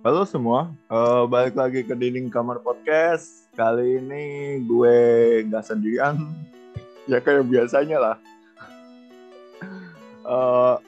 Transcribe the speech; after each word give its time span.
Halo 0.00 0.24
semua, 0.24 0.72
uh, 0.88 1.28
balik 1.28 1.52
lagi 1.52 1.84
ke 1.84 1.92
Dinding 1.92 2.32
Kamar 2.32 2.56
Podcast. 2.64 3.52
Kali 3.52 4.00
ini 4.00 4.56
gue 4.64 4.96
nggak 5.44 5.60
sendirian, 5.60 6.16
ya 7.04 7.20
kayak 7.20 7.44
biasanya 7.44 8.00
lah. 8.00 8.16
Uh, 10.24 10.80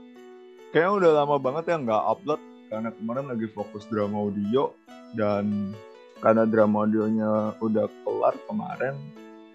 kayaknya 0.72 0.92
udah 0.96 1.10
lama 1.20 1.36
banget 1.36 1.68
ya 1.68 1.76
nggak 1.76 2.04
upload 2.08 2.40
karena 2.72 2.88
kemarin 2.96 3.28
lagi 3.28 3.52
fokus 3.52 3.84
drama 3.92 4.16
audio 4.16 4.72
dan 5.12 5.76
karena 6.24 6.48
drama 6.48 6.88
audionya 6.88 7.52
udah 7.60 7.84
kelar 8.00 8.32
kemarin, 8.48 8.96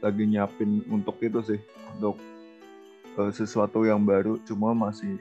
lagi 0.05 0.21
nyiapin 0.21 0.85
untuk 0.85 1.17
itu 1.17 1.41
sih, 1.41 1.59
untuk 1.97 2.21
uh, 3.17 3.33
sesuatu 3.33 3.89
yang 3.89 4.05
baru. 4.05 4.37
Cuma 4.45 4.77
masih 4.77 5.17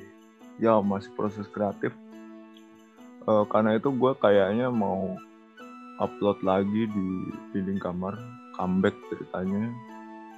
ya 0.60 0.76
masih 0.84 1.08
proses 1.16 1.48
kreatif 1.48 1.96
uh, 3.26 3.44
karena 3.50 3.78
itu 3.78 3.88
gue 3.94 4.12
kayaknya 4.18 4.68
mau 4.72 5.16
upload 6.02 6.38
lagi 6.42 6.88
di 6.90 7.06
dinding 7.54 7.78
kamar 7.78 8.18
comeback 8.58 8.94
ceritanya. 9.10 9.70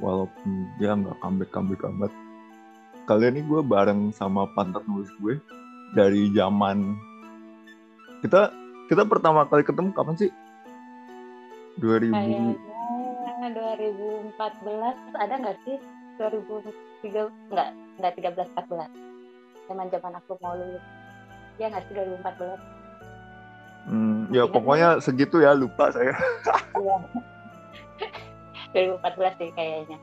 Walaupun 0.02 0.50
dia 0.82 0.92
nggak 0.98 1.18
comeback 1.22 1.50
comeback 1.54 1.82
amat 1.86 2.12
kali 3.04 3.28
ini 3.28 3.44
gue 3.44 3.60
bareng 3.60 4.10
sama 4.16 4.48
partner 4.56 4.80
nulis 4.88 5.12
gue 5.20 5.36
dari 5.92 6.32
zaman 6.32 6.96
kita 8.24 8.48
kita 8.88 9.04
pertama 9.04 9.44
kali 9.44 9.60
ketemu 9.60 9.92
kapan 9.92 10.16
sih? 10.16 10.32
2000 11.80 12.14
Kayaknya 12.14 13.48
2014 13.52 15.20
ada 15.20 15.34
nggak 15.36 15.58
sih? 15.68 15.76
2003 16.16 17.52
nggak 17.52 17.68
nggak 18.00 18.12
13 18.16 18.56
14 18.56 19.68
zaman 19.68 19.86
zaman 19.92 20.12
aku 20.16 20.38
mau 20.40 20.54
lulus 20.56 20.84
ya 21.58 21.70
nggak 21.70 21.84
sih 21.88 21.94
2014 21.94 22.74
Hmm, 23.84 24.32
ya 24.32 24.48
pokoknya 24.48 24.96
segitu 24.96 25.44
ya 25.44 25.52
lupa 25.52 25.92
saya. 25.92 26.16
Iya. 28.74 28.96
2014 28.98 29.38
sih 29.38 29.50
kayaknya. 29.54 29.98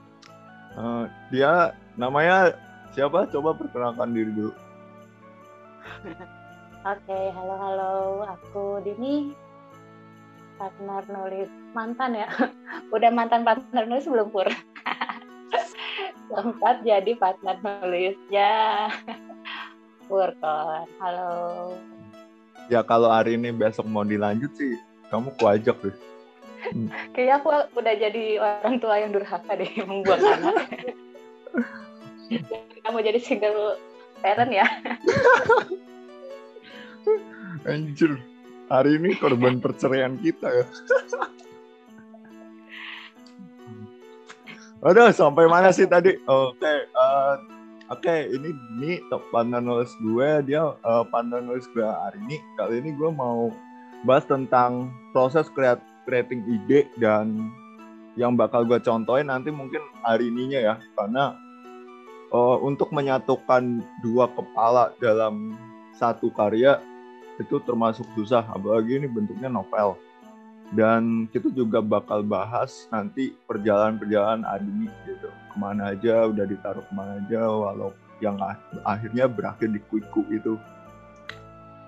Uh, 0.80 1.04
dia 1.28 1.76
namanya 2.00 2.56
siapa? 2.96 3.28
Coba 3.28 3.52
perkenalkan 3.52 4.16
diri 4.16 4.32
dulu. 4.32 4.54
Oke, 6.82 6.98
okay, 7.06 7.26
halo 7.36 7.56
halo, 7.60 7.94
aku 8.26 8.82
Dini, 8.82 9.36
partner 10.56 11.04
nulis 11.12 11.52
mantan 11.76 12.16
ya. 12.16 12.32
Udah 12.96 13.12
mantan 13.12 13.44
partner 13.44 13.84
nulis 13.86 14.08
belum 14.08 14.32
pur? 14.32 14.48
Sempat 16.32 16.88
jadi 16.88 17.12
partner 17.20 17.60
nulisnya. 17.60 18.88
Purkon, 20.12 20.92
halo. 21.00 21.32
Ya 22.68 22.84
kalau 22.84 23.08
hari 23.08 23.40
ini 23.40 23.56
besok 23.56 23.88
mau 23.88 24.04
dilanjut 24.04 24.52
sih 24.60 24.76
kamu 25.08 25.32
kuajak 25.40 25.80
deh. 25.80 25.96
Hmm. 26.68 26.92
kayaknya 27.16 27.40
aku 27.40 27.48
udah 27.80 27.94
jadi 27.96 28.24
orang 28.44 28.76
tua 28.84 29.00
yang 29.00 29.16
durhaka 29.16 29.56
deh 29.56 29.72
membuang 29.88 30.20
anak. 30.20 30.68
Kamu 32.82 32.98
jadi 33.06 33.20
single 33.24 33.80
parent 34.20 34.52
ya? 34.52 34.68
Anjir 37.64 38.20
hari 38.68 39.00
ini 39.00 39.16
korban 39.16 39.64
perceraian 39.64 40.20
kita 40.20 40.50
ya. 40.50 40.66
Aduh, 44.82 45.14
sampai 45.14 45.46
mana 45.46 45.70
sih 45.70 45.86
tadi? 45.86 46.18
Oke, 46.26 46.58
okay, 46.58 46.90
uh, 46.98 47.38
eh, 47.38 47.61
Oke, 47.92 48.08
okay, 48.08 48.32
ini 48.32 48.56
ini 48.80 49.04
top 49.12 49.20
partner 49.36 49.60
nulis 49.60 49.92
gue, 50.00 50.48
dia 50.48 50.64
uh, 50.64 51.04
partner 51.12 51.44
nulis 51.44 51.68
gue 51.76 51.84
hari 51.84 52.24
ini. 52.24 52.40
Kali 52.56 52.80
ini 52.80 52.96
gue 52.96 53.12
mau 53.12 53.52
bahas 54.08 54.24
tentang 54.24 54.96
proses 55.12 55.52
kreat 55.52 55.84
creating 56.08 56.40
ide 56.48 56.88
dan 57.04 57.52
yang 58.16 58.40
bakal 58.40 58.64
gue 58.64 58.80
contohin 58.80 59.28
nanti 59.28 59.52
mungkin 59.52 59.84
hari 60.08 60.32
ininya 60.32 60.72
ya, 60.72 60.76
karena 60.96 61.36
uh, 62.32 62.64
untuk 62.64 62.96
menyatukan 62.96 63.84
dua 64.00 64.32
kepala 64.40 64.96
dalam 65.04 65.60
satu 66.00 66.32
karya 66.32 66.80
itu 67.44 67.60
termasuk 67.68 68.08
susah, 68.16 68.48
apalagi 68.56 69.04
ini 69.04 69.12
bentuknya 69.12 69.52
novel. 69.52 70.00
Dan 70.72 71.28
kita 71.28 71.52
juga 71.52 71.84
bakal 71.84 72.24
bahas 72.24 72.88
nanti 72.96 73.36
perjalanan-perjalanan 73.48 74.48
Adini 74.48 74.88
gitu. 75.04 75.28
Ke 75.28 75.56
mana 75.60 75.92
aja 75.92 76.32
udah 76.32 76.46
ditaruh 76.48 76.84
ke 76.88 76.94
mana 76.96 77.20
aja 77.20 77.44
walau 77.44 77.92
yang 78.24 78.40
akhirnya 78.88 79.28
berakhir 79.28 79.68
di 79.68 79.84
kuiku 79.92 80.24
itu. 80.32 80.56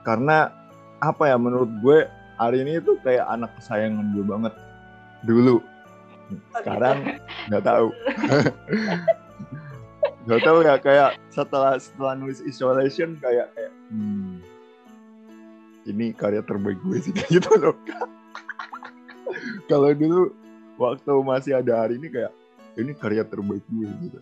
Karena 0.03 0.51
apa 0.99 1.31
ya 1.31 1.39
menurut 1.39 1.71
gue 1.79 2.07
hari 2.35 2.67
ini 2.67 2.83
itu 2.83 2.99
kayak 3.07 3.23
anak 3.31 3.55
kesayangan 3.55 4.11
gue 4.11 4.25
banget. 4.27 4.53
Dulu. 5.23 5.63
Sekarang 6.59 6.97
nggak 7.47 7.63
tahu. 7.63 7.87
Nggak 10.23 10.41
tahu 10.47 10.63
ya 10.63 10.75
kayak 10.79 11.19
setelah 11.35 11.75
setelah 11.75 12.15
nulis 12.15 12.39
isolation 12.47 13.19
kayak 13.19 13.51
kayak 13.59 13.73
hmm, 13.91 14.39
ini 15.87 16.15
karya 16.15 16.39
terbaik 16.43 16.79
gue 16.83 16.97
sih 17.03 17.13
gitu 17.33 17.51
loh 17.59 17.75
kalau 19.69 19.91
dulu 19.93 20.31
waktu 20.77 21.13
masih 21.23 21.53
ada 21.59 21.85
hari 21.85 21.97
ini 22.01 22.07
kayak 22.09 22.33
ini 22.77 22.91
karya 22.97 23.23
terbaik 23.25 23.63
gue 23.69 23.89
gitu. 24.09 24.19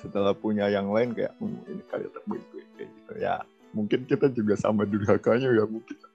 Setelah 0.00 0.34
punya 0.34 0.68
yang 0.68 0.90
lain 0.90 1.14
kayak 1.14 1.32
oh, 1.38 1.48
ini 1.48 1.82
karya 1.88 2.08
terbaik 2.12 2.44
gue 2.52 2.62
kayak 2.76 2.90
gitu. 2.90 3.12
Ya 3.20 3.34
mungkin 3.72 4.04
kita 4.04 4.28
juga 4.28 4.54
sama 4.60 4.84
durhakanya 4.84 5.48
ya 5.48 5.64
mungkin. 5.64 5.96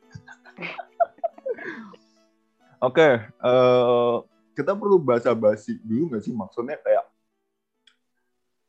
Oke 2.78 3.02
okay, 3.02 3.14
uh, 3.42 3.50
eh, 3.50 4.16
kita 4.53 4.78
perlu 4.78 5.02
basa-basi 5.02 5.81
dulu 5.81 6.14
nggak 6.14 6.24
sih? 6.26 6.34
Maksudnya 6.34 6.78
kayak 6.78 7.06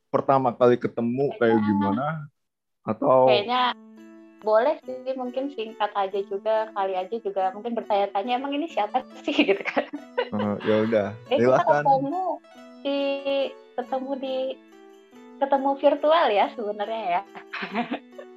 pertama 0.08 0.52
kali 0.56 0.80
ketemu 0.80 1.32
kayak 1.36 1.60
gimana? 1.60 2.06
Atau 2.88 3.28
kayaknya 3.28 3.76
boleh 4.38 4.78
sih 4.86 5.14
mungkin 5.18 5.50
singkat 5.54 5.90
aja 5.98 6.20
juga 6.30 6.70
kali 6.74 6.94
aja 6.94 7.16
juga 7.18 7.50
mungkin 7.50 7.74
bertanya-tanya 7.74 8.38
emang 8.38 8.54
ini 8.54 8.70
siapa 8.70 9.02
sih? 9.22 9.34
Gitu 9.48 9.62
kan. 9.62 9.84
Uh, 10.30 10.54
ya 10.62 10.76
udah 10.86 11.08
eh, 11.32 11.38
kita 11.40 11.62
ketemu 11.64 12.24
di 12.82 13.00
ketemu 13.74 14.10
di 14.18 14.36
ketemu 15.38 15.70
virtual 15.78 16.26
ya 16.30 16.46
sebenarnya 16.54 17.02
ya. 17.18 17.22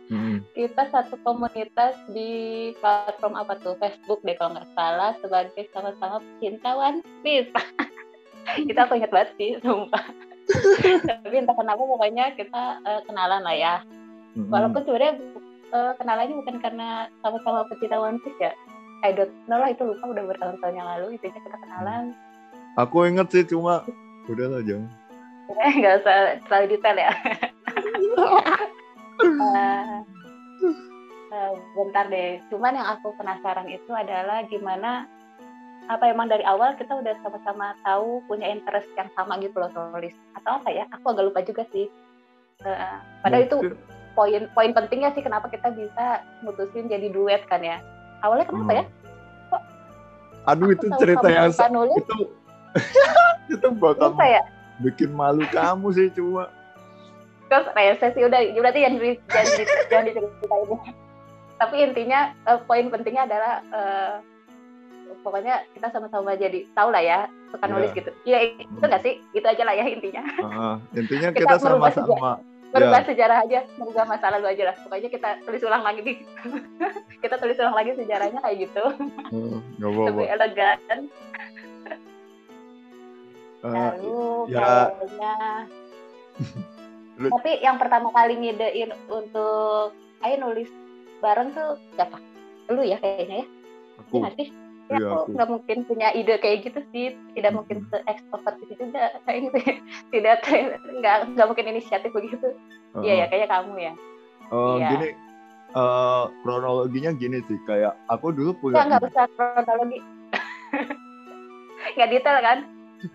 Hmm. 0.09 0.37
kita 0.57 0.83
satu 0.89 1.17
komunitas 1.21 1.97
di 2.09 2.71
platform 2.81 3.37
apa 3.37 3.57
tuh? 3.61 3.77
Facebook 3.77 4.21
deh 4.25 4.37
kalau 4.37 4.57
nggak 4.57 4.69
salah 4.73 5.13
sebagai 5.21 5.69
sama-sama 5.73 6.21
cinta 6.41 6.73
One 6.73 7.05
Piece. 7.21 7.49
Kita 8.41 8.89
aku 8.89 8.97
ingat 8.97 9.13
banget 9.13 9.29
sih 9.37 9.53
sumpah. 9.61 10.01
Tapi 11.05 11.35
entah 11.37 11.53
kenapa 11.53 11.77
pokoknya 11.77 12.33
kita 12.33 12.81
uh, 12.81 13.01
kenalan 13.05 13.45
lah 13.45 13.53
ya. 13.53 13.75
Walaupun 14.33 14.81
sebenarnya 14.81 15.21
uh, 15.71 15.91
kenalannya 15.97 16.35
bukan 16.43 16.57
karena 16.59 17.07
sama-sama 17.23 17.67
pecinta 17.67 17.97
One 17.99 18.19
Piece 18.21 18.39
ya? 18.39 18.53
I 19.01 19.11
don't 19.15 19.33
know 19.49 19.57
lah 19.57 19.73
itu 19.73 19.81
lupa 19.81 20.13
udah 20.13 20.23
bertahun-tahun 20.29 20.77
yang 20.77 20.87
lalu 20.87 21.17
intinya 21.17 21.41
kita 21.41 21.57
kenalan. 21.57 22.13
Aku 22.77 23.03
inget 23.09 23.27
sih 23.33 23.43
cuma 23.43 23.83
udah 24.29 24.47
lah 24.47 24.61
jam 24.63 24.85
eh 25.67 25.73
nggak 25.83 26.05
usah 26.05 26.39
terlalu 26.47 26.65
detail 26.77 26.95
ya. 26.95 27.11
Uh, 29.19 29.99
uh, 31.35 31.51
bentar 31.75 32.05
deh. 32.07 32.39
Cuman 32.47 32.77
yang 32.79 32.87
aku 32.87 33.11
penasaran 33.19 33.67
itu 33.67 33.91
adalah 33.91 34.47
gimana 34.47 35.09
apa 35.89 36.07
emang 36.07 36.31
dari 36.31 36.45
awal 36.47 36.77
kita 36.79 36.93
udah 36.93 37.17
sama-sama 37.19 37.75
tahu 37.83 38.23
punya 38.29 38.47
interest 38.47 38.87
yang 38.95 39.11
sama 39.17 39.35
gitu 39.43 39.59
loh 39.59 39.71
tulis 39.75 40.15
atau 40.39 40.61
apa 40.61 40.69
ya? 40.71 40.87
Aku 40.95 41.11
agak 41.11 41.25
lupa 41.27 41.41
juga 41.43 41.67
sih. 41.75 41.91
Uh, 42.61 43.01
padahal 43.25 43.49
itu 43.49 43.57
poin 44.13 44.47
poin 44.53 44.71
pentingnya 44.71 45.11
sih 45.15 45.23
kenapa 45.23 45.47
kita 45.47 45.71
bisa 45.73 46.25
mutusin 46.43 46.91
jadi 46.91 47.07
duet 47.11 47.43
kan 47.47 47.63
ya 47.63 47.79
awalnya 48.25 48.45
kenapa 48.47 48.71
ya? 48.71 48.83
hmm. 48.83 48.91
ya 48.91 49.49
kok 49.51 49.63
aduh 50.41 50.69
itu 50.73 50.87
cerita 50.97 51.27
yang 51.29 51.51
nulis? 51.71 51.95
itu 52.01 52.17
itu 53.59 53.67
bakal 53.77 54.15
ya? 54.19 54.43
bikin 54.81 55.11
malu 55.13 55.45
kamu 55.51 55.87
sih 55.93 56.07
cuma 56.15 56.49
terus 57.51 57.67
rese 57.75 58.07
sih 58.15 58.23
udah 58.23 58.39
berarti 58.55 58.79
yang 58.79 58.95
jangan 59.27 59.47
jangan 59.91 60.03
diceritain 60.07 60.79
tapi 61.61 61.75
intinya 61.83 62.33
uh, 62.49 62.57
poin 62.65 62.89
pentingnya 62.89 63.29
adalah 63.29 63.53
uh, 63.69 64.15
pokoknya 65.21 65.61
kita 65.77 65.91
sama-sama 65.93 66.33
jadi 66.33 66.65
tahu 66.73 66.89
lah 66.89 67.03
ya 67.03 67.19
suka 67.51 67.67
yeah. 67.67 67.73
nulis 67.75 67.91
gitu 67.93 68.11
iya 68.25 68.39
itu 68.55 68.65
hmm. 68.65 68.87
nggak 68.87 69.03
sih 69.03 69.13
itu 69.35 69.45
aja 69.45 69.63
lah 69.67 69.75
ya 69.75 69.85
intinya 69.85 70.23
uh, 70.41 70.75
intinya 70.95 71.29
kita 71.37 71.55
sama-sama 71.59 72.39
merubah 72.71 73.03
yeah. 73.03 73.07
sejarah 73.07 73.37
aja 73.43 73.59
merubah 73.75 74.07
masa 74.07 74.31
lalu 74.31 74.47
aja 74.55 74.63
lah. 74.71 74.75
Pokoknya 74.83 75.09
kita 75.11 75.29
tulis 75.43 75.63
ulang 75.63 75.83
lagi 75.83 75.99
nih. 76.03 76.17
Kita 77.21 77.37
tulis 77.37 77.59
ulang 77.61 77.77
lagi 77.77 77.93
sejarahnya 77.93 78.41
kayak 78.41 78.57
gitu. 78.65 78.83
Hmm, 79.29 79.61
lebih 79.77 80.25
elegan. 80.25 81.05
Uh, 83.61 83.69
lalu 83.69 84.21
ya. 84.49 84.89
kayaknya. 84.89 85.35
Tapi 87.37 87.51
yang 87.61 87.77
pertama 87.77 88.09
kali 88.09 88.33
ngidein 88.41 88.89
untuk 89.05 89.93
ayo 90.25 90.35
nulis 90.41 90.71
bareng 91.21 91.53
tuh 91.53 91.77
siapa? 91.93 92.17
Lu 92.73 92.81
ya 92.81 92.97
kayaknya 92.97 93.45
ya. 93.45 93.47
Aku. 94.01 94.25
Ya, 94.25 94.49
ya 94.91 94.97
Iya, 94.97 95.09
aku. 95.15 95.29
nggak 95.31 95.49
mungkin 95.49 95.77
punya 95.85 96.07
ide 96.11 96.35
kayak 96.37 96.57
gitu 96.61 96.79
sih 96.91 97.05
tidak 97.31 97.51
mungkin 97.53 97.87
se 97.87 97.97
ekstrovert 98.03 98.59
itu 98.59 98.73
juga 98.75 99.15
kayak 99.23 99.39
gitu 99.47 99.57
tidak 100.13 100.35
ter- 100.43 100.75
nggak 100.99 101.17
nggak 101.31 101.47
mungkin 101.47 101.67
inisiatif 101.69 102.11
begitu. 102.11 102.47
Iya 102.93 103.07
ya 103.07 103.15
Heeh. 103.15 103.27
kayaknya 103.29 103.49
kamu 103.49 103.73
ya. 103.79 103.93
Eh, 104.51 104.75
Iya. 104.75 104.87
gini 104.89 105.07
eh, 105.71 106.23
kronologinya 106.43 107.11
gini 107.13 107.39
sih 107.41 107.55
kayak 107.63 107.95
aku 108.05 108.29
dulu 108.29 108.51
ya 108.51 108.59
punya 108.59 108.81
nggak 108.85 109.07
usah 109.07 109.25
kronologi. 109.31 109.99
Nggak 111.91 112.09
detail 112.09 112.39
kan? 112.39 112.59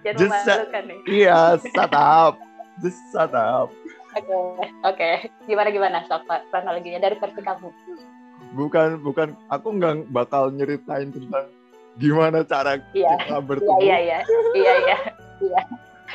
Jangan 0.02 0.18
Just 0.18 0.34
sa- 0.42 0.58
memalukan 0.58 0.82
nih 0.82 0.98
iya 1.06 1.38
shut 1.62 1.94
up 1.94 2.34
just 2.82 2.98
shut 3.08 3.30
up 3.30 3.70
oke 4.12 4.38
oke. 4.82 5.10
Gimana 5.46 5.68
gimana 5.70 5.98
sok 6.08 6.24
kronologinya 6.50 6.98
dari 6.98 7.14
versi 7.14 7.38
kamu? 7.38 7.68
Bukan 8.56 8.88
bukan. 9.00 9.36
Aku 9.46 9.76
nggak 9.76 10.08
bakal 10.10 10.48
nyeritain 10.50 11.12
tentang 11.12 11.46
gimana 11.96 12.44
cara 12.44 12.76
iya. 12.92 13.16
kita 13.16 13.24
iya 13.32 13.38
bertemu 13.40 13.78
iya 13.80 13.96
iya. 13.98 14.18
Iya 14.52 14.72
iya. 14.84 14.98
Iya. 15.36 15.62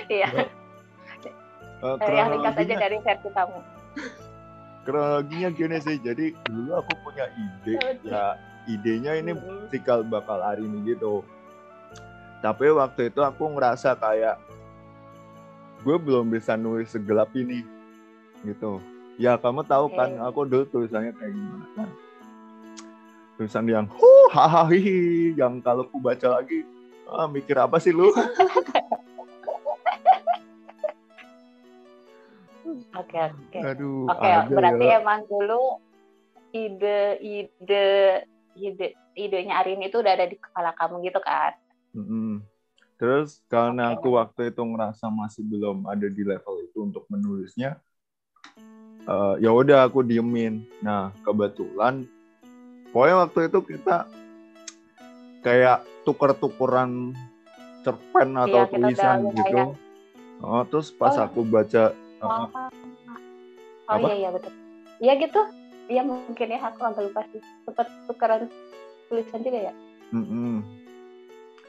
Iya. 0.10 0.30
Eh, 1.82 2.14
yang 2.14 2.30
ringkas 2.38 2.54
aja 2.54 2.62
kronologinya 2.62 2.78
dari 2.78 2.98
versi 3.02 3.30
kamu. 3.34 3.60
Kronologinya 4.86 5.50
gini 5.50 5.78
sih. 5.82 5.98
Jadi 5.98 6.26
dulu 6.46 6.72
aku 6.78 6.92
punya 7.02 7.26
ide 7.34 7.76
ya. 8.06 8.38
Idenya 8.70 9.18
ini 9.18 9.34
Mm-mm. 9.34 9.74
cikal 9.74 10.06
bakal 10.06 10.38
hari 10.38 10.62
ini 10.62 10.94
gitu. 10.94 11.26
Tapi 12.46 12.70
waktu 12.70 13.10
itu 13.10 13.26
aku 13.26 13.58
ngerasa 13.58 13.98
kayak 13.98 14.38
gue 15.82 15.98
belum 15.98 16.30
bisa 16.30 16.54
nulis 16.54 16.94
segelap 16.94 17.34
ini 17.34 17.66
gitu. 18.46 18.78
Ya 19.18 19.38
kamu 19.42 19.66
tahu 19.66 19.90
kan 19.98 20.14
aku 20.22 20.46
dulu 20.46 20.66
tulisannya 20.70 21.18
kayak 21.18 21.34
gimana? 21.34 21.66
Kan 21.74 21.90
tulisan 23.42 23.66
yang 23.66 23.90
huh 23.90 24.21
hahaha 24.32 24.72
hihi 24.72 25.36
yang 25.36 25.60
kalau 25.60 25.84
ku 25.92 26.00
baca 26.00 26.40
lagi 26.40 26.64
ah, 27.12 27.28
mikir 27.28 27.60
apa 27.60 27.76
sih 27.84 27.92
lu 27.92 28.08
oke 32.96 33.18
oke 33.20 33.60
aduh 33.60 34.08
Oke, 34.08 34.24
ada 34.24 34.48
berarti 34.48 34.86
ya. 34.88 35.04
emang 35.04 35.28
dulu 35.28 35.84
ide-ide 36.52 37.88
ide 38.56 38.88
idenya 39.16 39.60
Arin 39.64 39.84
itu 39.84 40.00
udah 40.00 40.14
ada 40.16 40.28
di 40.28 40.40
kepala 40.40 40.72
kamu 40.76 41.04
gitu 41.08 41.20
kan? 41.24 41.56
Mm-mm. 41.96 42.44
Terus 42.96 43.42
karena 43.50 43.92
Oke. 43.92 44.08
aku 44.08 44.08
waktu 44.16 44.42
itu 44.54 44.62
ngerasa 44.62 45.10
masih 45.10 45.44
belum 45.48 45.90
ada 45.90 46.08
di 46.08 46.24
level 46.24 46.56
itu 46.64 46.78
untuk 46.86 47.04
menulisnya, 47.10 47.80
eh, 49.08 49.36
ya 49.42 49.52
udah 49.52 49.90
aku 49.90 50.06
diemin. 50.06 50.64
Nah 50.80 51.12
kebetulan, 51.26 52.06
pokoknya 52.94 53.16
waktu 53.28 53.40
itu 53.52 53.60
kita 53.76 54.08
kayak 55.42 55.78
tuker-tukeran 56.04 57.14
cerpen 57.82 58.30
atau 58.38 58.62
Iya, 58.62 58.70
kita 58.70 58.78
udah 58.78 58.86
tulisan 58.94 59.18
gitu. 59.34 59.60
Oh, 60.42 60.62
terus 60.66 60.90
pas 60.90 61.14
Oh. 61.14 61.26
aku 61.26 61.42
baca, 61.44 61.94
Oh, 62.22 62.46
oh 62.46 62.70
Apa? 63.90 64.08
iya 64.08 64.14
iya 64.16 64.30
betul. 64.30 64.54
Iya 65.02 65.14
gitu. 65.18 65.42
Iya 65.90 66.02
mungkin 66.06 66.48
ya 66.48 66.60
aku 66.62 66.80
agak 66.86 67.04
lupa 67.10 67.22
sih. 67.34 67.42
Sempat 67.66 67.90
tukeran 68.06 68.46
tulisan 69.10 69.42
juga 69.42 69.60
ya. 69.70 69.74
mm-mm. 70.12 70.62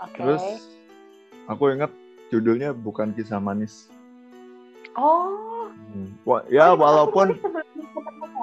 Oke. 0.02 0.18
terus 0.18 0.42
aku 1.46 1.70
ingat 1.70 1.88
judulnya 2.28 2.74
bukan 2.74 3.14
kisah 3.14 3.38
manis. 3.38 3.88
Oh. 4.92 5.72
Hmm. 5.94 6.12
Wah, 6.28 6.44
ya 6.52 6.72
oh, 6.72 6.76
itu 6.76 6.82
walaupun 6.84 7.26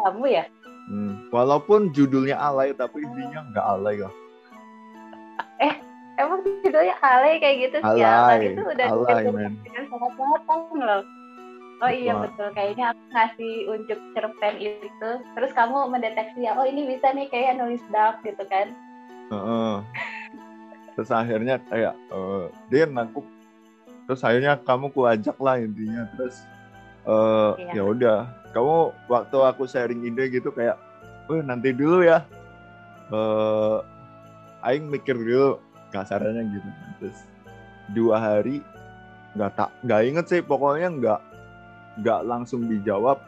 kamu 0.06 0.26
ya. 0.32 0.46
Hmm, 0.90 1.30
Walaupun 1.30 1.94
judulnya 1.94 2.34
alay, 2.34 2.74
tapi 2.74 3.06
isinya 3.06 3.46
nggak 3.54 3.66
alay 3.78 4.02
lah. 4.02 4.14
Emang 6.20 6.44
judulnya 6.44 6.96
alay 7.00 7.40
kayak 7.40 7.58
gitu 7.72 7.78
sih 7.80 8.04
ya. 8.04 8.28
Alay, 8.28 8.28
Kan 8.28 8.40
itu 8.52 8.62
udah 8.68 8.88
alay, 8.92 9.24
dengan 9.64 9.84
sangat 9.88 10.14
matang 10.20 10.62
loh. 10.76 11.04
Oh 11.80 11.88
iya 11.88 12.12
Wah. 12.12 12.28
betul, 12.28 12.48
kayaknya 12.52 12.92
aku 12.92 13.04
ngasih 13.16 13.54
unjuk 13.72 14.00
cerpen 14.12 14.56
itu, 14.60 15.12
terus 15.32 15.52
kamu 15.56 15.88
mendeteksi 15.88 16.44
ya, 16.44 16.52
oh 16.60 16.68
ini 16.68 16.84
bisa 16.92 17.16
nih 17.16 17.32
kayak 17.32 17.56
nulis 17.56 17.80
dark 17.88 18.20
gitu 18.28 18.44
kan? 18.52 18.76
Heeh. 19.32 19.76
Terus 21.00 21.08
akhirnya 21.16 21.56
kayak, 21.72 21.96
eh 21.96 22.46
Din, 22.68 22.92
aku 23.00 23.24
terus 24.12 24.20
akhirnya 24.28 24.60
kamu 24.60 24.92
ku 24.92 25.08
ajak 25.08 25.40
lah 25.40 25.56
intinya. 25.56 26.04
Terus 26.20 26.44
eh 27.08 27.52
Iya. 27.64 27.80
ya 27.80 27.84
udah, 27.88 28.20
kamu 28.52 28.92
waktu 29.08 29.38
aku 29.40 29.64
sharing 29.64 30.04
ide 30.04 30.36
gitu 30.36 30.52
kayak, 30.52 30.76
wah 31.32 31.40
nanti 31.40 31.72
dulu 31.72 32.04
ya. 32.04 32.28
Eh 33.08 33.78
Aing 34.68 34.92
mikir 34.92 35.16
dulu 35.16 35.64
kasarannya 35.90 36.44
gitu. 36.50 36.70
Terus 37.00 37.18
dua 37.92 38.16
hari 38.18 38.62
nggak 39.34 39.52
tak 39.56 39.70
nggak 39.84 40.02
inget 40.06 40.26
sih. 40.28 40.42
Pokoknya 40.42 40.90
nggak 40.90 41.22
nggak 42.02 42.20
langsung 42.26 42.66
dijawab. 42.66 43.20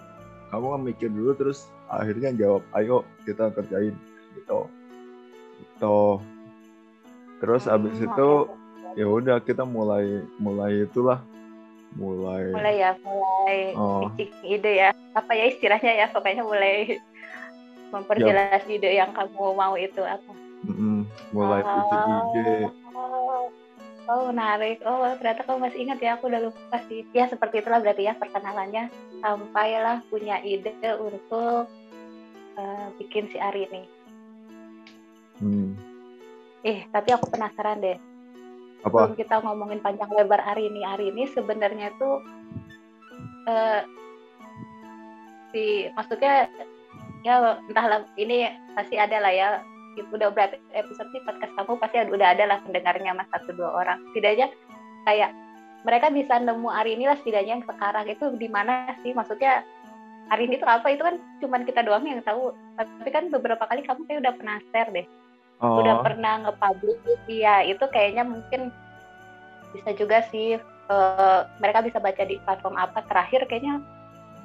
Kamu 0.51 0.75
kan 0.75 0.81
mikir 0.83 1.07
dulu 1.07 1.31
terus 1.33 1.63
akhirnya 1.87 2.35
jawab 2.35 2.63
ayo 2.75 3.07
kita 3.23 3.51
kerjain. 3.51 3.95
Gitu. 4.35 4.59
Gitu. 5.59 5.99
Terus 7.39 7.65
abis 7.65 7.97
Hmm, 7.97 8.05
itu 8.05 8.27
oke. 8.45 8.99
ya 8.99 9.05
udah 9.07 9.37
kita 9.41 9.63
mulai 9.63 10.21
mulai 10.37 10.85
itulah. 10.85 11.21
Mulai, 11.91 12.55
mulai 12.55 12.75
ya, 12.79 12.95
mulai 13.03 13.75
Oh. 13.75 14.07
pitching 14.15 14.47
ide 14.47 14.79
ya, 14.79 14.95
apa 15.11 15.35
ya 15.35 15.51
istilahnya 15.51 15.91
ya, 15.91 16.07
pokoknya 16.07 16.39
mulai 16.39 16.95
memperjelas 17.91 18.63
ide 18.63 18.95
yang 18.95 19.11
kamu 19.11 19.51
mau 19.51 19.75
itu 19.75 19.99
apa? 19.99 20.31
Mm-mm, 20.61 21.09
mulai 21.33 21.61
pitching 21.65 22.17
ide 22.37 22.69
Oh, 22.91 23.49
oh 24.09 24.21
menarik. 24.29 24.83
Oh 24.85 25.01
ternyata 25.17 25.47
kamu 25.47 25.57
masih 25.65 25.79
ingat 25.87 25.99
ya, 26.03 26.19
aku 26.19 26.29
udah 26.29 26.41
lupa 26.51 26.77
sih. 26.85 27.07
Ya 27.15 27.25
seperti 27.25 27.63
itulah 27.63 27.81
berarti 27.81 28.05
ya 28.05 28.13
perkenalannya. 28.13 28.91
Sampailah 29.23 30.05
punya 30.11 30.37
ide 30.45 30.75
untuk 30.99 31.65
eh, 32.59 32.87
bikin 33.01 33.31
si 33.33 33.37
Ari 33.41 33.65
ini. 33.71 33.83
Hmm, 35.41 35.73
Eh 36.61 36.85
tapi 36.93 37.09
aku 37.09 37.25
penasaran 37.33 37.81
deh. 37.81 37.97
apa 38.81 39.13
Sebelum 39.13 39.17
kita 39.17 39.35
ngomongin 39.45 39.81
panjang 39.81 40.09
lebar 40.13 40.41
Ari 40.41 40.69
ini, 40.69 40.81
Ari 40.85 41.09
ini 41.13 41.25
sebenarnya 41.29 41.89
tuh 41.97 42.21
eh, 43.49 43.81
si 45.53 45.89
maksudnya 45.93 46.49
ya 47.21 47.57
entahlah 47.69 48.05
ini 48.17 48.49
pasti 48.73 48.97
ada 48.97 49.17
lah 49.21 49.33
ya 49.33 49.49
udah 49.99 50.31
berapa 50.31 50.55
episode 50.71 51.09
sih 51.11 51.21
podcast 51.27 51.51
kamu 51.59 51.75
pasti 51.75 51.99
udah 51.99 52.27
ada 52.31 52.43
lah 52.47 52.57
pendengarnya 52.63 53.11
mas 53.11 53.27
satu 53.35 53.51
dua 53.51 53.69
orang. 53.75 53.99
Setidaknya 54.11 54.47
kayak 55.03 55.35
mereka 55.83 56.07
bisa 56.13 56.37
nemu 56.39 56.69
Ari 56.69 56.95
ini 56.95 57.09
lah 57.09 57.17
setidaknya 57.19 57.59
yang 57.59 57.65
sekarang. 57.67 58.05
Itu 58.07 58.25
di 58.39 58.47
mana 58.47 58.95
sih? 59.03 59.11
Maksudnya 59.11 59.67
Ari 60.31 60.47
ini 60.47 60.55
tuh 60.61 60.69
apa? 60.69 60.87
Itu 60.87 61.03
kan 61.03 61.19
cuman 61.43 61.67
kita 61.67 61.83
doang 61.83 62.07
yang 62.07 62.23
tahu. 62.23 62.55
Tapi 62.79 63.09
kan 63.11 63.27
beberapa 63.27 63.67
kali 63.67 63.83
kamu 63.83 64.07
kayak 64.07 64.19
udah 64.23 64.33
pernah 64.39 64.55
share 64.71 64.91
deh. 64.95 65.07
Udah 65.61 65.95
oh 65.99 66.03
pernah 66.05 66.33
nge-publish. 66.47 67.27
Iya 67.27 67.67
itu 67.67 67.83
kayaknya 67.91 68.23
mungkin 68.23 68.71
bisa 69.75 69.91
juga 69.99 70.23
sih 70.31 70.55
eh, 70.87 71.39
mereka 71.59 71.83
bisa 71.83 71.99
baca 71.99 72.23
di 72.23 72.39
platform 72.47 72.79
apa 72.79 73.03
terakhir 73.11 73.43
kayaknya 73.51 73.83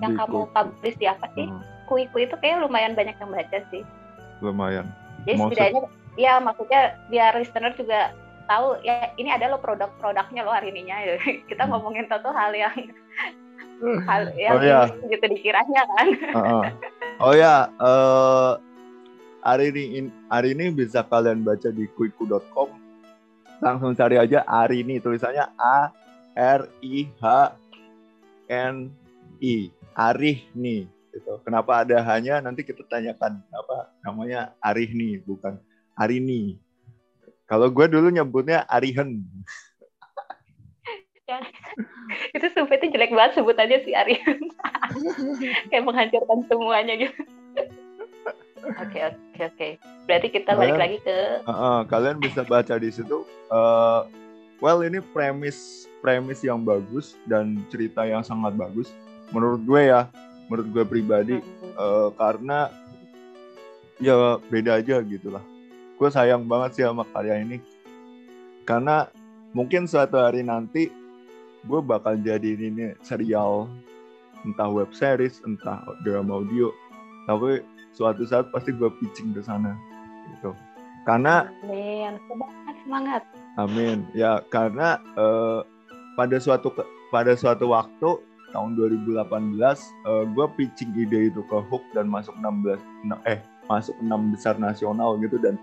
yang 0.03 0.13
Di 0.13 0.19
kamu 0.19 0.51
publish 0.51 0.99
di 0.99 1.07
apa 1.07 1.31
sih? 1.39 1.47
Hmm, 1.47 1.63
kuiku 1.87 2.19
itu 2.19 2.35
kayaknya 2.43 2.67
lumayan 2.67 2.99
banyak 2.99 3.15
yang 3.17 3.31
baca 3.31 3.59
sih. 3.71 3.87
Lumayan 4.45 5.06
jadi 5.27 5.37
Maksud- 5.37 5.51
setidaknya 5.53 5.83
ya 6.17 6.33
maksudnya 6.39 6.81
biar 7.07 7.33
listener 7.35 7.75
juga 7.75 8.15
tahu 8.47 8.79
ya 8.81 9.11
ini 9.15 9.29
ada 9.29 9.51
lo 9.51 9.59
produk-produknya 9.59 10.41
lo 10.41 10.51
hari 10.51 10.71
ininya 10.71 10.97
ya. 10.99 11.19
kita 11.51 11.63
Hmm. 11.63 11.75
ngomongin 11.75 12.07
satu 12.07 12.31
hal 12.31 12.55
yang 12.55 12.73
hal 14.07 14.23
yang 14.33 14.55
Oh, 14.55 14.63
ini 14.63 15.11
gitu 15.11 15.25
dikiranya 15.29 15.83
kan 15.91 16.07
Heeh. 16.09 16.63
oh 17.19 17.35
ya 17.35 17.69
eh 17.69 18.53
hari 19.43 19.69
ini 19.69 19.83
in- 19.99 20.15
hari 20.27 20.55
ini 20.55 20.71
bisa 20.71 21.03
kalian 21.03 21.43
baca 21.43 21.69
di 21.69 21.85
kuiku.com 21.91 22.71
langsung 23.59 23.93
cari 23.93 24.17
aja 24.17 24.41
hari 24.43 24.81
ini 24.81 24.97
tulisannya 24.97 25.45
A 25.57 25.93
R 26.35 26.63
I 26.81 27.05
H 27.15 27.25
N 28.49 28.89
I 29.39 29.69
Arih 29.93 30.45
nih 30.53 30.89
gitu. 31.17 31.41
Kenapa 31.43 31.81
ada 31.81 31.97
hanya 32.05 32.39
nanti 32.39 32.61
kita 32.61 32.85
tanyakan 32.85 33.41
apa 33.49 33.77
namanya 34.03 34.53
Arih 34.61 34.89
nih 34.89 35.21
bukan 35.21 35.57
Arini. 35.95 36.61
Kalau 37.45 37.67
gue 37.67 37.87
dulu 37.87 38.11
nyebutnya 38.11 38.67
Arihen. 38.67 39.25
itu 42.37 42.47
sumpah 42.55 42.77
itu 42.77 42.87
jelek 42.89 43.11
banget 43.11 43.35
sebutannya 43.35 43.83
si 43.83 43.91
Ari 43.91 44.15
kayak 45.71 45.83
menghancurkan 45.83 46.47
semuanya 46.47 46.95
gitu 46.95 47.19
oke 48.79 48.99
oke 49.03 49.43
oke 49.45 49.69
berarti 50.07 50.29
kita 50.31 50.55
balik 50.55 50.79
Kalian- 50.79 50.83
lagi 50.87 50.99
ke 51.03 51.17
Heeh, 51.43 51.79
kalian 51.87 52.19
bisa 52.23 52.47
baca 52.47 52.75
di 52.79 52.91
situ. 52.91 53.27
eh, 53.27 54.01
well 54.59 54.87
ini 54.87 55.03
premis 55.11 55.59
premis 55.99 56.47
yang 56.47 56.63
bagus 56.63 57.19
dan 57.27 57.59
cerita 57.67 58.07
yang 58.07 58.23
sangat 58.23 58.55
bagus 58.55 58.95
menurut 59.35 59.59
gue 59.67 59.91
ya, 59.91 60.07
menurut 60.47 60.69
gue 60.73 60.85
pribadi 60.87 61.37
eh, 61.77 62.09
karena 62.15 62.71
ya 64.03 64.39
beda 64.51 64.79
aja 64.83 65.01
gitu 65.03 65.33
lah 65.33 65.43
gue 65.97 66.09
sayang 66.13 66.45
banget 66.45 66.71
sih 66.77 66.85
sama 66.85 67.09
karya 67.09 67.41
ini. 67.41 67.59
Karena 68.69 69.09
mungkin 69.57 69.89
suatu 69.89 70.21
hari 70.21 70.45
nanti 70.45 70.93
gue 71.67 71.81
bakal 71.83 72.21
jadi 72.21 72.55
ini 72.57 72.95
serial 73.01 73.67
entah 74.45 74.69
web 74.69 74.93
series 74.93 75.41
entah 75.49 75.81
drama 76.05 76.45
audio. 76.45 76.71
Tapi 77.25 77.65
suatu 77.97 78.29
saat 78.29 78.53
pasti 78.53 78.77
gue 78.77 78.93
pitching 79.01 79.33
ke 79.33 79.41
sana 79.41 79.73
gitu. 80.37 80.53
Karena 81.09 81.49
amin. 81.65 82.21
Semangat 82.29 82.75
semangat. 82.85 83.23
Amin. 83.57 83.99
Ya 84.13 84.45
karena 84.53 85.01
uh, 85.17 85.65
pada 86.15 86.37
suatu 86.37 86.69
pada 87.09 87.33
suatu 87.33 87.73
waktu 87.73 88.21
tahun 88.55 88.79
2018 88.79 89.27
uh, 90.07 90.25
gue 90.31 90.47
pitching 90.59 90.93
ide 90.95 91.33
itu 91.33 91.43
ke 91.47 91.59
Hook 91.71 91.83
dan 91.95 92.07
masuk 92.07 92.35
16 92.39 92.79
eh 93.27 93.43
masuk 93.67 93.95
enam 93.99 94.31
besar 94.31 94.55
nasional 94.59 95.19
gitu 95.19 95.39
dan 95.43 95.59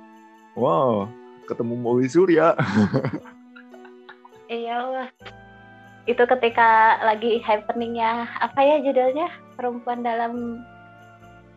wow 0.56 1.08
ketemu 1.48 1.74
Mowi 1.80 2.08
Surya. 2.08 2.56
Iya 4.54 4.86
lah 4.86 5.10
itu 6.04 6.20
ketika 6.20 7.00
lagi 7.00 7.40
happeningnya 7.40 8.28
apa 8.44 8.60
ya 8.60 8.76
judulnya? 8.84 9.32
Perempuan 9.56 10.04
dalam 10.04 10.64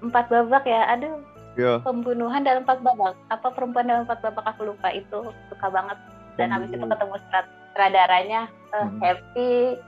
empat 0.02 0.30
babak 0.30 0.64
ya? 0.66 0.86
Aduh. 0.94 1.18
Yeah. 1.56 1.80
pembunuhan 1.80 2.44
dalam 2.44 2.68
empat 2.68 2.84
babak. 2.84 3.16
Apa 3.32 3.48
perempuan 3.56 3.88
dalam 3.88 4.04
empat 4.04 4.20
babak? 4.20 4.44
Aku 4.54 4.68
lupa. 4.68 4.92
Itu 4.92 5.32
suka 5.48 5.72
banget. 5.72 5.96
Dan 6.36 6.52
habis 6.52 6.68
itu 6.68 6.84
ketemu 6.84 7.16
sutradaranya 7.16 8.40
uh, 8.76 8.84
hmm. 8.84 9.00
happy 9.00 9.80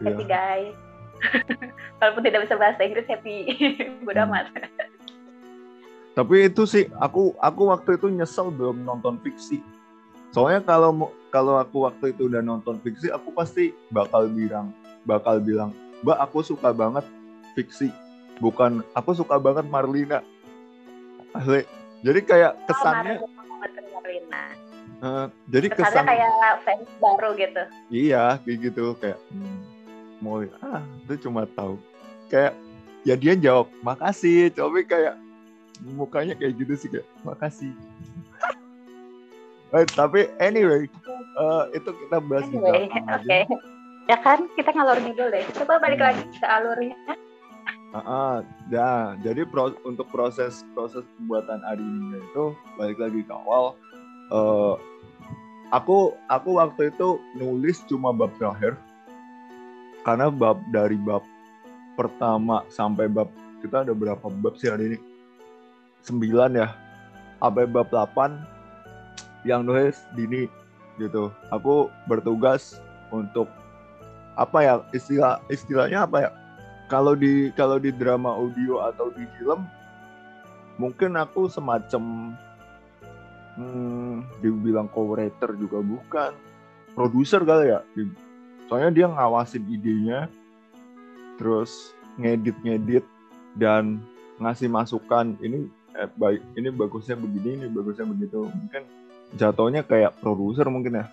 yeah. 0.00 0.06
happy 0.10 0.24
guys. 0.26 0.76
Walaupun 2.00 2.22
tidak 2.26 2.40
bisa 2.48 2.54
bahasa 2.58 2.80
Inggris 2.84 3.08
happy. 3.08 3.36
Bodoh 4.06 4.24
hmm. 4.24 4.30
amat. 4.34 4.46
Tapi 6.14 6.46
itu 6.46 6.62
sih 6.62 6.86
aku 7.02 7.34
aku 7.42 7.62
waktu 7.74 7.98
itu 7.98 8.06
nyesel 8.10 8.54
belum 8.54 8.86
nonton 8.86 9.18
fiksi. 9.22 9.58
Soalnya 10.30 10.62
kalau 10.62 11.10
kalau 11.34 11.58
aku 11.58 11.86
waktu 11.86 12.14
itu 12.14 12.30
udah 12.30 12.42
nonton 12.42 12.78
fiksi 12.82 13.10
aku 13.10 13.34
pasti 13.34 13.74
bakal 13.90 14.30
bilang 14.30 14.70
bakal 15.02 15.42
bilang 15.42 15.74
mbak 16.06 16.18
aku 16.22 16.46
suka 16.46 16.70
banget 16.70 17.02
fiksi. 17.58 17.90
Bukan 18.38 18.82
aku 18.94 19.14
suka 19.14 19.38
banget 19.42 19.66
Marlina. 19.66 20.22
Asli. 21.34 21.66
Jadi 22.06 22.20
kayak 22.22 22.52
oh, 22.54 22.66
kesannya 22.70 23.16
oh, 23.22 23.30
Uh, 25.04 25.28
jadi 25.52 25.68
kesannya 25.68 26.00
kesan 26.00 26.06
kayak 26.08 26.56
fans 26.64 26.88
baru 26.96 27.36
gitu. 27.36 27.62
Iya 27.92 28.40
kayak 28.40 28.58
gitu 28.70 28.84
kayak 28.96 29.20
hmm, 29.28 29.73
mau 30.24 30.40
ah 30.64 30.80
itu 31.04 31.28
cuma 31.28 31.44
tahu. 31.44 31.76
Kayak 32.32 32.56
ya 33.04 33.14
dia 33.20 33.36
jawab 33.36 33.68
makasih. 33.84 34.48
Coba 34.56 34.80
kayak 34.80 35.20
mukanya 35.84 36.32
kayak 36.32 36.56
gitu 36.56 36.72
sih 36.80 36.88
kayak 36.88 37.06
makasih. 37.20 37.76
Eh, 39.74 39.84
tapi 39.90 40.30
anyway 40.38 40.86
uh, 41.34 41.66
itu 41.74 41.90
kita 41.90 42.22
bahas 42.22 42.46
anyway, 42.46 42.86
oke. 42.86 43.10
okay. 43.10 43.42
ya 44.06 44.16
kan 44.22 44.46
kita 44.54 44.70
ngalor 44.70 44.98
dulu 45.02 45.24
deh. 45.34 45.44
Coba 45.58 45.82
balik 45.82 45.98
hmm. 45.98 46.08
lagi 46.08 46.24
ke 46.38 46.46
alurnya. 46.46 46.96
Ah, 47.94 48.02
uh, 48.02 48.36
ya, 48.74 49.14
jadi 49.22 49.46
pro, 49.46 49.70
untuk 49.86 50.10
proses 50.10 50.66
proses 50.74 51.06
pembuatan 51.14 51.62
animenya 51.62 52.18
itu 52.22 52.44
balik 52.74 52.98
lagi 52.98 53.22
ke 53.22 53.32
awal. 53.34 53.78
Uh, 54.34 54.74
aku 55.70 56.14
aku 56.26 56.58
waktu 56.58 56.90
itu 56.90 57.22
nulis 57.38 57.82
cuma 57.86 58.10
bab 58.10 58.34
terakhir 58.38 58.74
karena 60.04 60.28
bab 60.28 60.60
dari 60.68 61.00
bab 61.00 61.24
pertama 61.96 62.62
sampai 62.68 63.08
bab 63.08 63.32
kita 63.64 63.88
ada 63.88 63.96
berapa 63.96 64.28
bab 64.28 64.54
sih 64.60 64.68
hari 64.68 64.94
ini? 64.94 64.98
9 66.04 66.52
ya. 66.52 66.68
Sampai 67.40 67.64
bab 67.64 67.88
8 67.88 69.48
yang 69.48 69.64
nulis 69.64 70.04
Dini 70.12 70.44
gitu. 71.00 71.32
Aku 71.48 71.88
bertugas 72.04 72.84
untuk 73.08 73.48
apa 74.36 74.58
ya 74.60 74.74
istilah 74.92 75.40
istilahnya 75.48 76.04
apa 76.04 76.28
ya? 76.28 76.30
Kalau 76.92 77.16
di 77.16 77.48
kalau 77.56 77.80
di 77.80 77.88
drama 77.88 78.36
audio 78.36 78.84
atau 78.84 79.08
di 79.16 79.24
film 79.40 79.64
mungkin 80.76 81.16
aku 81.16 81.48
semacam 81.48 82.36
hmm, 83.56 84.44
dibilang 84.44 84.92
co-writer 84.92 85.56
juga 85.56 85.80
bukan. 85.80 86.32
Produser 86.92 87.40
kali 87.42 87.72
ya 87.72 87.80
soalnya 88.68 88.90
dia 88.90 89.06
ngawasin 89.10 89.64
idenya 89.68 90.26
terus 91.36 91.92
ngedit-ngedit 92.16 93.04
dan 93.58 94.02
ngasih 94.38 94.66
masukan 94.70 95.34
ini 95.42 95.70
eh, 95.94 96.10
baik 96.18 96.42
ini 96.58 96.68
bagusnya 96.74 97.14
begini 97.18 97.62
ini 97.62 97.66
bagusnya 97.70 98.06
begitu. 98.06 98.50
Mungkin 98.50 98.82
jatuhnya 99.38 99.82
kayak 99.86 100.18
produser 100.18 100.66
mungkin 100.70 101.02
ya? 101.02 101.06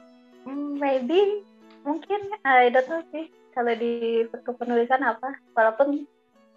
Hmm, 0.45 0.77
maybe. 0.77 1.45
Mungkin 1.81 2.21
I 2.45 2.69
don't 2.69 2.85
know 2.89 3.01
sih 3.13 3.29
kalau 3.53 3.73
di 3.77 4.25
penulisan 4.29 5.01
apa. 5.05 5.37
Walaupun 5.53 6.05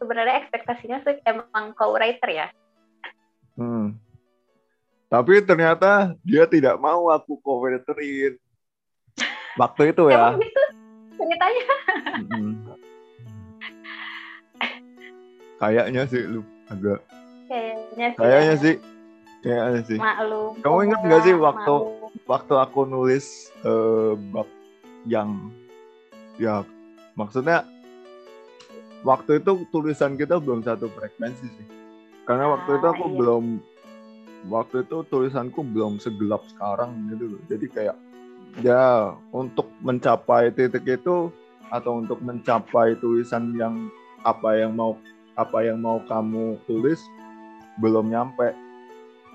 sebenarnya 0.01 0.45
ekspektasinya 0.45 1.01
sih 1.05 1.21
emang 1.25 1.73
co-writer 1.77 2.31
ya. 2.33 2.49
Hmm. 3.55 3.95
tapi 5.07 5.39
ternyata 5.47 6.19
dia 6.27 6.43
tidak 6.43 6.75
mau 6.75 7.07
aku 7.07 7.39
co-writerin. 7.39 8.35
Waktu 9.55 9.95
itu 9.95 10.11
ya. 10.11 10.35
Emang 10.35 10.43
gitu 10.43 10.64
ceritanya 11.17 11.67
hmm. 12.31 12.55
kayaknya 15.63 16.03
sih 16.11 16.23
lu 16.27 16.43
agak 16.69 17.01
Kayaknya 17.49 18.07
sih. 18.09 18.19
Kayaknya 18.19 18.55
sih. 18.57 18.75
Kayaknya 19.45 19.81
sih. 19.85 19.99
Maklum. 20.01 20.53
Kamu 20.65 20.79
ingat 20.89 21.01
nggak 21.05 21.23
sih 21.29 21.35
waktu 21.37 21.75
maklum. 21.77 22.25
waktu 22.25 22.55
aku 22.57 22.81
nulis 22.89 23.27
uh, 23.63 24.17
bab 24.33 24.49
yang 25.05 25.53
ya 26.41 26.65
maksudnya 27.13 27.63
waktu 29.05 29.45
itu 29.45 29.69
tulisan 29.69 30.17
kita 30.17 30.41
belum 30.41 30.65
satu 30.65 30.89
frekuensi 30.89 31.47
sih. 31.47 31.67
Karena 32.25 32.57
waktu 32.57 32.71
ah, 32.73 32.77
itu 32.81 32.87
aku 32.89 33.05
iya. 33.05 33.17
belum 33.21 33.45
waktu 34.49 34.77
itu 34.89 34.97
tulisanku 35.13 35.61
belum 35.61 36.01
segelap 36.01 36.41
sekarang 36.57 37.13
gitu 37.13 37.37
loh. 37.37 37.43
Jadi 37.53 37.67
kayak 37.69 37.97
ya 38.63 39.15
untuk 39.35 39.67
mencapai 39.83 40.55
titik 40.55 40.87
itu 40.87 41.33
atau 41.73 41.99
untuk 41.99 42.23
mencapai 42.23 42.95
tulisan 43.03 43.51
yang 43.59 43.91
apa 44.23 44.55
yang 44.55 44.79
mau 44.79 44.95
apa 45.35 45.67
yang 45.67 45.83
mau 45.83 45.99
kamu 46.07 46.61
tulis 46.71 47.03
belum 47.83 48.15
nyampe 48.15 48.55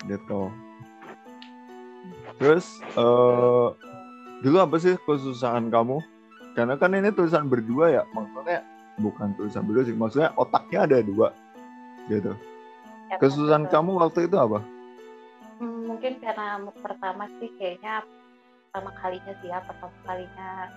gitu. 0.07 0.47
Terus 2.39 2.79
uh, 2.95 3.75
dulu 4.39 4.57
apa 4.63 4.79
sih 4.79 4.95
kesusahan 5.03 5.67
kamu? 5.67 5.99
Karena 6.55 6.79
kan 6.79 6.95
ini 6.95 7.11
tulisan 7.11 7.51
berdua 7.51 7.91
ya 7.91 8.03
maksudnya 8.15 8.63
bukan 8.99 9.35
tulisan 9.35 9.67
berdua 9.67 9.83
sih 9.83 9.95
maksudnya 9.95 10.31
otaknya 10.39 10.87
ada 10.87 10.97
dua 11.03 11.35
gitu. 12.07 12.31
Ya, 13.11 13.19
kesusahan 13.19 13.67
betul. 13.67 13.73
kamu 13.75 13.91
waktu 13.99 14.19
itu 14.31 14.37
apa? 14.39 14.59
Hmm, 15.59 15.91
mungkin 15.91 16.23
karena 16.23 16.63
pertama 16.79 17.27
sih 17.43 17.51
kayaknya 17.59 18.07
pertama 18.69 18.93
kalinya 19.01 19.33
sih 19.41 19.49
ya 19.49 19.59
pertama 19.65 19.97
kalinya 20.05 20.69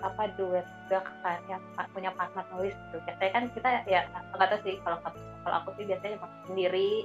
apa 0.00 0.28
duet 0.40 0.64
juga 0.88 1.04
kan 1.20 1.40
yang 1.52 1.60
punya 1.92 2.10
partner 2.16 2.44
nulis 2.56 2.72
gitu. 2.72 2.96
Biasanya 3.04 3.32
kan 3.32 3.44
kita 3.52 3.68
ya 3.84 4.00
nggak 4.08 4.48
tahu 4.48 4.60
sih 4.64 4.80
kalau 4.80 4.98
kalau 5.44 5.56
aku 5.60 5.70
sih 5.76 5.84
biasanya 5.84 6.16
sendiri. 6.48 7.04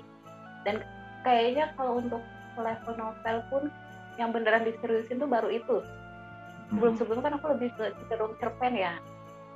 Dan 0.64 0.80
kayaknya 1.28 1.76
kalau 1.76 2.00
untuk 2.00 2.24
level 2.56 2.94
novel 2.96 3.38
pun 3.52 3.64
yang 4.16 4.32
beneran 4.32 4.64
diseriusin 4.64 5.20
tuh 5.20 5.28
baru 5.28 5.52
itu. 5.52 5.84
Sebelum 6.72 6.96
sebelum 6.96 7.20
kan 7.20 7.36
aku 7.36 7.52
lebih 7.52 7.76
cenderung 7.76 8.40
cerpen 8.40 8.80
ya. 8.80 8.96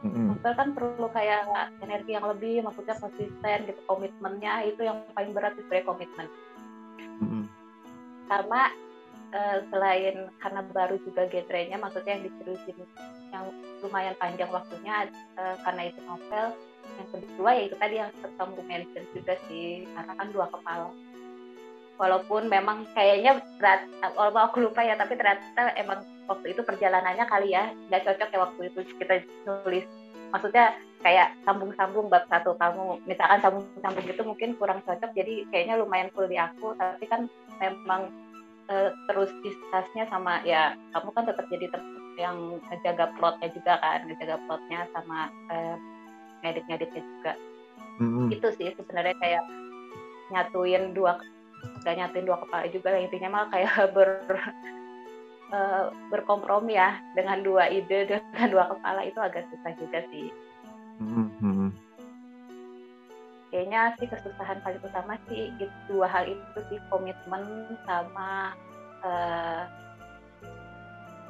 Novel 0.04 0.54
kan 0.54 0.76
perlu 0.76 1.08
kayak 1.16 1.72
energi 1.80 2.20
yang 2.20 2.28
lebih 2.28 2.62
maksudnya 2.68 3.00
konsisten 3.00 3.58
gitu 3.64 3.80
komitmennya 3.88 4.68
itu 4.68 4.84
yang 4.84 5.02
paling 5.16 5.32
berat 5.32 5.56
sebenarnya 5.56 5.88
komitmen. 5.88 6.28
Sama 8.28 8.74
uh, 9.34 9.58
selain 9.72 10.30
karena 10.42 10.62
baru 10.70 10.96
juga 11.02 11.26
genrenya 11.32 11.80
maksudnya 11.80 12.20
yang 12.20 12.26
diseriusin 12.28 12.78
yang 13.34 13.46
lumayan 13.82 14.16
panjang 14.20 14.50
waktunya 14.52 15.10
uh, 15.38 15.56
karena 15.64 15.90
itu 15.90 16.00
novel 16.06 16.54
yang 16.96 17.08
kedua 17.12 17.50
ya 17.58 17.62
itu 17.68 17.76
tadi 17.76 17.96
yang 18.00 18.12
ketemu 18.22 18.62
mention 18.66 19.06
juga 19.12 19.34
sih 19.50 19.84
karena 19.94 20.14
kan 20.16 20.28
dua 20.32 20.48
kepala. 20.48 20.90
Walaupun 21.96 22.52
memang 22.52 22.84
kayaknya 22.92 23.40
berat 23.56 23.88
walaupun 24.20 24.42
aku 24.44 24.58
lupa 24.68 24.84
ya 24.84 25.00
tapi 25.00 25.16
ternyata 25.16 25.72
emang 25.80 26.04
waktu 26.28 26.52
itu 26.52 26.62
perjalanannya 26.64 27.26
kali 27.28 27.56
ya 27.56 27.72
nggak 27.88 28.04
cocok 28.04 28.30
ya 28.32 28.40
waktu 28.40 28.62
itu 28.72 28.80
kita 29.00 29.16
nulis. 29.48 29.86
Maksudnya 30.32 30.76
kayak 31.06 31.38
sambung-sambung 31.46 32.10
bab 32.10 32.26
satu 32.28 32.58
kamu 32.58 33.00
misalkan 33.06 33.40
sambung-sambung 33.40 34.06
itu 34.10 34.22
mungkin 34.26 34.58
kurang 34.58 34.82
cocok 34.84 35.14
jadi 35.14 35.46
kayaknya 35.54 35.78
lumayan 35.78 36.10
full 36.18 36.26
di 36.26 36.34
aku 36.34 36.74
tapi 36.82 37.06
kan 37.06 37.30
memang 37.62 38.10
uh, 38.70 38.90
terus 39.10 39.32
diskusnya 39.42 40.06
sama 40.10 40.42
ya 40.48 40.74
kamu 40.94 41.10
kan 41.14 41.24
tetap 41.28 41.46
jadi 41.52 41.68
yang 42.16 42.60
ngejaga 42.72 43.12
plotnya 43.20 43.50
juga 43.52 43.74
kan 43.84 44.08
ngejaga 44.08 44.38
plotnya 44.48 44.80
sama 44.96 45.30
uh, 45.52 45.76
ngedit-ngeditnya 46.44 47.02
juga 47.02 47.34
mm-hmm. 48.00 48.28
itu 48.32 48.48
sih 48.56 48.70
sebenarnya 48.78 49.16
kayak 49.20 49.44
nyatuin 50.34 50.96
dua 50.96 51.20
gak 51.86 51.98
nyatuin 51.98 52.26
dua 52.26 52.38
kepala 52.46 52.66
juga 52.70 52.98
intinya 52.98 53.30
mah 53.30 53.46
kayak 53.50 53.74
ber 53.96 54.10
uh, 55.54 55.92
berkompromi 56.10 56.78
ya 56.78 56.98
dengan 57.14 57.42
dua 57.42 57.70
ide 57.70 58.10
dengan 58.10 58.48
dua 58.50 58.66
kepala 58.74 59.02
itu 59.06 59.20
agak 59.22 59.46
susah 59.50 59.74
juga 59.78 60.00
sih. 60.10 60.30
Mm-hmm. 61.02 61.85
Kayaknya 63.56 63.96
sih 63.96 64.12
kesusahan 64.12 64.60
paling 64.68 64.84
utama 64.84 65.16
sih 65.32 65.48
dua 65.88 66.12
hal 66.12 66.28
itu 66.28 66.60
sih 66.68 66.76
komitmen 66.92 67.72
sama 67.88 68.52
uh, 69.00 69.64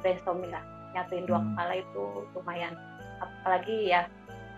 brainstorming 0.02 0.50
lah. 0.50 0.66
Nyatuin 0.90 1.22
dua 1.30 1.38
mm. 1.38 1.54
kepala 1.54 1.74
itu 1.78 2.26
lumayan. 2.34 2.74
Apalagi 3.22 3.94
ya 3.94 4.10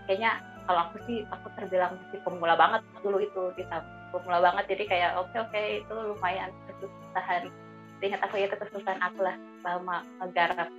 kayaknya 0.09 0.41
kalau 0.65 0.89
aku 0.89 0.97
sih 1.05 1.21
aku 1.29 1.45
terbilang 1.61 1.93
masih 1.93 2.17
pemula 2.25 2.57
banget 2.57 2.81
dulu 3.05 3.21
itu 3.21 3.53
kita 3.53 3.85
pemula 4.17 4.41
banget. 4.41 4.65
Jadi 4.73 4.83
kayak 4.89 5.21
oke 5.21 5.29
okay, 5.29 5.37
oke 5.37 5.53
okay, 5.53 5.65
itu 5.85 5.93
lumayan 5.93 6.49
kesusahan. 6.65 7.53
Ingat 8.01 8.25
aku 8.25 8.41
ya 8.41 8.49
itu 8.49 8.57
kesusahan 8.65 8.97
aku 8.97 9.21
lah 9.21 9.37
selama 9.61 10.01
menggarap 10.17 10.73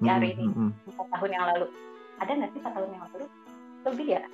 hari 0.00 0.32
ini 0.32 0.48
hmm, 0.48 0.72
empat 0.96 1.06
tahun 1.12 1.28
yang 1.28 1.44
lalu. 1.44 1.68
Ada 2.24 2.32
nggak 2.40 2.50
sih 2.56 2.60
empat 2.64 2.72
tahun 2.72 2.88
yang 2.88 3.04
lalu? 3.04 3.26
Lebih 3.84 4.08
ya 4.16 4.24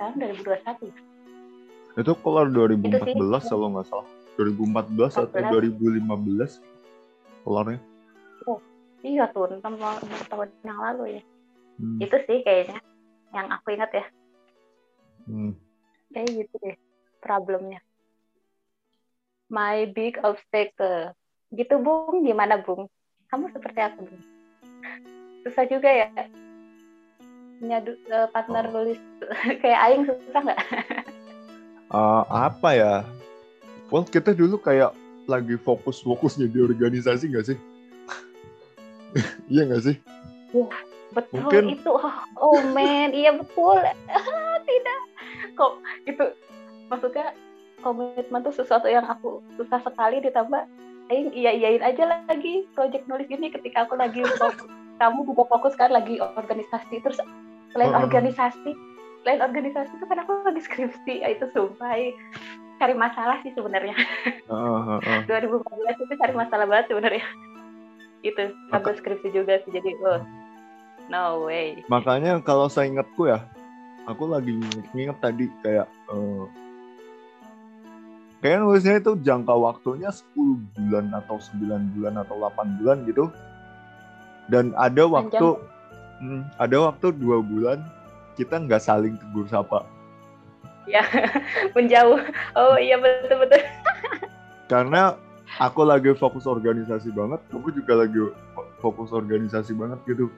tahun 0.00 0.16
2021 0.16 2.00
itu 2.00 2.12
keluar 2.24 2.48
2014 2.48 3.52
kalau 3.52 3.68
nggak 3.76 3.86
salah. 3.92 4.08
2014 4.40 5.20
atau 5.20 5.36
2015 5.60 7.44
keluarnya 7.44 7.80
oh 8.48 8.56
iya 9.04 9.28
tuh 9.28 9.52
enam 9.52 9.76
tahun 9.76 10.48
yang 10.64 10.80
lalu 10.80 11.20
ya. 11.20 11.22
Hmm. 11.80 11.96
itu 12.00 12.16
sih 12.28 12.38
kayaknya 12.44 12.80
yang 13.32 13.48
aku 13.52 13.72
ingat 13.76 13.90
ya. 13.92 14.04
Hmm. 15.28 15.52
kayak 16.12 16.28
gitu 16.32 16.54
deh 16.64 16.76
problemnya. 17.20 17.80
My 19.50 19.86
big 19.90 20.16
obstacle. 20.22 21.14
Gitu 21.50 21.74
bung. 21.82 22.22
Gimana 22.22 22.62
bung? 22.62 22.86
Kamu 23.30 23.50
seperti 23.50 23.80
apa 23.82 23.98
bung? 23.98 24.22
Susah 25.42 25.64
juga 25.66 25.90
ya 25.90 26.08
nyadu 27.60 27.92
uh, 28.08 28.26
partner 28.32 28.64
oh. 28.68 28.80
nulis 28.80 29.00
kayak 29.62 29.80
Aing 29.84 30.04
susah 30.08 30.40
nggak? 30.42 30.60
Uh, 31.92 32.24
apa 32.28 32.70
ya? 32.72 32.94
Well 33.92 34.08
kita 34.08 34.32
dulu 34.32 34.56
kayak 34.56 34.96
lagi 35.28 35.54
fokus-fokusnya 35.60 36.48
di 36.50 36.58
organisasi 36.58 37.30
nggak 37.30 37.46
sih? 37.54 37.58
Iya 39.50 39.66
nggak 39.66 39.82
sih? 39.82 39.96
Wah, 40.54 40.70
betul 41.10 41.42
Mungkin... 41.42 41.74
itu. 41.74 41.90
Oh, 41.90 42.18
oh 42.38 42.62
man. 42.70 43.10
Iya 43.10 43.34
betul. 43.34 43.82
Tidak. 44.62 45.00
Kok 45.58 45.72
itu 46.06 46.24
maksudnya 46.86 47.34
komitmen 47.82 48.46
tuh 48.46 48.54
sesuatu 48.54 48.86
yang 48.86 49.02
aku 49.10 49.42
susah 49.58 49.82
sekali 49.82 50.22
ditambah 50.22 50.62
Aing 51.10 51.34
iya 51.34 51.50
iyain 51.50 51.82
aja 51.82 52.06
lagi 52.06 52.70
project 52.78 53.10
nulis 53.10 53.26
ini 53.26 53.50
ketika 53.50 53.82
aku 53.82 53.98
lagi 53.98 54.22
kamu 55.02 55.26
juga 55.26 55.42
fokus 55.50 55.74
kan 55.74 55.90
lagi 55.90 56.22
organisasi. 56.22 57.02
Terus 57.02 57.18
selain 57.74 57.92
uh 57.94 58.02
organisasi. 58.04 58.72
Selain 59.20 59.40
organisasi 59.44 59.92
itu 59.92 60.06
kan 60.08 60.18
aku 60.24 60.32
lagi 60.42 60.62
skripsi. 60.64 61.14
Ya 61.20 61.28
itu 61.36 61.44
sumpah 61.52 61.92
cari 62.80 62.94
masalah 62.96 63.36
sih 63.44 63.52
sebenarnya. 63.52 63.92
Uh, 64.48 64.96
uh, 64.96 65.00
uh. 65.04 65.20
2014 65.28 66.04
itu 66.08 66.14
cari 66.16 66.32
masalah 66.32 66.64
banget 66.64 66.86
sebenarnya. 66.88 67.24
Itu 68.24 68.52
sambil 68.72 68.96
skripsi 68.96 69.28
juga 69.32 69.60
sih 69.64 69.70
jadi 69.70 69.92
oh 70.00 70.24
no 71.12 71.44
way. 71.44 71.84
Makanya 71.92 72.40
kalau 72.40 72.72
saya 72.72 72.88
ingatku 72.88 73.28
ya 73.28 73.44
aku 74.08 74.32
lagi 74.32 74.56
inget 74.96 75.18
tadi 75.20 75.52
kayak 75.60 75.86
uh, 76.08 76.48
kayaknya 78.40 78.58
nulisnya 78.64 78.94
itu 78.98 79.12
jangka 79.20 79.52
waktunya 79.52 80.08
10 80.08 80.32
bulan 80.80 81.12
atau 81.12 81.36
9 81.36 81.94
bulan 81.94 82.14
atau 82.24 82.34
8 82.40 82.80
bulan 82.80 82.98
gitu. 83.04 83.28
Dan 84.48 84.74
ada 84.74 85.06
waktu 85.06 85.60
hmm, 86.20 86.42
ada 86.60 86.76
waktu 86.92 87.16
dua 87.16 87.40
bulan 87.40 87.80
kita 88.36 88.60
nggak 88.60 88.80
saling 88.80 89.16
tegur 89.18 89.48
sapa. 89.48 89.84
Ya 90.88 91.04
menjauh. 91.76 92.20
Oh 92.56 92.76
iya 92.76 92.96
betul 93.00 93.44
betul. 93.44 93.62
Karena 94.70 95.16
aku 95.58 95.82
lagi 95.82 96.14
fokus 96.14 96.46
organisasi 96.46 97.10
banget 97.10 97.42
kamu 97.50 97.68
juga 97.74 98.06
lagi 98.06 98.20
fokus 98.78 99.10
organisasi 99.10 99.74
banget 99.74 99.98
gitu. 100.06 100.30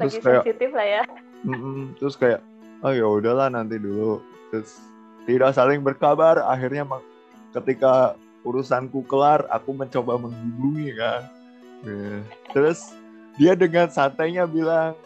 Terus 0.00 0.16
lagi 0.16 0.24
kayak, 0.24 0.42
sensitif 0.42 0.70
lah 0.72 0.86
ya. 0.86 1.02
Mm 1.44 1.58
-mm, 1.58 1.84
terus 2.00 2.14
kayak 2.16 2.40
oh 2.82 2.92
ya 2.92 3.06
udahlah 3.06 3.52
nanti 3.52 3.76
dulu. 3.76 4.24
Terus 4.50 4.80
tidak 5.26 5.54
saling 5.54 5.82
berkabar 5.82 6.40
akhirnya 6.46 6.86
ketika 7.54 8.14
urusanku 8.46 9.02
kelar 9.10 9.42
aku 9.50 9.74
mencoba 9.74 10.18
menghubungi 10.18 10.94
kan. 10.94 11.22
Yeah. 11.84 12.24
terus 12.50 12.96
dia 13.36 13.52
dengan 13.56 13.88
santainya 13.92 14.48
bilang 14.48 14.96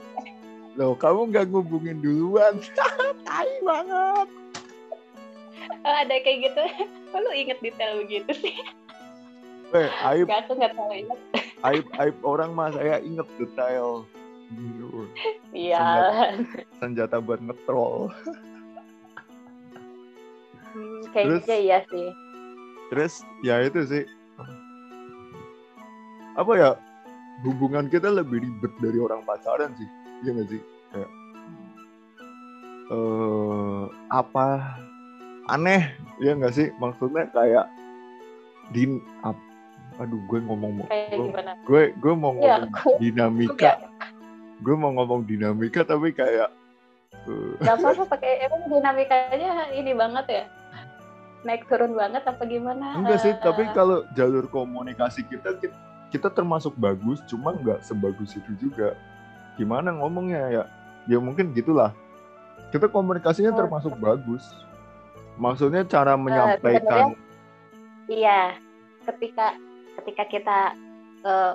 loh 0.79 0.95
kamu 0.95 1.35
nggak 1.35 1.47
ngubungin 1.51 1.99
duluan 1.99 2.63
tai 3.27 3.53
banget 3.67 4.29
oh, 5.83 5.97
ada 6.07 6.15
kayak 6.23 6.51
gitu 6.51 6.65
lu 7.23 7.31
inget 7.35 7.59
detail 7.59 7.99
begitu 8.01 8.31
sih 8.39 8.57
Eh, 9.71 9.87
aib, 9.87 10.27
gak, 10.27 10.51
aku 10.51 10.59
gak 10.59 10.75
tahu 10.75 10.91
inget. 10.91 11.19
aib, 11.71 11.87
aib 12.03 12.17
orang 12.27 12.51
mah 12.59 12.75
saya 12.75 12.99
inget 12.99 13.27
detail. 13.39 14.03
Iya. 15.55 15.79
Senjata, 15.79 16.27
senjata 16.83 17.17
buat 17.23 17.39
ngetrol. 17.39 18.11
Hmm, 20.75 21.01
kayaknya 21.15 21.55
iya 21.55 21.79
sih. 21.87 22.11
Terus 22.91 23.23
ya 23.47 23.63
itu 23.63 23.81
sih. 23.87 24.05
Apa 26.35 26.53
ya? 26.59 26.71
Hubungan 27.41 27.89
kita 27.89 28.13
lebih 28.13 28.45
ribet 28.45 28.73
dari 28.85 28.99
orang 29.01 29.25
pacaran 29.25 29.73
sih. 29.81 29.89
Iya 30.21 30.31
gak 30.37 30.49
sih? 30.53 30.61
Kayak, 30.93 31.11
uh, 32.93 33.85
apa 34.13 34.77
aneh 35.49 35.97
ya 36.21 36.37
nggak 36.37 36.55
sih? 36.55 36.69
Maksudnya 36.77 37.31
kayak 37.33 37.67
din 38.71 39.01
aduh 40.01 40.17
gue 40.33 40.41
ngomong 40.41 40.89
gue 41.69 41.83
gue 41.93 42.15
mau 42.17 42.33
iya, 42.41 42.65
ngomong 42.65 42.73
ya, 42.73 42.97
dinamika. 42.97 43.73
gue 44.65 44.75
mau 44.77 44.97
ngomong 44.97 45.29
dinamika 45.29 45.85
tapi 45.85 46.17
kayak 46.17 46.49
uh, 47.29 47.53
gak 47.61 47.77
apa-apa 47.77 48.09
pakai 48.09 48.49
emang 48.49 48.65
dinamikanya 48.69 49.69
ini 49.77 49.93
banget 49.93 50.27
ya? 50.29 50.45
Naik 51.45 51.69
turun 51.69 51.97
banget 51.97 52.25
apa 52.25 52.43
gimana? 52.49 52.97
Enggak 52.97 53.21
sih 53.21 53.33
uh, 53.37 53.41
tapi 53.45 53.69
kalau 53.77 54.05
jalur 54.17 54.49
komunikasi 54.49 55.25
kita 55.29 55.57
kita 55.61 55.77
termasuk 56.33 56.75
bagus 56.75 57.23
cuma 57.31 57.55
nggak 57.55 57.85
sebagus 57.87 58.35
itu 58.35 58.51
juga. 58.59 58.99
Gimana 59.55 59.95
ngomongnya 59.95 60.43
ya? 60.51 60.65
Ya 61.07 61.19
mungkin 61.23 61.55
gitulah. 61.55 61.95
Kita 62.75 62.91
komunikasinya 62.91 63.55
oh, 63.55 63.59
termasuk 63.59 63.95
bagus. 64.03 64.43
Maksudnya 65.39 65.87
cara 65.87 66.15
eh, 66.15 66.21
menyampaikan 66.21 67.15
uh, 67.15 67.19
iya. 68.11 68.59
Ketika 69.07 69.57
ketika 70.03 70.25
kita 70.29 70.59
uh, 71.25 71.55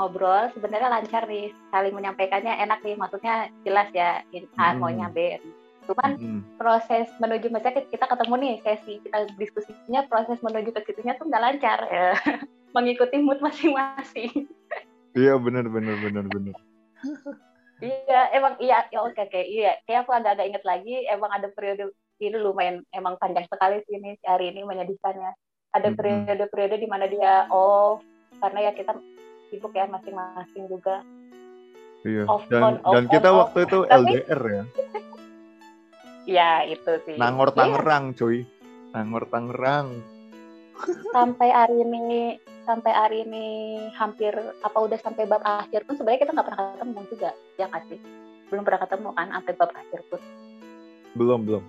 ngobrol 0.00 0.48
sebenarnya 0.56 0.88
lancar 0.88 1.28
nih 1.28 1.52
saling 1.70 1.94
menyampaikannya 1.94 2.54
enak 2.62 2.80
nih. 2.86 2.96
Maksudnya 2.96 3.50
jelas 3.66 3.88
ya 3.90 4.22
A 4.58 4.72
hmm. 4.72 4.78
maunya 4.78 5.08
B 5.10 5.38
cuman 5.90 6.10
hmm. 6.14 6.40
proses 6.54 7.10
menuju 7.18 7.50
misalnya 7.50 7.82
kita 7.90 8.06
ketemu 8.06 8.34
nih 8.38 8.54
sesi 8.62 8.94
kita 9.02 9.18
diskusinya 9.34 10.06
proses 10.06 10.38
menuju 10.38 10.70
ke 10.70 10.80
situnya 10.86 11.18
tuh 11.18 11.26
nggak 11.26 11.42
lancar 11.42 11.78
ya 11.90 12.14
mengikuti 12.74 13.18
mood 13.18 13.42
masing-masing 13.42 14.46
iya 15.18 15.34
benar 15.34 15.66
benar 15.66 15.98
benar 15.98 16.24
benar 16.30 16.56
iya 17.82 18.20
emang 18.36 18.54
iya 18.62 18.86
ya 18.94 19.02
oke 19.02 19.18
oke 19.18 19.40
iya 19.42 19.82
kayak 19.84 20.06
aku 20.06 20.14
agak-agak 20.14 20.46
inget 20.46 20.64
lagi 20.64 20.94
emang 21.10 21.34
ada 21.34 21.50
periode 21.50 21.90
ini 22.20 22.36
lumayan 22.36 22.84
emang 22.92 23.16
panjang 23.16 23.48
sekali 23.48 23.80
sih 23.88 23.96
ini 23.96 24.20
hari 24.28 24.52
ini 24.52 24.60
menyedihkannya. 24.62 25.32
Ada 25.72 25.88
periode-periode 25.96 26.76
di 26.76 26.88
mana 26.90 27.08
dia 27.08 27.48
off 27.48 28.04
karena 28.38 28.70
ya 28.70 28.72
kita 28.76 28.92
sibuk 29.48 29.72
ya 29.72 29.88
masing-masing 29.88 30.68
juga. 30.68 31.00
Iya. 32.04 32.24
Off, 32.28 32.44
dan 32.48 32.60
on, 32.60 32.74
off, 32.84 32.94
dan 32.96 33.04
kita 33.08 33.28
on, 33.32 33.36
waktu 33.44 33.58
off. 33.64 33.66
itu 33.66 33.78
LDR 33.88 34.42
ya. 34.44 34.64
ya 36.30 36.62
itu 36.62 36.92
sih. 37.02 37.18
Nangor 37.18 37.50
iya. 37.50 37.56
Tangerang, 37.58 38.04
ya. 38.14 38.16
cuy. 38.22 38.38
Nangor 38.94 39.24
Tangerang. 39.26 39.88
sampai 41.12 41.48
hari 41.52 41.76
ini 41.84 42.40
sampai 42.64 42.92
hari 42.94 43.18
ini 43.28 43.46
hampir 43.98 44.32
apa 44.64 44.78
udah 44.80 44.96
sampai 44.96 45.28
bab 45.28 45.44
akhir 45.44 45.84
pun 45.84 45.98
sebenarnya 45.98 46.24
kita 46.24 46.32
nggak 46.32 46.48
pernah 46.48 46.64
ketemu 46.72 47.00
juga 47.12 47.30
ya 47.60 47.66
kasih 47.68 47.98
belum 48.48 48.62
pernah 48.64 48.80
ketemu 48.88 49.08
kan 49.12 49.28
sampai 49.28 49.52
bab 49.60 49.70
akhir 49.76 50.00
pun 50.08 50.20
belum 51.20 51.40
belum 51.44 51.64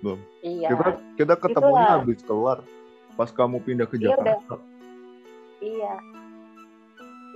belum 0.00 0.18
iya 0.40 0.68
kita 0.72 0.88
kita 1.20 1.34
ketemunya 1.36 1.84
Itulah. 1.84 2.00
habis 2.00 2.20
keluar 2.24 2.58
pas 3.16 3.30
kamu 3.32 3.56
pindah 3.64 3.86
ke 3.88 3.96
iya, 4.00 4.04
Jakarta 4.08 4.24
iya, 4.24 4.36
udah. 4.40 4.60
iya 5.60 5.94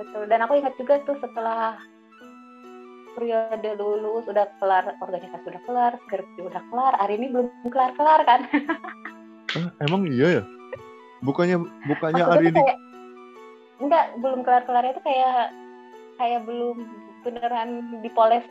betul 0.00 0.22
dan 0.30 0.38
aku 0.44 0.52
ingat 0.56 0.74
juga 0.80 0.94
tuh 1.04 1.16
setelah 1.20 1.76
periode 3.20 3.76
lulus 3.76 4.24
udah 4.24 4.48
kelar 4.56 4.96
organisasi 5.04 5.44
udah 5.44 5.62
kelar 5.68 5.92
skripsi 6.08 6.40
udah 6.40 6.62
kelar 6.72 6.96
hari 6.96 7.20
ini 7.20 7.28
belum 7.28 7.52
kelar 7.68 7.92
kelar 8.00 8.24
kan? 8.24 8.48
Eh, 9.52 9.68
emang 9.84 10.08
iya 10.08 10.40
ya? 10.40 10.42
Bukannya 11.20 11.60
bukannya 11.84 12.24
hari 12.24 12.48
ini 12.48 12.60
kayak, 12.64 12.78
enggak 13.84 14.04
belum 14.24 14.40
kelar 14.40 14.64
kelar 14.64 14.84
itu 14.88 15.00
kayak 15.04 15.52
kayak 16.16 16.40
belum 16.48 16.88
beneran 17.20 18.00
dipoles 18.00 18.46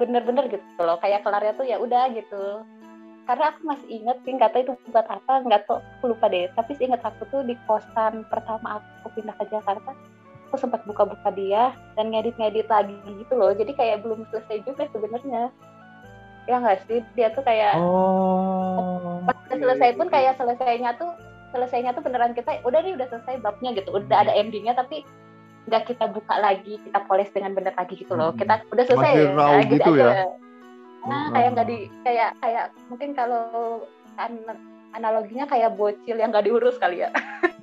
bener-bener 0.00 0.48
gitu 0.48 0.80
loh. 0.80 0.96
Kayak 1.04 1.28
kelarnya 1.28 1.52
tuh 1.60 1.68
ya 1.68 1.76
udah 1.76 2.08
gitu. 2.16 2.64
Karena 3.28 3.52
aku 3.52 3.60
masih 3.68 3.88
inget 3.92 4.16
tahu 4.24 4.64
itu 4.64 4.72
buat 4.88 5.04
apa 5.04 5.44
nggak 5.44 5.68
tahu 5.68 5.84
aku 6.00 6.16
lupa 6.16 6.32
deh. 6.32 6.48
Tapi 6.56 6.80
inget 6.80 7.04
aku 7.04 7.28
tuh 7.28 7.44
di 7.44 7.52
kosan 7.68 8.24
pertama 8.32 8.80
aku 8.80 9.12
pindah 9.20 9.36
ke 9.36 9.44
Jakarta 9.52 9.92
aku 10.48 10.56
sempat 10.56 10.80
buka-buka 10.88 11.28
dia 11.36 11.76
dan 11.94 12.08
ngedit-ngedit 12.08 12.66
lagi 12.72 12.96
gitu 13.04 13.36
loh. 13.36 13.52
Jadi 13.52 13.76
kayak 13.76 14.00
belum 14.00 14.24
selesai 14.32 14.64
juga 14.64 14.88
sebenarnya. 14.88 15.52
Ya 16.48 16.56
nggak 16.56 16.88
sih? 16.88 17.04
Dia 17.12 17.28
tuh 17.36 17.44
kayak 17.44 17.76
oh, 17.76 19.20
pas 19.28 19.36
okay. 19.36 19.60
selesai 19.60 19.90
pun 20.00 20.08
kayak 20.08 20.40
selesainya 20.40 20.96
tuh 20.96 21.12
selesainya 21.52 21.92
tuh 21.92 22.00
beneran 22.00 22.32
kita 22.32 22.64
udah 22.64 22.80
nih 22.80 22.96
udah 22.96 23.06
selesai 23.12 23.44
babnya 23.44 23.76
gitu. 23.76 23.92
Udah 23.92 24.24
ada 24.24 24.32
endingnya 24.32 24.72
tapi 24.72 25.04
nggak 25.68 25.84
kita 25.92 26.08
buka 26.08 26.40
lagi 26.40 26.80
kita 26.80 27.04
poles 27.04 27.28
dengan 27.36 27.52
bener 27.52 27.76
lagi 27.76 28.00
gitu 28.00 28.16
loh. 28.16 28.32
Kita 28.32 28.64
udah 28.72 28.84
selesai. 28.88 29.12
Masih 29.12 29.36
raw 29.36 29.52
ya, 29.52 29.62
gitu 29.68 29.92
aja. 29.92 30.08
ya? 30.08 30.26
nah 31.08 31.30
kayak 31.32 31.48
nggak 31.56 31.68
di 31.70 31.78
kayak 32.04 32.30
kayak 32.42 32.64
mungkin 32.90 33.16
kalau 33.16 33.86
analoginya 34.94 35.44
kayak 35.48 35.74
bocil 35.74 36.16
yang 36.16 36.30
nggak 36.30 36.46
diurus 36.46 36.76
kali 36.80 37.04
ya 37.04 37.10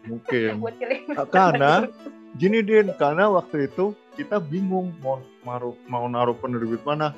mungkin 0.06 0.60
bocil 0.64 0.90
yang 0.90 1.28
karena 1.30 1.90
gini 2.36 2.60
Din 2.62 2.92
karena 3.00 3.32
waktu 3.32 3.72
itu 3.72 3.96
kita 4.20 4.40
bingung 4.40 4.92
mau 5.00 5.20
naruh 5.46 5.76
mau 5.88 6.06
naruh 6.10 6.36
penerbit 6.36 6.84
mana 6.84 7.16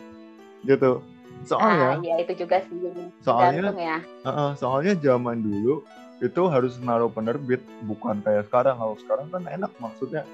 gitu 0.65 1.01
soalnya 1.45 2.01
ah, 2.01 2.01
ya 2.01 2.15
itu 2.17 2.33
juga 2.45 2.65
sih 2.65 2.77
soalnya 3.21 3.69
ya. 3.77 3.97
uh, 4.25 4.29
uh, 4.29 4.49
soalnya 4.57 4.97
zaman 4.97 5.45
dulu 5.45 5.85
itu 6.17 6.41
harus 6.49 6.81
naruh 6.81 7.13
penerbit 7.13 7.61
bukan 7.85 8.25
kayak 8.25 8.49
sekarang 8.49 8.81
kalau 8.81 8.97
sekarang 8.97 9.29
kan 9.29 9.45
enak 9.45 9.69
maksudnya 9.77 10.25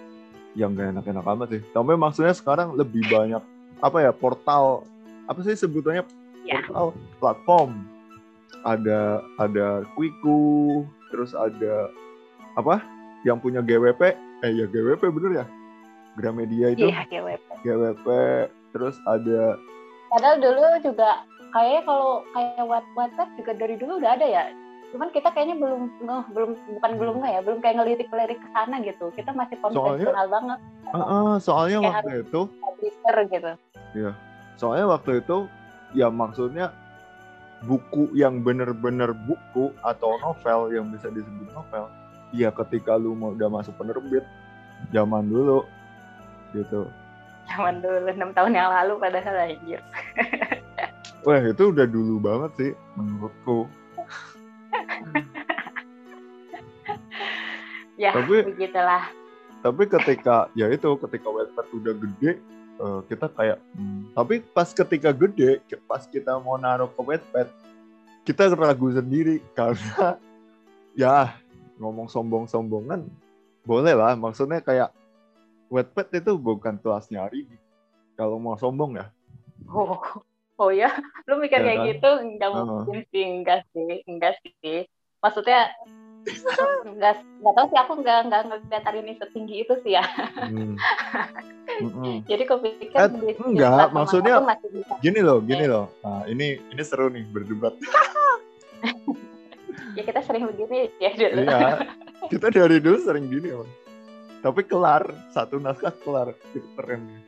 yang 0.53 0.77
gak 0.77 0.93
enak-enak 0.93 1.25
amat 1.25 1.47
sih. 1.49 1.61
Tapi 1.73 1.93
maksudnya 1.97 2.33
sekarang 2.33 2.77
lebih 2.77 3.03
banyak 3.09 3.41
apa 3.83 3.97
ya 3.99 4.11
portal 4.15 4.87
apa 5.27 5.39
sih 5.43 5.57
sebutannya 5.57 6.05
yeah. 6.45 6.63
portal 6.69 6.87
platform. 7.19 7.71
Ada 8.61 9.25
ada 9.41 9.81
Quiku, 9.97 10.85
terus 11.09 11.33
ada 11.33 11.89
apa? 12.55 12.79
Yang 13.25 13.37
punya 13.41 13.61
GWP, 13.65 14.01
eh 14.45 14.51
ya 14.53 14.65
GWP 14.69 15.03
bener 15.09 15.31
ya? 15.43 15.45
Gramedia 16.13 16.77
itu. 16.77 16.87
Iya, 16.87 17.09
GWP. 17.09 17.47
GWP, 17.65 18.07
terus 18.71 18.95
ada 19.09 19.57
Padahal 20.13 20.37
dulu 20.37 20.61
juga 20.85 21.25
kayaknya 21.53 21.81
kalau 21.89 22.21
kayak 22.33 22.65
WhatsApp 22.97 23.29
juga 23.37 23.51
dari 23.57 23.75
dulu 23.77 24.01
udah 24.01 24.13
ada 24.17 24.25
ya 24.25 24.43
cuman 24.93 25.09
kita 25.09 25.33
kayaknya 25.33 25.57
belum 25.57 25.89
nggak 26.05 26.21
belum 26.37 26.51
bukan 26.77 26.91
belum 27.01 27.15
nggak 27.17 27.33
ya 27.33 27.41
belum 27.41 27.59
kayak 27.65 27.75
ngelirik-ngelirik 27.81 28.37
ke 28.37 28.49
sana 28.53 28.77
gitu 28.85 29.09
kita 29.17 29.33
masih 29.33 29.57
konvensional 29.57 30.29
banget 30.29 30.59
uh, 30.93 30.97
uh, 31.01 31.31
soalnya 31.41 31.81
kayak 31.81 31.93
waktu 31.97 32.13
itu 32.21 32.41
publisher 32.61 33.15
gitu 33.25 33.51
iya 33.97 34.11
soalnya 34.61 34.85
waktu 34.93 35.11
itu 35.25 35.37
ya 35.97 36.13
maksudnya 36.13 36.69
buku 37.63 38.11
yang 38.11 38.43
bener-bener 38.43 39.15
buku 39.15 39.71
atau 39.83 40.19
novel 40.19 40.75
yang 40.75 40.91
bisa 40.91 41.07
disebut 41.07 41.47
novel 41.55 41.87
ya 42.33 42.49
ketika 42.51 42.97
lu 42.97 43.13
mau 43.13 43.31
udah 43.31 43.47
masuk 43.47 43.77
penerbit 43.77 44.25
zaman 44.91 45.29
dulu 45.29 45.63
gitu. 46.51 46.89
Zaman 47.53 47.79
dulu 47.79 48.09
enam 48.09 48.31
tahun 48.33 48.55
yang 48.57 48.69
lalu 48.71 48.93
padahal 48.99 49.35
anjir. 49.47 49.79
Wah 51.27 51.39
itu 51.39 51.63
udah 51.71 51.87
dulu 51.87 52.19
banget 52.19 52.51
sih 52.59 52.71
menurutku. 52.99 53.69
Ya 57.93 58.09
tapi, 58.09 58.41
begitulah. 58.41 59.05
tapi 59.61 59.85
ketika 59.85 60.49
ya 60.57 60.65
itu 60.73 60.97
ketika 60.97 61.29
Wattpad 61.29 61.67
udah 61.77 61.93
gede 61.93 62.41
uh, 62.79 63.01
kita 63.05 63.27
kayak 63.29 63.57
hmm, 63.75 64.15
tapi 64.15 64.41
pas 64.41 64.69
ketika 64.69 65.09
gede 65.11 65.61
pas 65.85 66.05
kita 66.05 66.37
mau 66.41 66.57
naruh 66.57 66.89
ke 66.89 67.01
Wattpad 67.01 67.47
kita 68.23 68.55
ragu 68.55 68.87
sendiri. 68.91 69.43
Karena 69.57 70.17
ya 70.95 71.35
ngomong 71.77 72.07
sombong-sombongan 72.07 73.05
boleh 73.67 73.93
lah. 73.93 74.15
Maksudnya 74.15 74.63
kayak 74.63 74.89
Wattpad 75.67 76.23
itu 76.23 76.31
bukan 76.39 76.79
kelasnya 76.79 77.27
hari 77.27 77.47
kalau 78.15 78.39
mau 78.39 78.55
sombong 78.55 78.97
ya. 78.97 79.05
Oh 79.69 79.99
oh 80.59 80.71
ya? 80.71 80.91
Lu 81.27 81.39
mikir 81.39 81.59
ya, 81.61 81.65
kayak 81.67 81.79
kan? 81.79 81.89
gitu? 81.91 82.11
Enggak 82.23 82.49
uh. 82.51 82.63
mungkin 82.63 82.99
sih. 83.11 83.23
Enggak 83.23 83.59
sih. 83.71 83.99
Enggak 84.07 84.33
sih. 84.41 84.79
Maksudnya 85.23 85.71
nggak 86.23 87.15
nggak 87.43 87.53
tahu 87.55 87.65
sih 87.67 87.79
aku 87.79 87.93
nggak 87.99 88.19
nggak 88.31 88.41
ngeliat 88.47 88.85
ini 88.95 89.11
setinggi 89.19 89.55
itu 89.67 89.73
sih 89.83 89.99
ya. 89.99 90.05
Hmm. 90.39 90.75
jadi 92.29 92.43
kok 92.47 92.63
pikir 92.63 92.95
eh, 92.95 93.09
enggak 93.43 93.91
maksudnya 93.91 94.39
gini 95.03 95.19
loh 95.19 95.43
gini 95.43 95.65
loh. 95.67 95.91
Nah, 96.05 96.23
ini 96.27 96.59
ini 96.71 96.83
seru 96.83 97.11
nih 97.11 97.23
berdebat. 97.27 97.75
Ya 99.93 100.01
kita 100.09 100.25
sering 100.25 100.49
begini 100.49 100.89
ya 100.97 101.13
dulu. 101.13 101.45
Iya 101.45 101.85
kita 102.33 102.49
dari 102.49 102.81
dulu 102.81 102.97
sering 102.97 103.29
gini 103.29 103.53
om 103.53 103.69
tapi 104.41 104.65
kelar 104.65 105.05
satu 105.31 105.61
naskah 105.61 105.93
kelar. 106.01 106.33
Itu 106.51 106.65
keren 106.73 107.21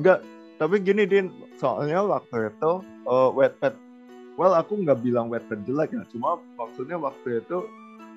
enggak 0.00 0.24
tapi 0.56 0.80
gini 0.80 1.04
din. 1.04 1.28
Soalnya 1.60 2.02
waktu 2.02 2.50
itu 2.50 2.72
uh, 3.06 3.30
wetpad 3.36 3.76
well 4.42 4.58
aku 4.58 4.82
nggak 4.82 4.98
bilang 5.06 5.30
Wattpad 5.30 5.62
jelek 5.62 5.94
ya 5.94 6.02
cuma 6.10 6.42
maksudnya 6.58 6.98
waktu 6.98 7.38
itu 7.38 7.62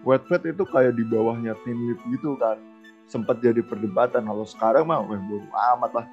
Wattpad 0.01 0.41
itu 0.49 0.65
kayak 0.65 0.97
di 0.97 1.05
bawahnya 1.05 1.53
tim 1.61 1.77
lead 1.85 2.01
gitu 2.09 2.33
kan. 2.41 2.57
Sempat 3.05 3.41
jadi 3.41 3.61
perdebatan 3.61 4.25
kalau 4.25 4.45
sekarang 4.45 4.89
mah 4.89 5.05
weh 5.05 5.21
bodo 5.29 5.45
amat 5.77 5.91
lah. 6.01 6.05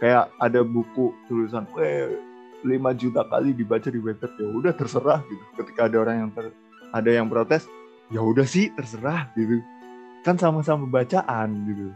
Kayak 0.00 0.32
ada 0.40 0.60
buku 0.64 1.12
tulisan 1.28 1.68
weh 1.76 2.16
5 2.64 2.72
juta 2.96 3.24
kali 3.28 3.52
dibaca 3.52 3.88
di 3.92 4.00
Wattpad 4.00 4.32
ya 4.40 4.48
udah 4.48 4.72
terserah 4.72 5.20
gitu. 5.28 5.44
Ketika 5.60 5.88
ada 5.88 5.96
orang 6.00 6.16
yang 6.24 6.30
ter, 6.32 6.52
ada 6.92 7.10
yang 7.12 7.28
protes 7.28 7.68
ya 8.08 8.20
udah 8.24 8.44
sih 8.48 8.72
terserah 8.72 9.28
gitu. 9.36 9.60
Kan 10.24 10.40
sama-sama 10.40 10.88
bacaan 10.88 11.52
gitu. 11.68 11.92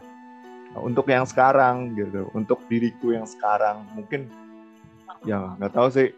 Nah, 0.73 0.81
untuk 0.85 1.09
yang 1.09 1.25
sekarang 1.25 1.97
gitu 1.97 2.29
untuk 2.33 2.61
diriku 2.69 3.13
yang 3.13 3.25
sekarang 3.25 3.85
mungkin 3.93 4.29
ya 5.25 5.57
nggak 5.57 5.73
tahu 5.73 5.87
sih 5.89 6.13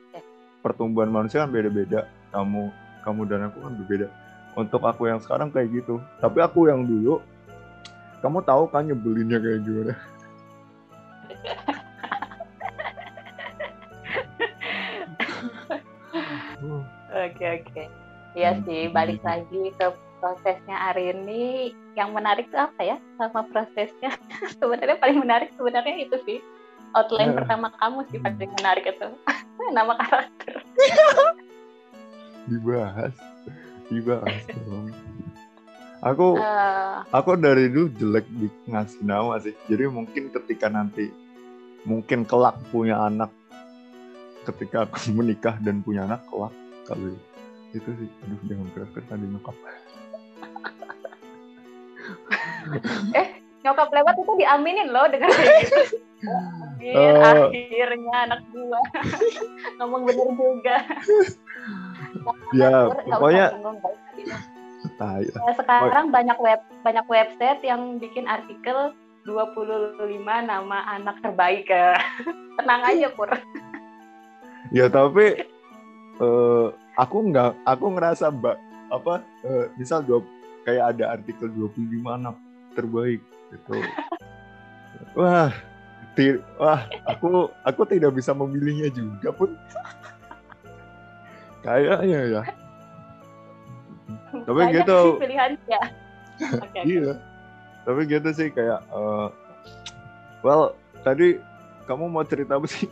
pertumbuhan 0.60 1.12
manusia 1.12 1.43
kan 1.43 1.52
beda-beda. 1.52 2.08
Kamu 2.32 2.72
kamu 3.04 3.22
dan 3.26 3.48
aku 3.48 3.58
kan 3.63 3.74
berbeda. 3.80 4.08
Untuk 4.58 4.82
aku 4.84 5.08
yang 5.08 5.19
sekarang 5.24 5.50
kayak 5.50 5.72
gitu. 5.72 6.04
Tapi 6.19 6.39
aku 6.43 6.67
yang 6.67 6.84
dulu 6.84 7.24
kamu 8.19 8.43
tahu 8.43 8.67
kan 8.67 8.84
nyebelinnya 8.84 9.39
kayak 9.39 9.63
gimana? 9.63 9.93
Oke 17.10 17.45
oke. 17.63 17.84
Iya 18.38 18.52
hmm, 18.54 18.62
sih, 18.67 18.82
balik 18.93 19.24
lagi 19.26 19.74
ke 19.80 19.88
prosesnya 20.22 20.76
hari 20.76 21.15
ini. 21.15 21.74
Yang 21.98 22.10
menarik 22.13 22.45
itu 22.52 22.60
apa 22.60 22.82
ya? 22.84 22.98
Sama 23.17 23.48
prosesnya? 23.50 24.13
sebenarnya 24.60 25.00
paling 25.02 25.19
menarik 25.24 25.50
sebenarnya 25.58 25.95
itu 26.06 26.15
sih. 26.28 26.39
Outline 26.93 27.34
yeah. 27.34 27.38
pertama 27.41 27.67
kamu 27.78 28.00
sih 28.10 28.17
paling 28.22 28.52
menarik 28.60 28.86
itu 28.86 29.08
nama 29.73 29.93
karakter. 29.97 30.62
Dibahas. 32.49 33.15
Dibahas 33.89 34.41
dong. 34.65 34.93
Aku 35.99 36.39
uh, 36.39 37.03
aku 37.12 37.36
dari 37.36 37.67
dulu 37.67 37.91
jelek 37.99 38.25
di 38.32 38.47
ngasih 38.71 39.03
nama 39.03 39.36
sih. 39.43 39.51
Jadi 39.67 39.91
mungkin 39.91 40.32
ketika 40.32 40.71
nanti 40.71 41.12
mungkin 41.84 42.23
kelak 42.23 42.55
punya 42.71 42.95
anak 43.03 43.32
ketika 44.47 44.88
aku 44.88 45.12
menikah 45.17 45.60
dan 45.60 45.84
punya 45.84 46.08
anak 46.08 46.23
kelak 46.32 46.55
kali. 46.88 47.15
Itu 47.75 47.89
sih. 47.99 48.10
Aduh 48.25 48.39
jangan 48.47 48.67
keras-keras 48.71 49.08
tadi 49.12 49.25
nyokap. 49.27 49.55
Eh 53.17 53.27
nyokap 53.65 53.89
lewat 53.91 54.15
itu 54.17 54.34
diaminin 54.39 54.88
loh 54.93 55.05
dengan 55.10 55.29
kayak 55.34 55.67
gitu 55.67 55.97
Akhir, 56.79 56.95
uh, 56.95 57.51
akhirnya 57.51 58.15
anak 58.23 58.41
gua 58.55 58.79
ngomong 59.83 60.01
bener 60.07 60.27
juga. 60.31 60.77
ya, 62.55 62.87
pokoknya 62.87 63.45
nah, 64.95 65.19
sekarang 65.59 66.07
banyak 66.07 66.39
web 66.39 66.63
banyak 66.87 67.03
website 67.11 67.59
yang 67.67 67.99
bikin 67.99 68.31
artikel 68.31 68.95
25 69.27 70.23
nama 70.23 70.77
anak 70.95 71.19
terbaik 71.19 71.67
ya. 71.67 71.99
Tenang 72.63 72.81
aja, 72.87 73.07
Pur. 73.11 73.27
ya, 74.71 74.87
tapi 74.87 75.43
uh, 76.23 76.71
aku 76.95 77.17
nggak 77.27 77.59
aku 77.67 77.85
ngerasa 77.91 78.31
mbak 78.31 78.55
apa 78.87 79.19
uh, 79.43 79.65
misal 79.75 79.99
dua 79.99 80.23
kayak 80.63 80.95
ada 80.95 81.19
artikel 81.19 81.51
25 81.51 82.07
anak 82.07 82.35
terbaik 82.75 83.21
gitu. 83.51 83.75
Wah, 85.19 85.51
wah 86.60 86.84
aku 87.08 87.49
aku 87.63 87.82
tidak 87.88 88.12
bisa 88.15 88.32
memilihnya 88.36 88.89
juga 88.91 89.29
pun. 89.34 89.49
Kayaknya 91.65 92.19
ya. 92.39 92.41
Tapi 94.29 94.58
Banyak 94.58 94.73
gitu. 94.86 94.97
sih 94.97 95.21
pilihan 95.21 95.51
ya 95.65 95.82
okay, 96.39 96.84
iya. 96.88 97.13
Tapi 97.84 98.01
gitu 98.05 98.29
sih 98.32 98.47
kayak 98.53 98.79
uh, 98.93 99.27
well 100.45 100.75
tadi 101.01 101.39
kamu 101.89 102.05
mau 102.08 102.23
cerita 102.23 102.55
apa 102.55 102.67
sih? 102.69 102.88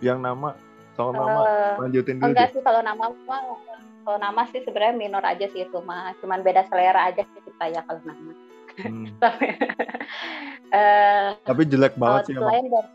Yang 0.00 0.18
nama? 0.22 0.50
Soal 0.94 1.12
nama? 1.12 1.76
Lanjutin 1.82 2.22
dulu 2.22 2.32
enggak 2.32 2.50
deh. 2.50 2.52
sih 2.58 2.62
kalau 2.62 2.80
nama 2.80 3.04
kalau 4.00 4.18
nama 4.18 4.42
sih 4.48 4.64
sebenarnya 4.64 4.96
minor 4.96 5.24
aja 5.24 5.46
sih 5.50 5.66
itu 5.66 5.78
mah. 5.82 6.14
Cuman 6.22 6.40
beda 6.40 6.64
selera 6.70 7.10
aja 7.10 7.26
kita 7.26 7.64
ya 7.68 7.80
kalau 7.84 8.00
nama 8.06 8.32
Hmm. 8.78 9.06
Tapi, 9.22 9.46
eh, 10.70 11.28
tapi 11.42 11.62
jelek 11.66 11.94
banget 11.98 12.30
sih 12.30 12.34
emang 12.38 12.54
dan 12.70 12.86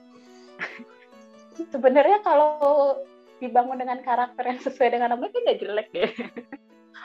sebenarnya 1.73 2.19
kalau 2.23 2.99
dibangun 3.38 3.77
dengan 3.79 3.99
karakter 3.99 4.43
yang 4.47 4.59
sesuai 4.63 4.89
dengan 4.95 5.13
namanya 5.13 5.31
kan 5.35 5.41
nggak 5.43 5.59
jelek 5.59 5.88
deh. 5.91 6.11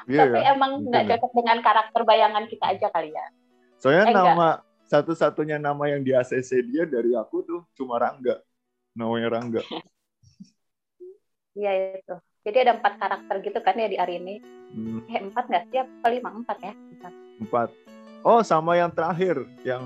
iya 0.07 0.25
Tapi 0.31 0.39
ya 0.39 0.55
emang 0.55 0.87
nggak 0.87 1.05
ya. 1.05 1.09
cocok 1.19 1.33
dengan 1.43 1.59
karakter 1.61 2.01
bayangan 2.07 2.45
kita 2.47 2.65
aja 2.73 2.87
kali 2.95 3.11
ya. 3.11 3.27
soalnya 3.81 4.07
Eh, 4.09 4.15
nama 4.15 4.49
satu-satunya 4.87 5.57
nama 5.59 5.85
yang 5.87 6.03
di 6.03 6.15
ACC 6.15 6.51
dia 6.67 6.83
dari 6.87 7.15
aku 7.15 7.43
tuh 7.43 7.61
cuma 7.75 7.99
Rangga 7.99 8.39
namanya 8.95 9.29
Rangga 9.31 9.63
Iya 11.51 11.99
itu. 11.99 12.15
Jadi 12.47 12.57
ada 12.63 12.79
empat 12.79 12.95
karakter 12.97 13.35
gitu 13.43 13.59
kan 13.61 13.75
ya 13.75 13.91
di 13.91 13.99
Arini. 13.99 14.39
Hmm, 14.71 15.03
Eh 15.11 15.19
empat 15.19 15.51
nggak 15.51 15.65
sih? 15.69 15.79
Apa 15.83 16.09
lima? 16.09 16.31
Empat 16.31 16.57
ya? 16.63 16.73
Empat. 16.73 17.13
empat 17.41 17.69
oh 18.23 18.41
sama 18.41 18.77
yang 18.77 18.91
terakhir 18.93 19.45
yang 19.65 19.83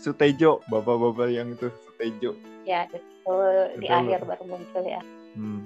Sutejo 0.00 0.64
bapak-bapak 0.72 1.28
yang 1.28 1.52
itu 1.52 1.68
Sutejo 1.84 2.32
Ya 2.64 2.84
itu 2.88 3.00
di 3.76 3.86
Betul. 3.86 3.98
akhir 4.00 4.20
baru 4.24 4.44
muncul 4.48 4.84
ya. 4.84 5.00
Hmm. 5.36 5.64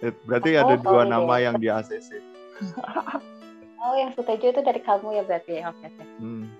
Eh, 0.00 0.12
Berarti 0.28 0.54
Oh, 0.56 0.62
ada 0.62 0.74
dua 0.78 1.02
sorry 1.02 1.10
nama 1.10 1.34
deh. 1.34 1.42
yang 1.46 1.56
di 1.58 1.68
ACC. 1.70 2.10
Oh 3.86 3.94
yang 3.94 4.10
Sutejo 4.18 4.50
itu 4.50 4.60
dari 4.66 4.82
kamu 4.82 5.14
ya 5.14 5.22
berarti 5.22 5.62
ya? 5.62 5.70
Oke. 5.70 5.86
oke. 5.86 6.04
Hmm. 6.18 6.50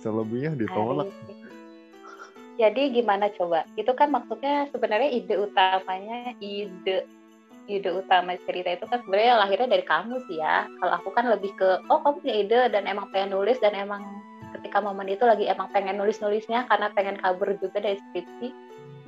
Selebihnya 0.00 0.56
ditolak. 0.56 1.12
Jadi 2.56 2.82
gimana 2.96 3.28
coba? 3.36 3.68
Itu 3.76 3.92
kan 3.92 4.08
maksudnya 4.08 4.64
sebenarnya 4.72 5.12
ide 5.12 5.36
utamanya 5.36 6.32
ide 6.40 7.04
ide 7.68 7.90
utama 7.92 8.36
cerita 8.48 8.72
itu 8.72 8.84
kan 8.88 9.02
sebenarnya 9.04 9.36
lahirnya 9.40 9.68
dari 9.68 9.84
kamu 9.84 10.22
sih 10.28 10.40
ya. 10.40 10.64
Kalau 10.80 10.92
aku 11.00 11.08
kan 11.12 11.28
lebih 11.28 11.52
ke 11.58 11.82
oh 11.88 11.98
kamu 12.00 12.16
punya 12.22 12.34
ide 12.40 12.60
dan 12.72 12.84
emang 12.88 13.06
pengen 13.12 13.36
nulis 13.36 13.60
dan 13.60 13.76
emang 13.76 14.02
ketika 14.56 14.80
momen 14.82 15.08
itu 15.08 15.22
lagi 15.24 15.46
emang 15.46 15.68
pengen 15.70 16.00
nulis 16.00 16.18
nulisnya 16.24 16.66
karena 16.66 16.90
pengen 16.96 17.16
kabur 17.20 17.52
juga 17.60 17.80
dari 17.80 18.00
skripsi. 18.10 18.48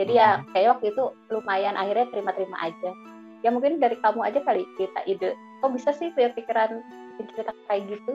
Jadi 0.01 0.13
ya 0.17 0.41
Mhm. 0.41 0.57
kayak 0.57 0.69
waktu 0.79 0.87
itu 0.93 1.03
lumayan 1.29 1.77
akhirnya 1.77 2.07
terima-terima 2.13 2.57
aja. 2.61 2.91
Ya 3.43 3.51
mungkin 3.51 3.83
dari 3.83 3.99
kamu 3.99 4.21
aja 4.23 4.41
kali 4.45 4.63
cerita 4.79 5.01
ide. 5.05 5.35
Kok 5.61 5.71
bisa 5.75 5.91
sih 5.95 6.11
punya 6.15 6.31
pikiran 6.33 6.81
cerita 7.37 7.53
kayak 7.69 7.87
gitu? 7.91 8.13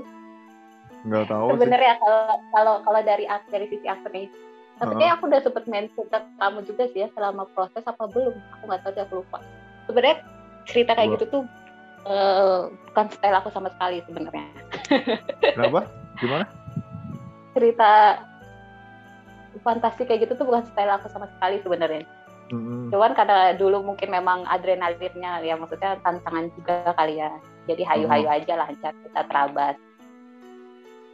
Nggak 1.07 1.29
tahu 1.29 1.45
sih. 1.45 1.51
sebenarnya 1.55 1.93
kalau 2.01 2.21
kalau 2.51 2.75
kalau 2.83 3.01
dari 3.05 3.25
aku 3.29 3.45
dari 3.47 3.65
sisi 3.69 3.87
aku 3.87 4.11
nih 4.11 4.27
tapi 4.77 4.93
kayak 4.93 5.13
aku 5.17 5.23
udah 5.25 5.41
sempet 5.41 5.65
mention 5.65 6.05
ke 6.05 6.19
kamu 6.37 6.59
juga 6.69 6.83
sih 6.93 6.99
ya 7.05 7.09
selama 7.17 7.49
proses 7.53 7.81
apa 7.81 8.05
belum 8.05 8.33
aku 8.53 8.63
nggak 8.69 8.81
tahu 8.85 8.91
deh 8.93 9.03
aku 9.05 9.13
lupa 9.23 9.39
sebenarnya 9.87 10.17
cerita 10.67 10.91
kayak 10.93 11.17
gitu 11.17 11.25
tuh 11.31 11.43
eh, 12.05 12.59
bukan 12.91 13.07
style 13.09 13.37
aku 13.39 13.49
sama 13.49 13.71
sekali 13.73 14.03
sebenarnya 14.05 14.47
Kenapa? 15.55 15.87
Gimana? 16.19 16.45
cerita 17.57 18.21
fantasi 19.65 20.05
kayak 20.05 20.29
gitu 20.29 20.37
tuh 20.37 20.45
bukan 20.45 20.61
style 20.69 20.93
aku 20.93 21.09
sama 21.09 21.25
sekali 21.33 21.57
sebenarnya 21.65 22.05
Mm-mm. 22.53 22.93
cuman 22.93 23.11
karena 23.17 23.57
dulu 23.57 23.81
mungkin 23.81 24.13
memang 24.13 24.45
adrenalinnya 24.47 25.41
ya 25.41 25.57
maksudnya 25.57 25.97
tantangan 26.05 26.53
juga 26.53 26.93
kali 26.93 27.17
ya 27.17 27.33
jadi 27.67 27.83
hayu-hayu 27.83 28.29
aja 28.29 28.53
lancar 28.55 28.93
kita 28.93 29.21
terabas 29.25 29.75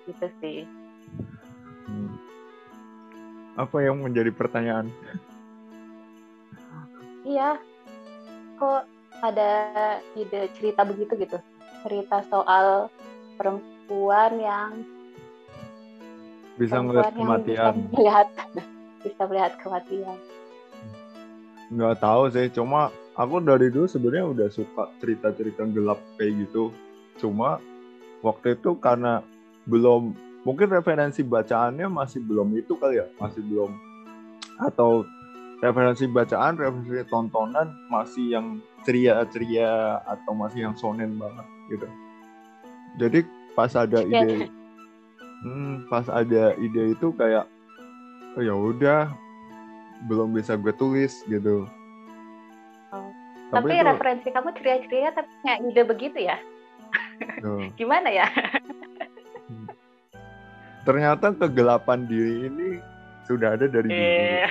gitu 0.06 0.28
sih 0.44 0.68
Hmm. 1.84 2.16
Apa 3.60 3.84
yang 3.84 4.00
menjadi 4.00 4.32
pertanyaan? 4.32 4.88
Iya, 7.24 7.60
kok 8.64 8.88
ada 9.20 9.52
ide 10.16 10.48
cerita 10.56 10.88
begitu 10.88 11.20
gitu? 11.20 11.36
Cerita 11.84 12.24
soal 12.32 12.88
perempuan 13.36 14.40
yang 14.40 14.72
Bisa 16.56 16.80
perempuan 16.80 17.12
yang 17.12 17.28
kematian? 17.28 17.76
bisa 17.76 17.92
melihat 17.92 18.28
bisa 19.04 19.22
melihat 19.28 19.52
kematian. 19.60 20.18
Nggak 21.74 21.96
tahu 22.00 22.24
sih. 22.32 22.48
Cuma 22.56 22.88
aku 23.20 23.44
dari 23.44 23.68
dulu 23.68 23.90
sebenarnya 23.90 24.26
udah 24.32 24.48
suka 24.48 24.88
cerita-cerita 25.04 25.68
gelap 25.76 26.00
kayak 26.16 26.48
gitu. 26.48 26.72
Cuma 27.20 27.60
waktu 28.24 28.56
itu 28.56 28.80
karena 28.80 29.20
belum 29.68 30.16
mungkin 30.48 30.72
referensi 30.72 31.20
bacaannya 31.26 31.92
masih 31.92 32.24
belum 32.24 32.48
itu 32.56 32.80
kali 32.80 33.02
ya, 33.04 33.08
masih 33.20 33.44
belum 33.44 33.76
atau 34.62 35.02
referensi 35.64 36.04
bacaan, 36.12 36.60
referensi 36.60 37.08
tontonan 37.08 37.72
masih 37.88 38.36
yang 38.36 38.48
ceria-ceria 38.84 40.04
atau 40.04 40.36
masih 40.36 40.68
yang 40.68 40.76
sonen 40.76 41.16
banget 41.16 41.48
gitu. 41.72 41.88
Jadi 43.00 43.20
pas 43.56 43.72
ada 43.72 44.04
Ya. 44.04 44.28
ide, 44.28 44.52
hmm, 45.48 45.88
pas 45.88 46.04
ada 46.12 46.52
ide 46.60 46.92
itu 46.92 47.16
kayak, 47.16 47.48
oh 48.36 48.44
ya 48.44 48.52
udah, 48.52 49.08
belum 50.12 50.36
bisa 50.36 50.60
gue 50.60 50.76
tulis 50.76 51.24
gitu. 51.32 51.64
Oh. 52.92 53.08
Tapi, 53.56 53.72
Tapi 53.72 53.80
itu, 53.80 53.88
referensi 53.88 54.28
kamu 54.36 54.50
ceria-ceria 54.60 55.10
tapi 55.16 55.30
punya 55.40 55.56
ide 55.64 55.82
begitu 55.88 56.18
ya? 56.28 56.38
Gimana 57.80 58.12
ya? 58.12 58.28
ternyata 60.84 61.32
kegelapan 61.32 62.04
diri 62.04 62.52
ini 62.52 62.70
sudah 63.24 63.56
ada 63.56 63.72
dari 63.72 63.88
dulu. 63.88 63.96
Eh, 63.96 64.44
Iya. 64.44 64.48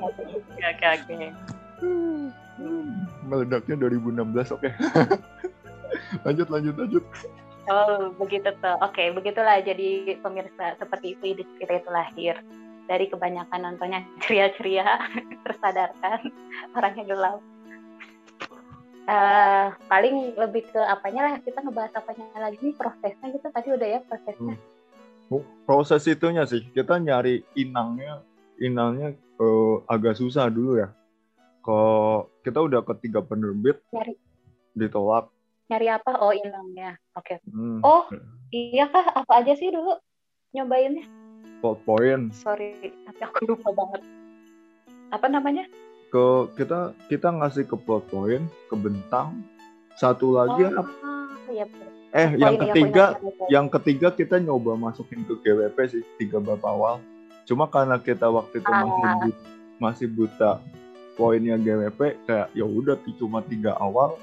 Oke 0.00 0.62
oke 0.64 0.86
oke. 0.86 1.14
Hmm, 1.80 2.32
Meledaknya 3.24 3.76
2016, 3.88 4.56
oke. 4.56 4.68
lanjut, 6.26 6.48
lanjut, 6.48 6.74
lanjut. 6.76 7.04
Oh 7.70 8.10
begitu 8.18 8.50
tuh. 8.58 8.76
Oke 8.82 9.12
begitulah 9.14 9.62
jadi 9.62 10.18
pemirsa 10.18 10.76
seperti 10.80 11.14
itu 11.16 11.24
ide 11.36 11.44
cerita 11.56 11.78
itu 11.78 11.90
lahir 11.92 12.34
dari 12.90 13.06
kebanyakan 13.06 13.60
nontonnya 13.62 14.02
ceria-ceria 14.26 14.86
tersadarkan 15.46 16.18
orangnya 16.74 17.04
gelap. 17.06 17.38
Eh, 19.10 19.66
paling 19.90 20.38
lebih 20.38 20.70
ke 20.70 20.78
apanya 20.78 21.26
lah 21.26 21.34
kita 21.42 21.58
ngebahas 21.66 21.98
apanya 21.98 22.26
lagi 22.38 22.70
prosesnya 22.78 23.26
gitu 23.34 23.46
tadi 23.50 23.68
udah 23.74 23.88
ya 23.98 24.00
prosesnya. 24.06 24.54
Oh, 24.54 24.79
Proses 25.62 26.02
itunya 26.10 26.42
sih, 26.42 26.66
kita 26.74 26.98
nyari 26.98 27.46
inangnya, 27.54 28.26
inangnya 28.58 29.14
eh, 29.14 29.76
agak 29.86 30.18
susah 30.18 30.50
dulu 30.50 30.82
ya. 30.82 30.90
Kok 31.62 32.42
kita 32.42 32.58
udah 32.58 32.82
ketiga 32.82 33.22
penerbit, 33.22 33.78
Nyari. 33.94 34.18
ditolak. 34.74 35.30
Nyari 35.70 35.86
apa? 35.86 36.18
Oh 36.18 36.34
inangnya. 36.34 36.98
Oke. 37.14 37.38
Hmm. 37.46 37.78
Oh 37.86 38.10
iya 38.50 38.90
kah? 38.90 39.06
Apa 39.14 39.46
aja 39.46 39.54
sih 39.54 39.70
dulu 39.70 39.94
nyobainnya? 40.50 41.06
plot 41.60 41.78
point 41.84 42.32
Sorry 42.32 42.74
tapi 43.04 43.20
aku 43.20 43.54
lupa 43.54 43.70
banget. 43.70 44.02
Apa 45.12 45.26
namanya? 45.28 45.68
ke 46.10 46.26
kita 46.58 46.90
kita 47.06 47.30
ngasih 47.30 47.70
ke 47.70 47.78
plot 47.78 48.02
point 48.10 48.42
ke 48.66 48.74
bentang 48.74 49.46
satu 49.94 50.34
lagi 50.34 50.66
oh, 50.66 50.82
apa 50.82 50.90
betul. 51.46 51.90
Eh 52.12 52.30
yang 52.34 52.58
ketiga 52.58 53.14
ingat. 53.14 53.48
yang 53.48 53.66
ketiga 53.68 54.08
kita 54.10 54.36
nyoba 54.36 54.74
masukin 54.74 55.22
ke 55.22 55.38
GWP 55.38 55.78
sih 55.88 56.02
tiga 56.16 56.38
bab 56.38 56.58
awal 56.60 56.98
cuma 57.44 57.66
karena 57.66 57.96
kita 57.96 58.26
waktu 58.26 58.58
itu 58.58 58.66
masih 58.66 58.98
Ah. 59.00 59.14
bu- 59.20 59.40
masih 59.78 60.06
buta 60.08 60.50
poinnya 61.14 61.54
GWP 61.54 62.00
kayak 62.24 62.48
ya 62.50 62.64
udah 62.64 62.98
cuma 63.14 63.40
tiga 63.42 63.76
awal 63.76 64.18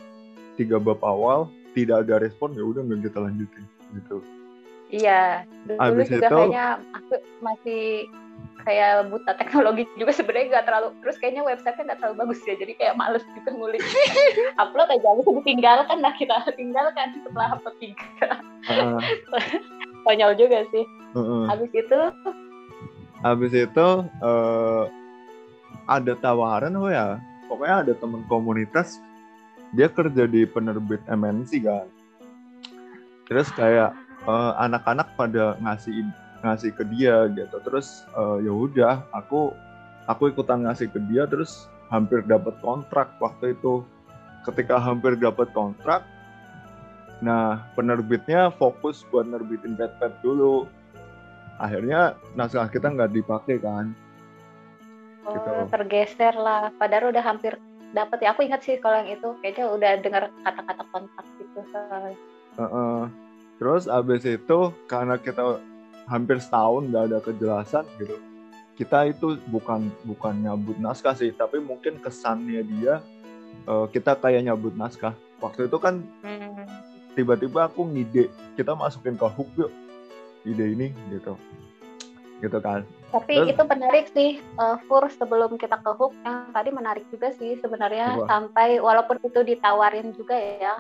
tiga 0.56 0.78
bab 0.78 1.00
awal 1.00 1.48
tidak 1.72 2.04
ada 2.04 2.20
respon 2.20 2.52
ya 2.52 2.62
udah 2.62 2.82
nggak 2.82 3.02
kita 3.04 3.20
lanjutin 3.20 3.64
gitu 3.94 4.20
Iya, 4.88 5.44
dulu 5.68 5.80
Abis 5.84 6.08
juga 6.08 6.28
itu- 6.28 6.38
kayaknya 6.40 6.66
aku 6.96 7.16
masih 7.44 7.84
kayak 8.64 9.08
buta 9.08 9.32
teknologi 9.40 9.84
juga 10.00 10.12
sebenarnya 10.12 10.48
nggak 10.52 10.66
terlalu 10.68 10.88
terus 11.00 11.16
kayaknya 11.24 11.44
website-nya 11.48 11.84
nggak 11.88 12.00
terlalu 12.04 12.16
bagus 12.20 12.40
ya 12.44 12.56
jadi 12.60 12.74
kayak 12.76 12.96
males 13.00 13.24
gitu 13.24 13.50
ngulik 13.56 13.80
upload 14.64 14.92
aja 14.92 15.08
itu 15.16 15.32
ditinggalkan 15.44 15.98
nah 16.04 16.12
kita 16.16 16.36
tinggalkan 16.56 17.16
setelah 17.24 17.56
upload 17.56 17.76
tiga. 17.80 18.08
Konyol 20.04 20.34
juga 20.40 20.64
sih. 20.72 20.84
Heeh. 21.16 21.44
habis 21.48 21.72
itu? 21.72 22.00
Habis 23.24 23.54
itu 23.56 23.88
eh, 24.04 24.84
ada 25.88 26.14
tawaran 26.20 26.76
oh 26.76 26.92
ya? 26.92 27.20
Pokoknya 27.48 27.76
ada 27.88 27.94
teman 27.96 28.24
komunitas 28.28 29.00
dia 29.76 29.88
kerja 29.88 30.28
di 30.28 30.44
penerbit 30.44 31.00
MNC 31.08 31.52
kan? 31.64 31.88
Terus 33.28 33.48
kayak 33.56 33.96
uh, 34.28 34.54
anak-anak 34.62 35.08
pada 35.16 35.56
ngasih 35.64 36.06
ngasih 36.46 36.72
ke 36.76 36.84
dia 36.94 37.26
gitu. 37.34 37.58
Terus 37.64 38.06
uh, 38.14 38.38
ya 38.44 38.52
udah 38.54 38.94
aku 39.16 39.56
aku 40.06 40.30
ikutan 40.30 40.68
ngasih 40.68 40.92
ke 40.92 41.00
dia 41.10 41.26
terus 41.26 41.72
hampir 41.90 42.22
dapat 42.28 42.54
kontrak 42.62 43.16
waktu 43.18 43.56
itu. 43.58 43.82
Ketika 44.46 44.78
hampir 44.78 45.18
dapat 45.18 45.50
kontrak 45.56 46.06
nah 47.18 47.66
penerbitnya 47.74 48.54
fokus 48.54 49.02
buat 49.10 49.26
nerbitin 49.26 49.74
pet-pet 49.74 50.14
dulu. 50.22 50.70
Akhirnya 51.58 52.14
naskah 52.38 52.70
kita 52.70 52.94
nggak 52.94 53.18
dipakai 53.18 53.58
kan. 53.58 53.98
Oh, 55.26 55.34
gitu. 55.34 55.50
tergeser 55.74 56.38
lah. 56.38 56.70
Padahal 56.78 57.10
udah 57.10 57.26
hampir 57.26 57.58
dapat 57.98 58.22
ya. 58.22 58.38
Aku 58.38 58.46
ingat 58.46 58.62
sih 58.62 58.78
kalau 58.78 59.02
yang 59.02 59.18
itu. 59.18 59.34
Kayaknya 59.42 59.66
udah 59.74 59.92
dengar 60.06 60.24
kata-kata 60.46 60.84
kontrak 60.94 61.26
gitu. 61.42 61.60
Soalnya 61.74 62.14
uh 62.62 62.64
-uh. 62.64 63.27
Terus 63.58 63.90
abis 63.90 64.24
itu 64.26 64.72
karena 64.86 65.18
kita 65.18 65.62
hampir 66.08 66.40
setahun 66.40 66.88
nggak 66.88 67.04
ada 67.12 67.20
kejelasan 67.20 67.86
gitu 68.00 68.18
kita 68.78 69.10
itu 69.10 69.42
bukan 69.50 69.90
bukan 70.06 70.46
nyabut 70.46 70.78
naskah 70.78 71.18
sih 71.18 71.34
tapi 71.34 71.58
mungkin 71.58 71.98
kesannya 71.98 72.62
dia 72.62 73.02
uh, 73.68 73.86
kita 73.90 74.14
kayak 74.18 74.46
nyabut 74.48 74.74
naskah. 74.78 75.14
Waktu 75.42 75.70
itu 75.70 75.78
kan 75.78 76.02
hmm. 76.22 76.66
tiba-tiba 77.14 77.70
aku 77.70 77.86
ngide 77.86 78.30
kita 78.54 78.74
masukin 78.74 79.18
ke 79.18 79.26
hook 79.26 79.50
yuk 79.60 79.72
ide 80.48 80.78
ini 80.78 80.88
gitu. 81.10 81.34
Gitu 82.38 82.58
kan. 82.62 82.86
Tapi 83.08 83.34
Terus, 83.40 83.50
itu 83.56 83.64
menarik 83.66 84.06
sih 84.12 84.30
uh, 84.60 84.78
Fur 84.86 85.10
sebelum 85.10 85.58
kita 85.58 85.80
ke 85.82 85.92
hook 85.96 86.14
yang 86.22 86.54
tadi 86.54 86.70
menarik 86.70 87.06
juga 87.10 87.34
sih 87.34 87.58
sebenarnya 87.58 88.20
sampai 88.30 88.78
walaupun 88.78 89.18
itu 89.24 89.42
ditawarin 89.42 90.14
juga 90.14 90.36
ya 90.36 90.76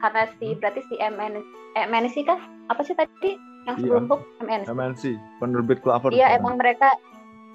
karena 0.00 0.22
si 0.40 0.46
hmm. 0.50 0.58
berarti 0.58 0.80
si 0.88 0.94
MN 0.96 1.34
eh, 1.76 1.84
MNC 1.86 2.14
kah? 2.24 2.40
Apa 2.72 2.80
sih 2.82 2.96
tadi? 2.96 3.36
Yang 3.68 3.84
sebelum 3.84 4.04
iya. 4.08 4.10
hook 4.10 4.22
MNC 4.40 4.66
MNC 4.72 5.02
penerbit 5.38 5.78
Clover. 5.84 6.10
Iya 6.10 6.40
emang 6.40 6.56
mereka 6.56 6.96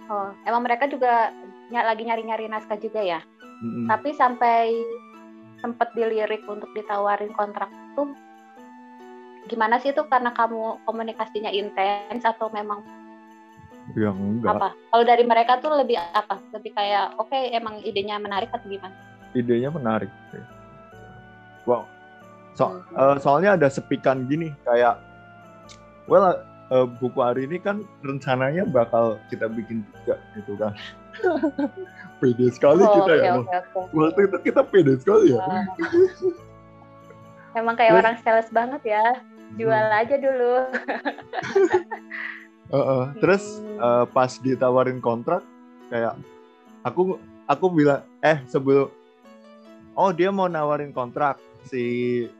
oh 0.07 0.29
emang 0.45 0.61
mereka 0.63 0.85
juga 0.85 1.33
ny 1.73 1.81
lagi 1.81 2.05
nyari-nyari 2.05 2.45
naskah 2.45 2.77
juga 2.77 3.01
ya? 3.01 3.21
Mm-hmm. 3.55 3.87
tapi 3.87 4.11
sampai 4.11 4.67
sempat 5.63 5.87
dilirik 5.95 6.43
untuk 6.43 6.67
ditawarin 6.75 7.31
kontrak 7.39 7.71
tuh 7.95 8.11
gimana 9.47 9.79
sih 9.79 9.95
itu? 9.95 10.03
Karena 10.11 10.35
kamu 10.35 10.83
komunikasinya 10.83 11.49
intens 11.49 12.27
atau 12.27 12.51
memang 12.51 12.83
ya 13.95 14.11
enggak. 14.11 14.59
apa? 14.59 14.69
Kalau 14.75 15.03
dari 15.07 15.23
mereka 15.23 15.57
tuh 15.63 15.71
lebih 15.73 15.97
apa? 15.97 16.37
Lebih 16.53 16.75
kayak 16.75 17.17
oke 17.17 17.31
okay, 17.31 17.55
emang 17.55 17.79
idenya 17.81 18.19
menarik 18.19 18.51
atau 18.53 18.67
gimana? 18.67 18.93
Idenya 19.33 19.71
menarik 19.73 20.11
wow 21.65 21.83
so, 22.55 22.71
hmm. 22.71 22.81
uh, 22.95 23.15
soalnya 23.19 23.59
ada 23.59 23.67
sepikan 23.67 24.25
gini 24.25 24.55
kayak 24.63 24.97
well 26.07 26.39
uh, 26.71 26.87
buku 26.87 27.19
hari 27.21 27.45
ini 27.45 27.61
kan 27.61 27.83
rencananya 28.01 28.65
bakal 28.65 29.19
kita 29.29 29.45
bikin 29.51 29.85
juga 30.01 30.15
gitu 30.33 30.53
kan 30.57 30.73
pede 32.19 32.47
sekali 32.51 32.83
oh, 32.83 32.91
kita 33.03 33.13
okay, 33.13 33.27
ya 33.27 33.33
okay, 33.39 33.59
okay. 33.61 33.95
waktu 33.95 34.21
itu 34.27 34.37
kita 34.51 34.61
pede 34.65 34.93
sekali 34.99 35.35
ya 35.35 35.43
emang 37.55 37.75
kayak 37.75 37.91
Terus, 37.95 38.03
orang 38.03 38.17
sales 38.23 38.49
banget 38.51 38.81
ya 38.83 39.05
jual 39.55 39.85
hmm. 39.87 39.99
aja 40.01 40.15
dulu 40.19 40.53
uh, 42.71 42.77
uh. 42.93 43.03
Terus 43.21 43.63
uh, 43.79 44.03
pas 44.09 44.31
ditawarin 44.41 44.99
kontrak 44.99 45.45
kayak 45.87 46.17
aku 46.81 47.21
aku 47.45 47.65
bilang 47.69 48.01
eh 48.25 48.41
sebelum 48.49 48.89
oh 49.95 50.11
dia 50.11 50.33
mau 50.33 50.49
nawarin 50.49 50.91
kontrak 50.91 51.39
si 51.65 51.83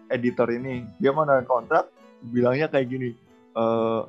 editor 0.08 0.50
ini 0.54 0.86
dia 1.02 1.12
mau 1.12 1.26
nawarin 1.26 1.50
kontrak 1.50 1.90
bilangnya 2.22 2.70
kayak 2.70 2.88
gini 2.90 3.10
uh, 3.58 4.06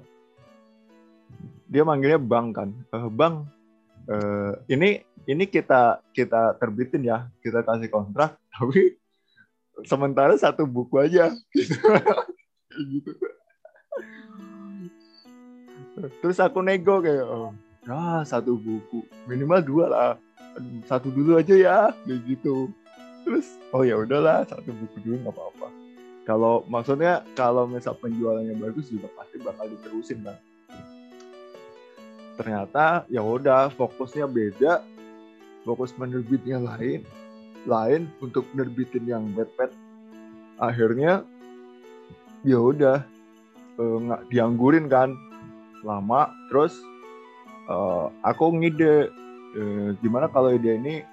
dia 1.67 1.83
manggilnya 1.83 2.19
bang 2.19 2.55
kan. 2.55 2.71
Uh, 2.95 3.11
bang 3.11 3.47
uh, 4.11 4.53
ini 4.71 5.03
ini 5.27 5.45
kita 5.51 6.03
kita 6.15 6.55
terbitin 6.63 7.03
ya 7.03 7.27
kita 7.43 7.67
kasih 7.67 7.91
kontrak 7.91 8.39
tapi 8.55 8.95
sementara 9.85 10.39
satu 10.39 10.65
buku 10.65 10.97
aja. 11.03 11.35
Gitu, 12.77 13.09
terus 16.21 16.39
aku 16.41 16.61
nego 16.61 17.01
kayak 17.01 17.25
oh, 17.25 17.53
ah 17.89 18.21
satu 18.23 18.57
buku 18.57 19.05
minimal 19.27 19.61
dua 19.65 19.87
lah. 19.89 20.13
Satu 20.89 21.13
dulu 21.13 21.37
aja 21.37 21.53
ya 21.53 21.79
kayak 22.09 22.21
gitu 22.25 22.73
terus 23.27 23.59
oh 23.75 23.83
ya 23.83 23.99
udahlah 23.99 24.47
satu 24.47 24.71
buku 24.71 25.03
dulu 25.03 25.27
nggak 25.27 25.35
apa-apa 25.35 25.69
kalau 26.27 26.67
maksudnya 26.67 27.23
kalau 27.39 27.71
misal 27.71 27.95
penjualannya 27.95 28.59
bagus 28.59 28.91
juga 28.91 29.07
pasti 29.15 29.39
bakal 29.39 29.71
diterusin 29.71 30.27
kan. 30.27 30.35
Ternyata 32.35 33.07
ya 33.07 33.23
udah 33.23 33.71
fokusnya 33.71 34.27
beda, 34.27 34.83
fokus 35.63 35.95
menerbitnya 35.95 36.59
lain, 36.59 37.07
lain 37.63 38.11
untuk 38.19 38.43
nerbitin 38.59 39.07
yang 39.07 39.31
pet 39.55 39.71
Akhirnya 40.59 41.23
ya 42.43 42.59
udah 42.59 43.07
eh, 43.79 43.97
nggak 44.03 44.23
uh, 44.27 44.29
dianggurin 44.29 44.91
kan 44.91 45.15
lama. 45.87 46.27
Terus 46.51 46.75
uh, 47.71 48.11
aku 48.27 48.51
ngide 48.51 49.15
uh, 49.55 49.95
gimana 50.03 50.27
kalau 50.27 50.51
ide 50.51 50.75
ini 50.75 51.07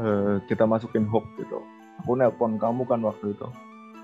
uh, 0.00 0.34
kita 0.48 0.64
masukin 0.64 1.04
hook 1.04 1.24
gitu. 1.36 1.60
Aku 2.00 2.16
nelpon 2.16 2.56
kamu 2.56 2.88
kan 2.88 3.04
waktu 3.04 3.36
itu 3.36 3.44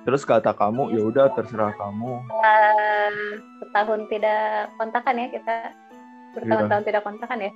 Terus 0.06 0.22
kata 0.22 0.54
kamu 0.54 0.94
ya 0.94 1.02
udah 1.02 1.34
terserah 1.34 1.74
kamu. 1.74 2.22
Uh, 2.30 3.10
setahun 3.58 4.06
tidak 4.06 4.70
kontakan 4.78 5.18
ya 5.18 5.26
kita 5.34 5.54
bertahun-tahun 6.38 6.82
yeah. 6.84 6.88
tidak 6.92 7.02
kontakan 7.02 7.38
ya. 7.42 7.50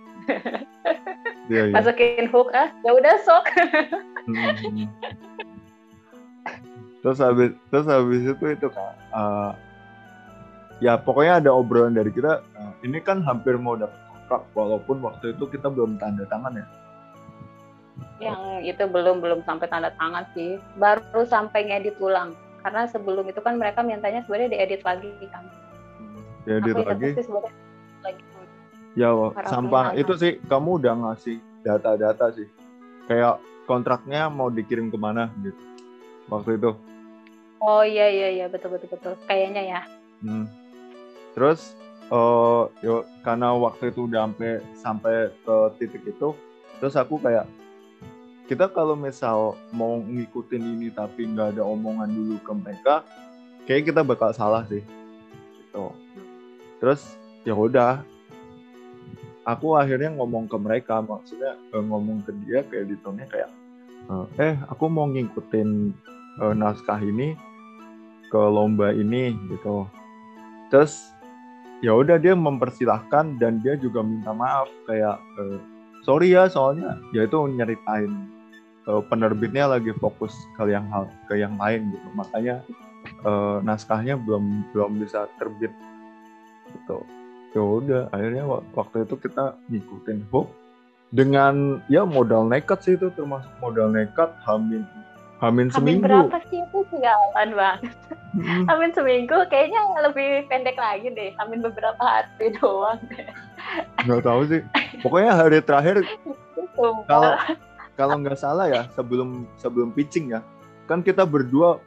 yeah, 1.46 1.64
yeah. 1.70 1.74
Masukin 1.78 2.26
hook 2.26 2.50
ah, 2.50 2.74
ya 2.82 2.90
udah 2.90 3.14
sok. 3.22 3.44
hmm. 4.26 4.90
Terus 7.06 7.18
habis 7.22 7.54
terus 7.70 7.86
habis 7.86 8.22
itu 8.26 8.44
itu 8.50 8.66
kan 8.66 8.92
uh, 9.14 9.52
ya 10.82 10.98
pokoknya 10.98 11.38
ada 11.38 11.54
obrolan 11.54 11.94
dari 11.94 12.10
kita. 12.10 12.42
Uh, 12.58 12.74
ini 12.82 12.98
kan 12.98 13.22
hampir 13.22 13.54
mau 13.62 13.78
dapat 13.78 13.94
kontrak 14.30 14.42
walaupun 14.54 15.02
waktu 15.02 15.34
itu 15.34 15.44
kita 15.50 15.66
belum 15.66 15.98
tanda 15.98 16.22
tangan 16.30 16.54
ya 16.54 16.66
yang 18.20 18.60
itu 18.60 18.84
belum 18.84 19.24
belum 19.24 19.40
sampai 19.48 19.66
tanda 19.66 19.90
tangan 19.96 20.28
sih. 20.36 20.60
Baru 20.76 21.24
sampai 21.24 21.66
ngedit 21.66 21.96
ulang. 21.98 22.36
Karena 22.60 22.84
sebelum 22.84 23.24
itu 23.24 23.40
kan 23.40 23.56
mereka 23.56 23.80
mintanya 23.80 24.20
sebenarnya 24.28 24.52
diedit 24.52 24.84
lagi 24.84 25.08
kan. 25.32 25.44
Diedit 26.44 26.76
lagi? 26.76 27.10
lagi. 28.04 28.22
Ya 28.92 29.10
sampah 29.48 29.96
itu 29.96 30.12
sih 30.20 30.36
kamu 30.44 30.84
udah 30.84 30.94
ngasih 31.08 31.40
data-data 31.64 32.36
sih. 32.36 32.48
Kayak 33.08 33.40
kontraknya 33.64 34.28
mau 34.28 34.52
dikirim 34.52 34.92
ke 34.92 34.98
mana 35.00 35.32
gitu. 35.40 35.60
Waktu 36.28 36.60
itu. 36.60 36.70
Oh 37.64 37.80
iya 37.80 38.12
iya 38.12 38.28
iya. 38.28 38.46
Betul 38.52 38.76
betul 38.76 38.92
betul. 38.92 39.12
Kayaknya 39.24 39.64
ya. 39.64 39.82
Hmm. 40.20 40.44
terus 41.32 41.72
uh, 42.12 42.68
yo 42.84 43.06
karena 43.24 43.54
waktu 43.56 43.88
itu 43.88 44.04
udah 44.04 44.28
sampai 44.28 44.52
sampai 44.76 45.14
ke 45.32 45.56
titik 45.80 46.02
itu 46.04 46.36
terus 46.82 46.92
aku 46.98 47.16
kayak 47.22 47.48
kita 48.50 48.66
kalau 48.66 48.98
misal 48.98 49.54
mau 49.70 50.02
ngikutin 50.02 50.58
ini 50.58 50.90
tapi 50.90 51.22
nggak 51.30 51.54
ada 51.54 51.62
omongan 51.62 52.10
dulu 52.10 52.34
ke 52.42 52.50
mereka 52.50 53.06
kayak 53.62 53.94
kita 53.94 54.02
bakal 54.02 54.34
salah 54.34 54.66
sih. 54.66 54.82
Gitu. 55.54 55.86
Terus 56.82 57.14
ya 57.46 57.54
udah. 57.54 58.02
Aku 59.46 59.78
akhirnya 59.78 60.10
ngomong 60.18 60.50
ke 60.50 60.58
mereka 60.58 60.98
maksudnya 60.98 61.54
eh, 61.70 61.78
ngomong 61.78 62.26
ke 62.26 62.34
dia 62.42 62.66
kayak 62.66 62.90
editornya 62.90 63.26
kayak 63.30 63.50
eh, 64.10 64.26
eh 64.50 64.54
aku 64.66 64.84
mau 64.90 65.06
ngikutin 65.08 65.94
uh, 66.42 66.54
naskah 66.54 66.98
ini 66.98 67.38
ke 68.34 68.40
lomba 68.40 68.90
ini 68.90 69.30
gitu. 69.46 69.86
Terus 70.74 71.14
ya 71.86 71.94
udah 71.94 72.18
dia 72.18 72.34
mempersilahkan 72.34 73.38
dan 73.38 73.62
dia 73.62 73.78
juga 73.78 74.02
minta 74.02 74.34
maaf 74.34 74.66
kayak 74.90 75.22
uh, 75.38 75.58
sorry 76.02 76.34
ya 76.34 76.50
soalnya 76.50 76.98
ya 77.14 77.24
itu 77.24 77.38
nyeritain 77.48 78.39
uh, 78.90 79.02
penerbitnya 79.06 79.70
lagi 79.70 79.94
fokus 80.02 80.34
ke 80.58 80.66
yang 80.66 80.90
hal 80.90 81.06
ke 81.30 81.38
yang 81.38 81.54
lain 81.54 81.94
gitu. 81.94 82.08
Makanya 82.18 82.66
uh, 83.22 83.62
naskahnya 83.62 84.18
belum 84.18 84.66
belum 84.74 84.98
bisa 84.98 85.30
terbit 85.38 85.70
gitu. 86.74 87.06
Ya 87.54 87.62
udah 87.62 88.02
akhirnya 88.10 88.44
waktu 88.74 89.06
itu 89.06 89.14
kita 89.18 89.54
ngikutin 89.70 90.26
hook 90.34 90.50
dengan 91.10 91.82
ya 91.90 92.06
modal 92.06 92.46
nekat 92.46 92.86
sih 92.86 92.94
itu 92.94 93.10
termasuk 93.18 93.50
modal 93.58 93.90
nekat 93.90 94.30
hamin 94.46 94.86
hamin 95.42 95.66
seminggu. 95.74 96.06
berapa 96.06 96.38
sih? 96.46 96.62
Itu 96.62 96.86
sialan 96.94 97.50
banget 97.58 97.90
hmm. 98.38 98.64
hamin 98.70 98.90
seminggu 98.94 99.36
kayaknya 99.50 99.80
lebih 100.06 100.46
pendek 100.46 100.78
lagi 100.78 101.10
deh 101.10 101.34
hamin 101.42 101.66
beberapa 101.66 101.98
hari 101.98 102.54
doang 102.62 103.02
deh. 103.10 103.26
Nggak 104.06 104.22
tahu 104.22 104.40
sih. 104.46 104.62
Pokoknya 105.02 105.32
hari 105.34 105.58
terakhir 105.66 106.06
kalau 107.10 107.34
kalau 108.00 108.16
nggak 108.16 108.40
salah 108.40 108.66
ya 108.66 108.88
sebelum 108.96 109.44
sebelum 109.60 109.92
pitching 109.92 110.32
ya 110.32 110.40
kan 110.88 111.04
kita 111.04 111.28
berdua 111.28 111.78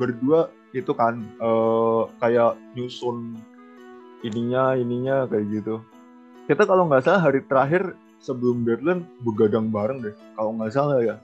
berdua 0.00 0.48
itu 0.72 0.96
kan 0.96 1.20
uh, 1.42 2.08
kayak 2.22 2.56
nyusun 2.72 3.36
ininya 4.24 4.78
ininya 4.78 5.26
kayak 5.26 5.46
gitu. 5.50 5.82
Kita 6.46 6.62
kalau 6.66 6.86
nggak 6.88 7.04
salah 7.04 7.22
hari 7.30 7.42
terakhir 7.46 7.94
sebelum 8.20 8.62
deadline 8.68 9.04
begadang 9.24 9.72
bareng 9.72 10.04
deh 10.04 10.14
kalau 10.36 10.52
nggak 10.56 10.72
salah 10.72 11.00
ya 11.00 11.16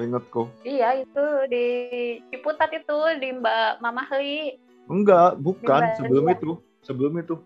inget 0.00 0.24
kok 0.32 0.50
iya 0.66 0.98
itu 0.98 1.24
di 1.46 1.66
Ciputat 2.32 2.72
itu 2.74 2.98
di 3.22 3.30
Mbak 3.30 3.78
Mama 3.78 4.02
Hli 4.10 4.58
enggak 4.90 5.38
bukan 5.38 5.94
sebelum 6.00 6.24
itu 6.34 6.50
sebelum 6.84 7.12
itu. 7.20 7.36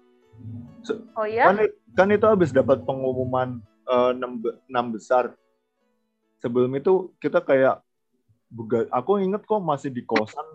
Se 0.87 0.95
oh 1.19 1.27
ya 1.27 1.51
kan, 1.51 1.67
kan 1.95 2.09
itu 2.15 2.27
habis 2.27 2.55
dapat 2.55 2.87
pengumuman 2.87 3.59
uh, 3.91 4.15
enam 4.15 4.87
besar 4.95 5.35
sebelum 6.39 6.71
itu 6.79 7.13
kita 7.19 7.43
kayak 7.43 7.83
aku 8.95 9.21
inget 9.21 9.45
kok 9.45 9.61
masih 9.61 9.93
di 9.93 10.03
kosan 10.07 10.47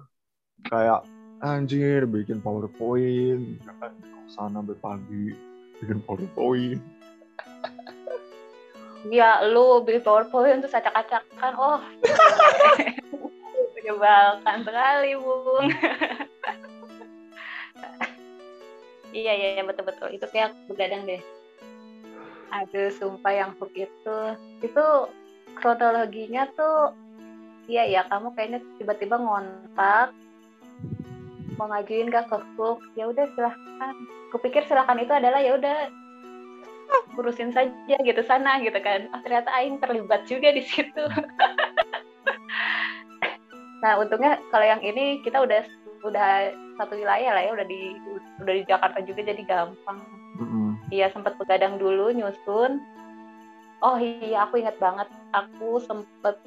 kayak 0.67 1.03
anjir 1.43 2.07
bikin 2.07 2.39
powerpoint 2.39 3.59
kan 3.67 3.91
di 3.99 4.07
kosan 4.07 4.49
sampai 4.55 4.77
pagi 4.79 5.25
bikin 5.83 5.99
powerpoint. 6.07 6.81
Ya 9.11 9.43
lu 9.43 9.83
bikin 9.83 10.01
powerpoint 10.01 10.63
terus 10.63 10.75
acak-acakan 10.75 11.53
oh. 11.59 11.79
Menyebalkan 13.75 14.63
sekali 14.63 15.11
bung. 15.19 15.67
Iya 19.13 19.29
iya 19.37 19.49
ya, 19.61 19.63
betul 19.69 19.85
betul. 19.85 20.09
Itu 20.09 20.25
kayak 20.25 20.57
begadang 20.65 21.05
deh. 21.05 21.21
Aduh 22.49 22.89
sumpah 22.97 23.29
yang 23.29 23.53
hook 23.61 23.69
itu. 23.77 24.17
Itu 24.57 24.85
kronologinya 25.57 26.49
tuh 26.57 26.95
iya 27.69 27.87
ya 27.87 28.01
kamu 28.11 28.35
kayaknya 28.35 28.59
tiba-tiba 28.79 29.15
ngontak 29.19 30.11
mau 31.55 31.69
ngajuin 31.69 32.09
gak 32.09 32.27
ke 32.33 32.37
ya 32.97 33.05
udah 33.09 33.25
silahkan. 33.37 33.95
Kupikir 34.33 34.65
silahkan 34.65 34.97
itu 34.97 35.13
adalah 35.13 35.37
ya 35.37 35.53
udah 35.53 35.77
urusin 37.17 37.53
saja 37.53 37.97
gitu 38.01 38.21
sana 38.25 38.57
gitu 38.65 38.77
kan. 38.81 39.05
Oh, 39.13 39.21
ternyata 39.21 39.53
Aing 39.53 39.77
terlibat 39.77 40.25
juga 40.25 40.49
di 40.53 40.63
situ. 40.65 41.03
Nah 43.83 43.99
untungnya 43.99 44.39
kalau 44.47 44.63
yang 44.63 44.79
ini 44.79 45.19
kita 45.27 45.43
udah 45.43 45.59
udah 46.07 46.55
satu 46.79 46.95
wilayah 46.95 47.35
lah 47.35 47.43
ya 47.43 47.51
udah 47.51 47.67
di 47.67 47.91
udah 48.39 48.53
di 48.55 48.63
Jakarta 48.63 49.03
juga 49.03 49.27
jadi 49.27 49.43
gampang. 49.43 49.99
Iya 50.87 51.11
mm-hmm. 51.11 51.11
sempat 51.11 51.35
begadang 51.35 51.75
dulu 51.75 52.15
nyusun 52.15 52.79
oh 53.83 53.99
iya 53.99 54.47
aku 54.47 54.63
ingat 54.63 54.79
banget 54.79 55.07
aku 55.35 55.83
sempet 55.83 56.39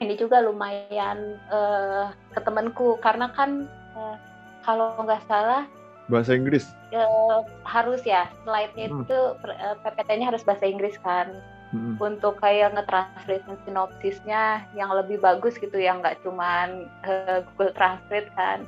ini 0.00 0.16
juga 0.16 0.40
lumayan 0.40 1.36
uh, 1.52 2.08
ke 2.32 2.40
temanku 2.40 2.96
karena 3.04 3.28
kan 3.36 3.68
uh, 3.92 4.16
kalau 4.64 4.96
nggak 5.04 5.20
salah 5.28 5.68
bahasa 6.08 6.34
Inggris 6.34 6.72
uh, 6.96 7.44
harus 7.68 8.02
ya 8.02 8.26
slide-nya 8.42 8.88
hmm. 8.90 9.04
itu 9.04 9.18
uh, 9.36 9.76
PPT-nya 9.84 10.32
harus 10.32 10.42
bahasa 10.42 10.64
Inggris 10.66 10.96
kan 11.04 11.28
hmm. 11.76 12.00
untuk 12.00 12.40
kayak 12.40 12.74
nge-translate 12.74 13.44
sinopsisnya 13.68 14.64
yang 14.74 14.90
lebih 14.90 15.20
bagus 15.20 15.60
gitu 15.60 15.76
yang 15.76 16.00
nggak 16.00 16.18
cuman 16.24 16.88
uh, 17.04 17.44
Google 17.52 17.76
Translate 17.76 18.32
kan 18.34 18.64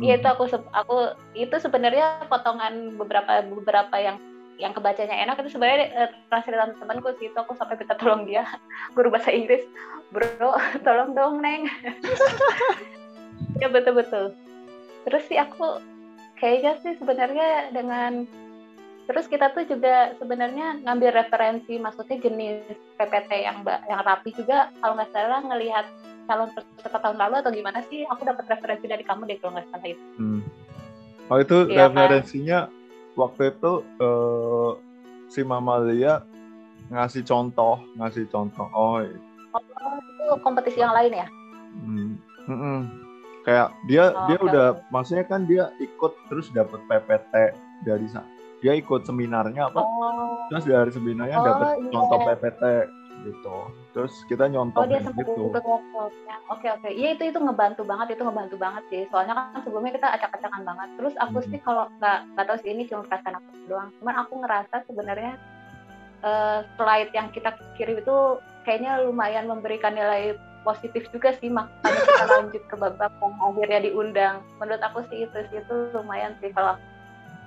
Iya 0.00 0.16
hmm. 0.16 0.20
itu 0.24 0.28
aku 0.32 0.44
aku 0.72 0.96
itu 1.36 1.56
sebenarnya 1.60 2.24
potongan 2.26 2.96
beberapa 2.96 3.44
beberapa 3.44 3.96
yang 4.00 4.16
yang 4.58 4.70
kebacanya 4.70 5.18
enak 5.26 5.42
itu 5.42 5.58
sebenarnya 5.58 5.90
uh, 5.98 6.10
translate 6.30 6.78
temanku 6.78 7.10
sih 7.18 7.26
itu 7.30 7.38
aku 7.38 7.58
sampai 7.58 7.78
minta 7.78 7.98
tolong 7.98 8.26
dia. 8.26 8.46
Guru 8.96 9.10
bahasa 9.10 9.34
Inggris. 9.34 9.66
Bro 10.14 10.54
tolong 10.86 11.14
dong 11.14 11.42
neng. 11.42 11.66
Ya 13.62 13.70
betul 13.70 13.94
betul 13.94 14.34
terus 15.04 15.22
sih 15.28 15.38
aku 15.38 15.78
kayaknya 16.40 16.80
sih 16.80 16.96
sebenarnya 16.96 17.70
dengan 17.70 18.24
terus 19.04 19.28
kita 19.28 19.52
tuh 19.52 19.68
juga 19.68 20.16
sebenarnya 20.16 20.80
ngambil 20.80 21.12
referensi 21.12 21.76
maksudnya 21.76 22.16
jenis 22.24 22.64
PPT 22.96 23.44
yang 23.44 23.60
yang 23.84 24.00
rapi 24.00 24.32
juga. 24.32 24.72
Kalau 24.80 24.96
nggak 24.96 25.12
salah 25.12 25.44
ngelihat 25.44 25.86
calon 26.24 26.48
peserta 26.56 26.98
tahun 27.04 27.20
lalu 27.20 27.34
atau 27.44 27.52
gimana 27.52 27.84
sih 27.92 28.08
aku 28.08 28.24
dapat 28.24 28.48
referensi 28.48 28.88
dari 28.88 29.04
kamu 29.04 29.28
deh 29.28 29.36
kalau 29.44 29.60
nggak 29.60 29.68
salah 29.68 29.88
itu. 29.88 30.04
Hmm. 30.16 30.40
oh 31.32 31.40
itu 31.40 31.56
iya, 31.72 31.88
referensinya 31.88 32.58
kan? 32.68 32.83
Waktu 33.14 33.54
itu 33.54 33.72
uh, 34.02 34.78
si 35.30 35.40
Mama 35.42 35.80
Lia 35.82 36.22
ngasih 36.92 37.24
contoh 37.24 37.80
ngasih 37.96 38.28
contoh 38.28 38.68
oh, 38.74 39.00
iya. 39.00 39.18
oh 39.54 39.60
itu 39.98 40.24
kompetisi 40.44 40.78
yang 40.82 40.92
lain 40.92 41.12
ya 41.24 41.26
hmm. 41.80 42.10
Hmm 42.44 42.58
-hmm. 42.60 42.78
kayak 43.48 43.68
dia 43.88 44.12
oh, 44.12 44.26
dia 44.28 44.36
okay. 44.36 44.46
udah 44.50 44.66
maksudnya 44.92 45.24
kan 45.24 45.48
dia 45.48 45.72
ikut 45.80 46.12
terus 46.28 46.52
dapat 46.52 46.80
PPT 46.90 47.34
dari 47.88 48.06
dia 48.60 48.72
ikut 48.76 49.04
seminarnya 49.08 49.72
apa 49.72 49.80
oh. 49.80 50.48
terus 50.52 50.64
dari 50.68 50.92
seminarnya 50.92 51.38
oh, 51.40 51.44
dapat 51.44 51.66
iya. 51.80 51.90
contoh 51.92 52.18
PPT 52.20 52.62
gitu. 53.24 53.56
Terus 53.96 54.14
kita 54.28 54.44
nyontok 54.52 54.84
oh 54.84 54.88
dia 54.88 55.00
sempat 55.00 55.24
gitu. 55.24 55.50
oke 56.52 56.66
oke. 56.68 56.88
Iya 56.92 57.16
itu 57.16 57.32
itu 57.32 57.38
ngebantu 57.40 57.82
banget 57.88 58.14
itu 58.14 58.22
ngebantu 58.22 58.56
banget 58.60 58.84
sih. 58.92 59.02
Soalnya 59.08 59.34
kan 59.34 59.60
sebelumnya 59.64 59.96
kita 59.96 60.08
acak-acakan 60.12 60.62
banget. 60.62 60.88
Terus 61.00 61.14
aku 61.18 61.38
hmm. 61.40 61.48
sih 61.48 61.60
kalau 61.64 61.84
nggak 61.98 62.18
nggak 62.36 62.46
tahu 62.46 62.58
sih 62.60 62.70
ini 62.70 62.82
cuma 62.86 63.02
perasaan 63.08 63.40
aku 63.40 63.50
doang. 63.66 63.88
Cuman 63.98 64.14
aku 64.20 64.32
ngerasa 64.44 64.76
sebenarnya 64.86 65.32
uh, 66.20 66.60
slide 66.76 67.10
yang 67.16 67.28
kita 67.32 67.50
kirim 67.80 67.98
itu 67.98 68.16
kayaknya 68.68 69.02
lumayan 69.04 69.48
memberikan 69.48 69.96
nilai 69.96 70.36
positif 70.62 71.08
juga 71.12 71.32
sih. 71.40 71.48
Makanya 71.48 72.00
kita 72.04 72.24
lanjut 72.38 72.62
ke 72.68 72.76
babak 72.76 73.12
yang 73.20 73.34
akhirnya 73.40 73.80
diundang. 73.84 74.36
Menurut 74.60 74.82
aku 74.84 75.02
sih 75.08 75.24
itu 75.24 75.38
sih 75.48 75.58
itu 75.60 75.74
lumayan 75.96 76.36
sih 76.44 76.52
kalau 76.52 76.76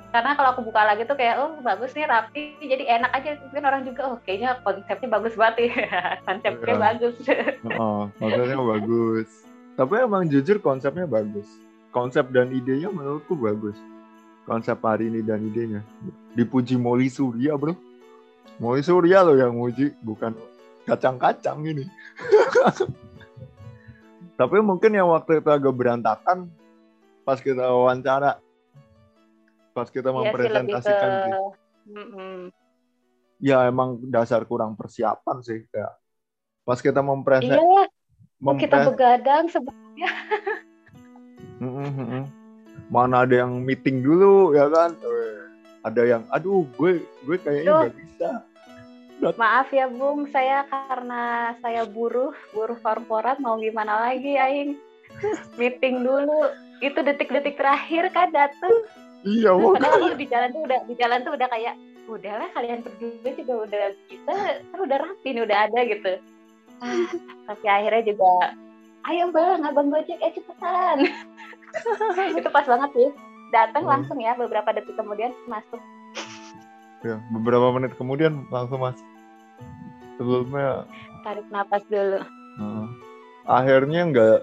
karena 0.07 0.31
kalau 0.39 0.55
aku 0.55 0.61
buka 0.63 0.87
lagi 0.87 1.03
tuh 1.03 1.19
kayak 1.19 1.35
oh 1.43 1.59
bagus 1.59 1.91
nih 1.91 2.07
rapi 2.07 2.55
jadi 2.63 2.83
enak 2.99 3.11
aja. 3.11 3.29
Mungkin 3.43 3.63
orang 3.67 3.81
juga 3.83 4.01
oh 4.07 4.17
kayaknya 4.23 4.63
konsepnya 4.63 5.07
bagus 5.11 5.33
banget 5.35 5.55
ya 5.67 5.71
konsepnya 6.27 6.73
ya. 6.73 6.79
bagus. 6.79 7.15
Oh 7.75 8.03
konsepnya 8.15 8.57
bagus. 8.57 9.29
Tapi 9.75 9.93
emang 10.01 10.23
jujur 10.31 10.57
konsepnya 10.63 11.05
bagus. 11.05 11.47
Konsep 11.91 12.31
dan 12.31 12.55
idenya 12.55 12.87
menurutku 12.87 13.35
bagus. 13.35 13.75
Konsep 14.47 14.79
hari 14.79 15.11
ini 15.11 15.19
dan 15.21 15.43
idenya. 15.43 15.83
Dipuji 16.39 16.79
Molly 16.79 17.11
Surya 17.11 17.59
bro. 17.59 17.75
Molly 18.63 18.81
Surya 18.81 19.27
loh 19.27 19.35
yang 19.35 19.53
muji 19.53 19.91
bukan 20.01 20.33
kacang-kacang 20.87 21.67
ini. 21.67 21.83
Tapi 24.39 24.57
mungkin 24.63 24.95
yang 24.95 25.11
waktu 25.11 25.43
itu 25.43 25.49
agak 25.51 25.75
berantakan 25.75 26.47
pas 27.27 27.43
kita 27.43 27.59
wawancara 27.59 28.39
pas 29.77 29.93
kita 29.93 30.09
iya 30.09 30.17
mempresentasikan 30.17 31.09
ya, 31.13 31.21
ke... 31.29 31.41
ya 33.37 33.57
emang 33.69 34.01
dasar 34.09 34.41
kurang 34.49 34.73
persiapan 34.73 35.37
sih 35.45 35.69
kayak 35.69 35.93
pas 36.65 36.81
kita 36.81 37.05
mempresentasikan 37.05 37.61
iya, 37.61 37.85
mempres... 38.41 38.65
kita 38.65 38.77
begadang 38.89 39.45
sebelumnya? 39.53 40.09
Mana 42.93 43.21
ada 43.29 43.45
yang 43.45 43.61
meeting 43.61 44.01
dulu 44.01 44.57
ya 44.57 44.65
kan? 44.73 44.97
Ada 45.85 46.01
yang 46.17 46.23
aduh 46.33 46.65
gue 46.81 47.05
gue 47.29 47.37
kayaknya 47.37 47.85
nggak 47.85 47.97
bisa. 48.01 48.29
Maaf 49.17 49.73
ya 49.73 49.89
Bung, 49.89 50.29
saya 50.29 50.61
karena 50.69 51.53
saya 51.57 51.89
buruh, 51.89 52.37
buruh 52.53 52.77
korporat 52.85 53.41
mau 53.41 53.57
gimana 53.57 54.09
lagi 54.09 54.37
Aing. 54.37 54.77
Meeting 55.59 56.05
dulu. 56.05 56.53
Itu 56.85 57.01
detik-detik 57.01 57.57
terakhir 57.57 58.13
kan 58.13 58.29
datang. 58.29 58.85
Iya, 59.25 59.49
Padahal 59.55 60.13
di 60.13 60.27
jalan 60.29 60.49
tuh 60.53 60.61
udah 60.67 60.79
di 60.85 60.93
jalan 60.93 61.19
tuh 61.25 61.33
udah 61.33 61.47
kayak 61.49 61.75
udahlah 62.07 62.47
kalian 62.55 62.79
berdua 62.85 63.31
juga 63.35 63.53
udah 63.67 63.83
kita 64.07 64.35
kan 64.71 64.79
udah 64.79 64.97
rapi 65.03 65.29
nih 65.35 65.43
udah 65.43 65.57
ada 65.67 65.79
gitu. 65.83 66.13
Ah, 66.79 67.09
tapi 67.49 67.65
akhirnya 67.67 68.03
juga 68.13 68.31
ayo 69.11 69.31
bang 69.33 69.61
abang 69.65 69.89
gojek 69.91 70.19
eh 70.21 70.31
cepetan. 70.31 70.97
itu 72.39 72.49
pas 72.53 72.65
banget 72.67 72.89
sih. 72.95 73.09
Datang 73.51 73.83
hmm. 73.87 73.91
langsung 73.91 74.17
ya 74.19 74.35
beberapa 74.35 74.69
detik 74.75 74.95
kemudian 74.95 75.31
masuk. 75.47 75.79
Ya, 77.05 77.21
beberapa 77.31 77.71
menit 77.75 77.95
kemudian 77.95 78.47
langsung 78.51 78.83
masuk. 78.83 79.07
Sebelumnya 80.17 80.87
tarik 81.21 81.47
napas 81.51 81.83
dulu. 81.91 82.23
Uh, 82.57 82.85
akhirnya 83.45 84.01
nggak 84.09 84.37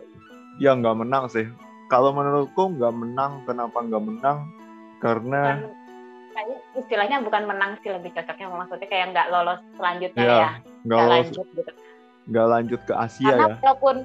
ya 0.61 0.77
nggak 0.77 0.97
menang 1.01 1.27
sih. 1.33 1.49
Kalau 1.93 2.17
menurutku 2.17 2.75
nggak 2.77 2.95
menang, 2.95 3.45
kenapa 3.45 3.85
nggak 3.85 4.05
menang? 4.05 4.49
Karena 5.05 5.61
kayak 6.33 6.61
istilahnya 6.81 7.21
bukan 7.21 7.45
menang 7.45 7.77
sih 7.85 7.93
lebih 7.93 8.11
cocoknya 8.17 8.49
maksudnya 8.49 8.89
kayak 8.89 9.07
nggak 9.13 9.29
lolos 9.29 9.61
selanjutnya 9.77 10.25
ya, 10.25 10.35
ya. 10.35 10.51
nggak 10.89 11.05
lanjut 11.13 11.47
gitu 11.53 11.73
nggak 12.25 12.47
lanjut 12.49 12.81
ke 12.89 12.95
Asia 12.97 13.29
karena 13.29 13.47
ya 13.53 13.57
kalaupun 13.61 13.97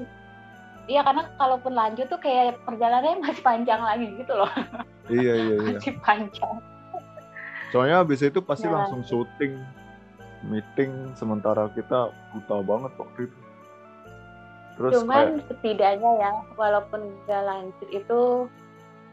Iya 0.89 1.05
karena 1.05 1.21
kalaupun 1.37 1.73
lanjut 1.77 2.09
tuh 2.09 2.17
kayak 2.17 2.65
perjalanannya 2.65 3.21
masih 3.21 3.45
panjang 3.45 3.77
lagi 3.77 4.09
gitu 4.17 4.33
loh. 4.33 4.49
Iya 5.05 5.33
iya 5.37 5.55
iya. 5.61 5.77
masih 5.77 5.93
panjang. 6.01 6.55
Soalnya 7.69 8.01
habis 8.01 8.25
itu 8.25 8.41
pasti 8.41 8.65
ya. 8.65 8.73
langsung 8.73 9.05
syuting, 9.05 9.61
meeting 10.49 11.13
sementara 11.13 11.69
kita 11.77 12.09
buta 12.33 12.65
banget 12.65 12.91
waktu 12.97 13.19
itu. 13.29 13.39
Terus 14.81 14.91
Cuman 14.97 15.37
kayak... 15.37 15.45
setidaknya 15.45 16.11
ya, 16.25 16.31
walaupun 16.57 17.01
gak 17.29 17.43
lanjut 17.45 17.89
itu 17.93 18.21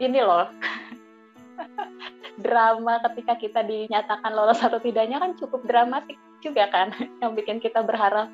ini 0.01 0.21
loh. 0.25 0.49
drama 2.45 3.01
ketika 3.11 3.35
kita 3.41 3.61
dinyatakan 3.65 4.33
lolos 4.33 4.61
atau 4.61 4.77
tidaknya 4.81 5.17
kan 5.21 5.33
cukup 5.41 5.65
dramatik 5.65 6.21
juga 6.45 6.69
kan 6.69 6.93
yang 7.23 7.33
bikin 7.33 7.59
kita 7.61 7.81
berharap. 7.83 8.29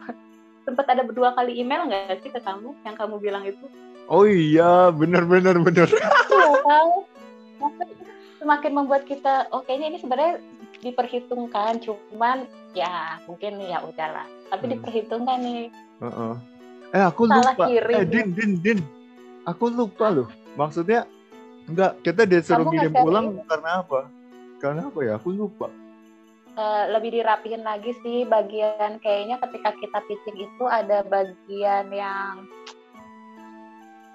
Sempat 0.62 0.86
ada 0.86 1.02
dua 1.02 1.34
kali 1.34 1.58
email 1.58 1.90
nggak 1.90 2.22
sih 2.22 2.30
ke 2.30 2.38
kamu 2.38 2.74
yang 2.86 2.94
kamu 2.94 3.18
bilang 3.18 3.42
itu? 3.42 3.66
Oh 4.06 4.26
iya 4.26 4.90
benar 4.90 5.26
benar 5.26 5.58
benar 5.62 5.86
iya 6.34 6.78
semakin 8.42 8.72
membuat 8.74 9.06
kita 9.06 9.46
oh 9.54 9.62
kayaknya 9.62 9.94
ini 9.94 9.98
sebenarnya 10.02 10.34
diperhitungkan 10.82 11.78
cuman 11.78 12.50
ya 12.74 13.22
mungkin 13.30 13.62
ya 13.62 13.78
udahlah. 13.86 14.26
Tapi 14.50 14.64
hmm. 14.66 14.72
diperhitungkan 14.76 15.38
nih. 15.38 15.70
Uh 16.02 16.06
-uh. 16.10 16.34
eh 16.90 17.02
aku 17.06 17.30
Salah 17.30 17.54
lupa. 17.54 17.64
Kirim. 17.70 17.94
eh 17.94 18.04
din 18.04 18.28
din 18.34 18.52
din. 18.58 18.78
Aku 19.46 19.70
lupa 19.70 20.10
loh. 20.10 20.28
Maksudnya 20.58 21.06
enggak 21.68 21.92
kita 22.02 22.22
disuruh 22.26 22.66
Kamu 22.66 22.72
ngirim 22.74 22.92
pulang 22.94 23.26
ini? 23.34 23.42
karena 23.46 23.70
apa? 23.82 24.00
Karena 24.58 24.80
apa 24.88 24.98
ya? 25.02 25.12
Aku 25.18 25.28
lupa. 25.34 25.68
Uh, 26.52 26.84
lebih 26.92 27.16
dirapihin 27.16 27.64
lagi 27.64 27.96
sih 28.04 28.28
bagian 28.28 29.00
kayaknya 29.00 29.40
ketika 29.40 29.72
kita 29.80 29.98
pitching 30.04 30.36
itu 30.36 30.64
ada 30.68 31.00
bagian 31.08 31.88
yang 31.88 32.44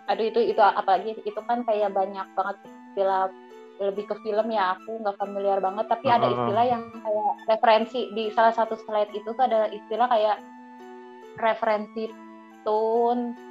aduh 0.05 0.21
itu 0.21 0.53
itu 0.53 0.61
apalagi 0.61 1.17
itu 1.25 1.41
kan 1.49 1.65
kayak 1.65 1.89
banyak 1.91 2.23
banget 2.37 2.57
istilah 2.69 3.33
lebih 3.81 4.05
ke 4.05 4.15
film 4.21 4.53
ya 4.53 4.77
aku 4.77 5.01
nggak 5.01 5.17
familiar 5.17 5.57
banget 5.57 5.89
tapi 5.89 6.05
uh 6.07 6.13
-huh. 6.13 6.17
ada 6.21 6.27
istilah 6.29 6.65
yang 6.69 6.83
kayak 6.93 7.33
referensi 7.49 7.99
di 8.13 8.29
salah 8.37 8.53
satu 8.53 8.77
slide 8.85 9.09
itu 9.17 9.33
tuh 9.33 9.43
ada 9.43 9.73
istilah 9.73 10.05
kayak 10.05 10.37
referensi 11.41 12.05
tone 12.61 13.47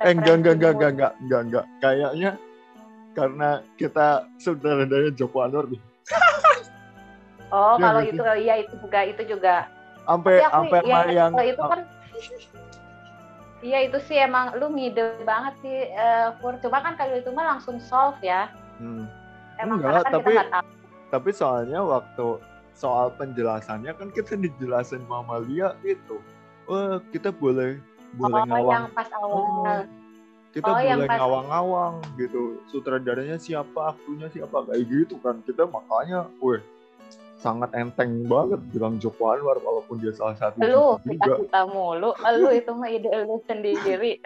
eh 0.00 0.12
enggak 0.16 0.40
enggak 0.40 0.54
enggak 0.56 0.72
enggak 0.72 0.90
enggak 0.92 1.12
enggak 1.20 1.40
enggak. 1.44 1.64
Kayaknya 1.84 2.30
karena 3.12 3.60
kita 3.76 4.26
saudaranya 4.40 5.12
Joko 5.12 5.44
Anwar 5.44 5.68
nih. 5.68 5.80
Oh 7.52 7.76
ya, 7.76 7.84
kalau 7.84 8.00
gitu. 8.00 8.16
itu 8.16 8.22
iya. 8.48 8.54
itu 8.64 8.74
juga 8.80 9.00
itu 9.04 9.22
juga. 9.28 9.54
Sampai 10.08 10.40
sampai 10.40 10.80
ya, 10.88 11.00
yang 11.12 11.32
itu 11.36 11.62
kan 11.62 11.80
iya 13.68 13.78
itu 13.86 13.98
sih 14.08 14.18
emang 14.18 14.56
lu 14.56 14.72
ngide 14.72 15.20
banget 15.22 15.54
sih 15.62 15.78
uh, 15.94 16.34
Pur 16.40 16.56
cuma 16.58 16.80
kan 16.80 16.96
kalau 16.96 17.14
itu 17.14 17.28
mah 17.30 17.56
langsung 17.56 17.76
solve 17.76 18.16
ya. 18.24 18.48
Hmm. 18.80 19.04
Emang 19.60 19.84
enggak 19.84 20.08
kan 20.08 20.12
tapi 20.16 20.32
tapi 21.12 21.30
soalnya 21.30 21.84
waktu 21.84 22.40
soal 22.72 23.12
penjelasannya 23.20 23.92
kan 24.00 24.08
kita 24.16 24.32
dijelasin 24.40 25.04
Mama 25.04 25.44
Lia 25.44 25.76
itu 25.84 26.24
oh 26.72 27.04
kita 27.12 27.28
boleh 27.28 27.76
boleh 28.16 28.42
oh, 28.42 28.48
ngawang 28.48 28.72
yang 28.72 28.86
pas 28.96 29.08
awal. 29.20 29.44
Oh, 29.44 29.80
kita 30.52 30.68
oh, 30.68 30.76
boleh 30.76 31.08
ngawang-ngawang 31.08 31.94
gitu. 32.20 32.60
Sutradaranya 32.68 33.40
siapa 33.40 33.96
aktunya 33.96 34.28
siapa 34.28 34.68
kayak 34.68 34.84
gitu 34.84 35.16
kan. 35.24 35.40
Kita 35.40 35.64
makanya 35.64 36.28
weh 36.44 36.60
sangat 37.40 37.74
enteng 37.74 38.28
banget 38.30 38.60
bilang 38.70 39.00
Joko 39.02 39.34
Anwar 39.34 39.58
walaupun 39.58 39.98
dia 39.98 40.14
salah 40.14 40.38
satu 40.38 40.62
lu 40.62 41.00
kita 41.02 41.42
kita 41.42 41.60
mulu. 41.66 42.14
Lu 42.14 42.48
itu 42.52 42.70
mah 42.76 42.86
ide 42.92 43.10
lu 43.24 43.40
sendiri. 43.48 44.22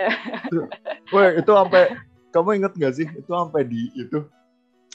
Weh 1.15 1.31
itu 1.41 1.51
sampai 1.55 1.97
kamu 2.35 2.61
inget 2.61 2.73
gak 2.77 2.95
sih? 2.99 3.09
Itu 3.09 3.31
sampai 3.33 3.63
di 3.65 3.89
itu 3.97 4.27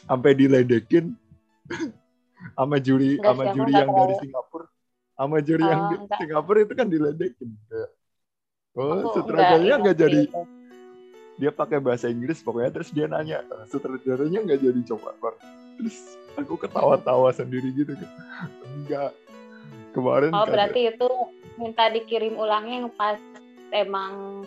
sampai 0.05 0.37
diledekin. 0.37 1.15
Sama 2.57 2.81
juri 2.81 3.21
sama 3.21 3.53
juri 3.53 3.69
yang 3.69 3.93
dari 3.93 4.17
Singapura. 4.17 4.65
Sama 5.13 5.37
juri 5.45 5.61
oh, 5.61 5.69
yang 5.69 5.81
di 5.93 5.95
enggak. 6.01 6.17
Singapura 6.17 6.59
itu 6.65 6.73
kan 6.73 6.87
diledekin. 6.89 7.49
Oh, 8.73 8.81
oh 8.81 9.13
sutradaranya 9.13 9.77
nggak 9.77 9.93
jadi 9.93 10.21
dia 11.41 11.49
pakai 11.49 11.81
bahasa 11.81 12.05
Inggris 12.05 12.45
pokoknya 12.45 12.69
terus 12.69 12.93
dia 12.93 13.09
nanya 13.09 13.41
sutradaranya 13.73 14.45
nggak 14.45 14.61
jadi 14.61 14.81
coba 14.93 15.17
terus 15.81 16.21
aku 16.37 16.55
ketawa-tawa 16.61 17.33
sendiri 17.33 17.73
gitu 17.73 17.97
kan. 17.97 18.09
Enggak. 18.77 19.11
Kemarin 19.91 20.31
oh 20.31 20.47
berarti 20.47 20.93
itu 20.93 21.09
minta 21.59 21.89
dikirim 21.91 22.37
ulangnya 22.37 22.85
yang 22.85 22.91
pas 22.93 23.19
emang 23.73 24.45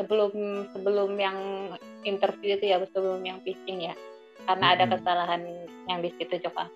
sebelum 0.00 0.32
sebelum 0.72 1.10
yang 1.20 1.38
interview 2.06 2.56
itu 2.56 2.70
ya 2.70 2.80
sebelum 2.94 3.20
yang 3.26 3.42
pitching 3.44 3.90
ya? 3.90 3.94
Karena 4.46 4.72
hmm. 4.72 4.74
ada 4.78 4.84
kesalahan 4.96 5.42
yang 5.90 6.00
di 6.00 6.14
situ 6.16 6.38
coba 6.48 6.70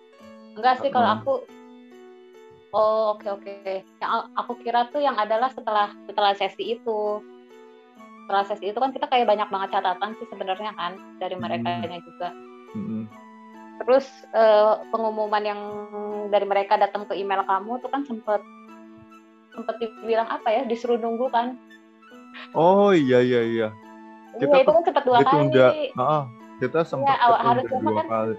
enggak 0.57 0.81
sih 0.81 0.91
kalau 0.91 1.21
aku 1.21 1.33
oh 2.75 3.17
oke 3.17 3.25
okay, 3.25 3.31
oke. 3.31 3.53
Okay. 3.65 3.79
yang 4.03 4.29
aku 4.37 4.53
kira 4.61 4.89
tuh 4.93 5.01
yang 5.01 5.17
adalah 5.17 5.49
setelah 5.55 5.95
setelah 6.05 6.33
sesi 6.37 6.77
itu 6.77 7.23
sesi 8.47 8.75
itu 8.75 8.79
kan 8.79 8.91
kita 8.91 9.07
kayak 9.07 9.31
banyak 9.31 9.49
banget 9.49 9.79
catatan 9.79 10.19
sih 10.19 10.27
sebenarnya 10.27 10.73
kan 10.75 10.99
dari 11.23 11.37
mereka 11.39 11.69
hmm. 11.83 12.03
juga 12.03 12.29
hmm. 12.75 13.05
terus 13.85 14.07
uh, 14.35 14.83
pengumuman 14.91 15.43
yang 15.47 15.61
dari 16.35 16.47
mereka 16.47 16.75
datang 16.75 17.07
ke 17.07 17.15
email 17.15 17.47
kamu 17.47 17.79
tuh 17.79 17.91
kan 17.91 18.03
sempet 18.03 18.43
sempet 19.55 19.75
dibilang 19.81 20.29
apa 20.29 20.49
ya 20.51 20.63
disuruh 20.67 20.99
nunggu 20.99 21.31
kan 21.31 21.55
oh 22.53 22.91
iya 22.91 23.23
iya 23.23 23.41
iya 23.47 23.69
kita 24.37 24.53
iya, 24.53 24.63
itu 24.67 24.73
kan 24.75 24.83
sempat 24.85 25.05
dua 25.07 25.19
ditunda. 25.25 25.67
kali 25.73 25.85
ah, 25.97 26.25
kita 26.61 26.81
sempat 26.85 27.17
ya, 27.17 27.37
harusnya 27.41 27.79
dua 27.81 27.95
kan 27.95 28.07
kali 28.11 28.37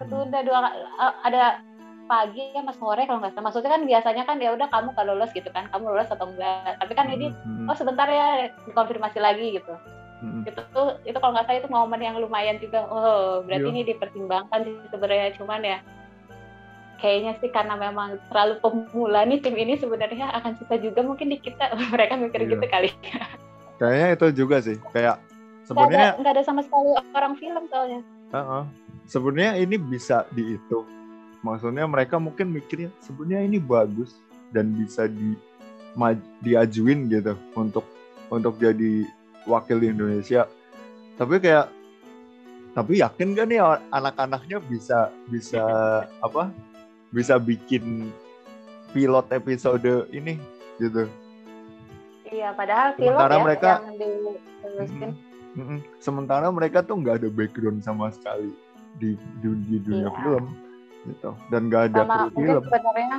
ketunda 0.00 0.38
dua 0.42 0.58
ada 1.24 1.42
pagi 2.10 2.50
mas 2.66 2.74
sore 2.74 3.06
kalau 3.06 3.22
nggak 3.22 3.38
salah 3.38 3.46
maksudnya 3.46 3.70
kan 3.70 3.82
biasanya 3.86 4.22
kan 4.26 4.36
ya 4.42 4.50
udah 4.50 4.66
kamu 4.66 4.90
kalau 4.98 5.14
lulus 5.14 5.30
gitu 5.30 5.46
kan 5.54 5.70
kamu 5.70 5.94
lulus 5.94 6.10
atau 6.10 6.26
enggak 6.26 6.74
tapi 6.82 6.92
kan 6.98 7.06
ini 7.06 7.30
oh 7.70 7.76
sebentar 7.78 8.10
ya 8.10 8.50
dikonfirmasi 8.66 9.22
lagi 9.22 9.54
gitu 9.54 9.78
hmm. 10.26 10.42
itu 10.42 10.60
tuh 10.74 10.98
itu 11.06 11.14
kalau 11.22 11.38
nggak 11.38 11.46
salah 11.46 11.60
itu 11.62 11.70
momen 11.70 12.02
yang 12.02 12.18
lumayan 12.18 12.58
juga 12.58 12.82
oh 12.90 13.46
berarti 13.46 13.62
Yo. 13.62 13.70
Iya. 13.70 13.74
ini 13.78 13.80
dipertimbangkan 13.94 14.60
sih 14.66 14.74
sebenarnya 14.90 15.28
cuman 15.38 15.60
ya 15.62 15.78
kayaknya 16.98 17.32
sih 17.38 17.50
karena 17.54 17.78
memang 17.78 18.18
terlalu 18.28 18.54
pemula 18.58 19.22
nih 19.24 19.38
tim 19.38 19.54
ini 19.54 19.78
sebenarnya 19.78 20.34
akan 20.34 20.58
susah 20.58 20.82
juga 20.82 21.06
mungkin 21.06 21.30
di 21.30 21.38
kita 21.38 21.70
mereka 21.94 22.18
mikir 22.18 22.42
Yo. 22.42 22.58
gitu 22.58 22.66
kali 22.66 22.90
kayaknya 23.78 24.08
itu 24.18 24.26
juga 24.34 24.58
sih 24.58 24.82
kayak 24.90 25.22
sebenarnya 25.62 26.18
nggak 26.18 26.34
ada, 26.34 26.42
ada 26.42 26.44
sama 26.44 26.66
sekali 26.66 26.90
orang 27.14 27.38
film 27.38 27.70
soalnya 27.70 28.02
uh 28.34 28.38
-uh. 28.42 28.64
sebenarnya 29.06 29.62
ini 29.62 29.78
bisa 29.78 30.26
dihitung 30.34 30.99
maksudnya 31.40 31.88
mereka 31.88 32.20
mungkin 32.20 32.52
mikirnya 32.52 32.92
sebenarnya 33.00 33.48
ini 33.48 33.58
bagus 33.60 34.20
dan 34.52 34.72
bisa 34.76 35.08
di 35.08 35.34
diajuin 36.44 37.10
gitu 37.10 37.34
untuk 37.58 37.82
untuk 38.30 38.56
jadi 38.62 39.06
wakil 39.48 39.82
di 39.82 39.90
Indonesia. 39.90 40.46
Tapi 41.18 41.42
kayak 41.42 41.66
tapi 42.70 43.02
yakin 43.02 43.34
gak 43.34 43.46
nih 43.50 43.58
anak-anaknya 43.90 44.62
bisa 44.62 45.10
bisa 45.26 45.62
apa 46.26 46.54
bisa 47.10 47.36
bikin 47.42 48.14
pilot 48.94 49.26
episode 49.34 50.06
ini? 50.14 50.38
Gitu. 50.78 51.10
Iya 52.30 52.54
padahal 52.54 52.94
pilot 52.94 53.18
Sementara 53.18 53.34
ya 53.34 53.42
mereka, 53.42 53.70
yang 53.82 53.98
di, 53.98 54.08
Sementara 55.98 56.46
mereka 56.54 56.78
tuh 56.86 57.02
nggak 57.02 57.26
ada 57.26 57.28
background 57.28 57.82
sama 57.82 58.14
sekali 58.14 58.54
di 59.02 59.18
di, 59.42 59.48
di 59.66 59.76
dunia 59.82 60.06
iya. 60.06 60.18
film 60.22 60.69
gitu. 61.08 61.30
Dan 61.48 61.72
nggak 61.72 61.94
ada 61.94 62.02
sama, 62.04 62.18
film. 62.34 62.62
Sebenarnya 62.64 63.16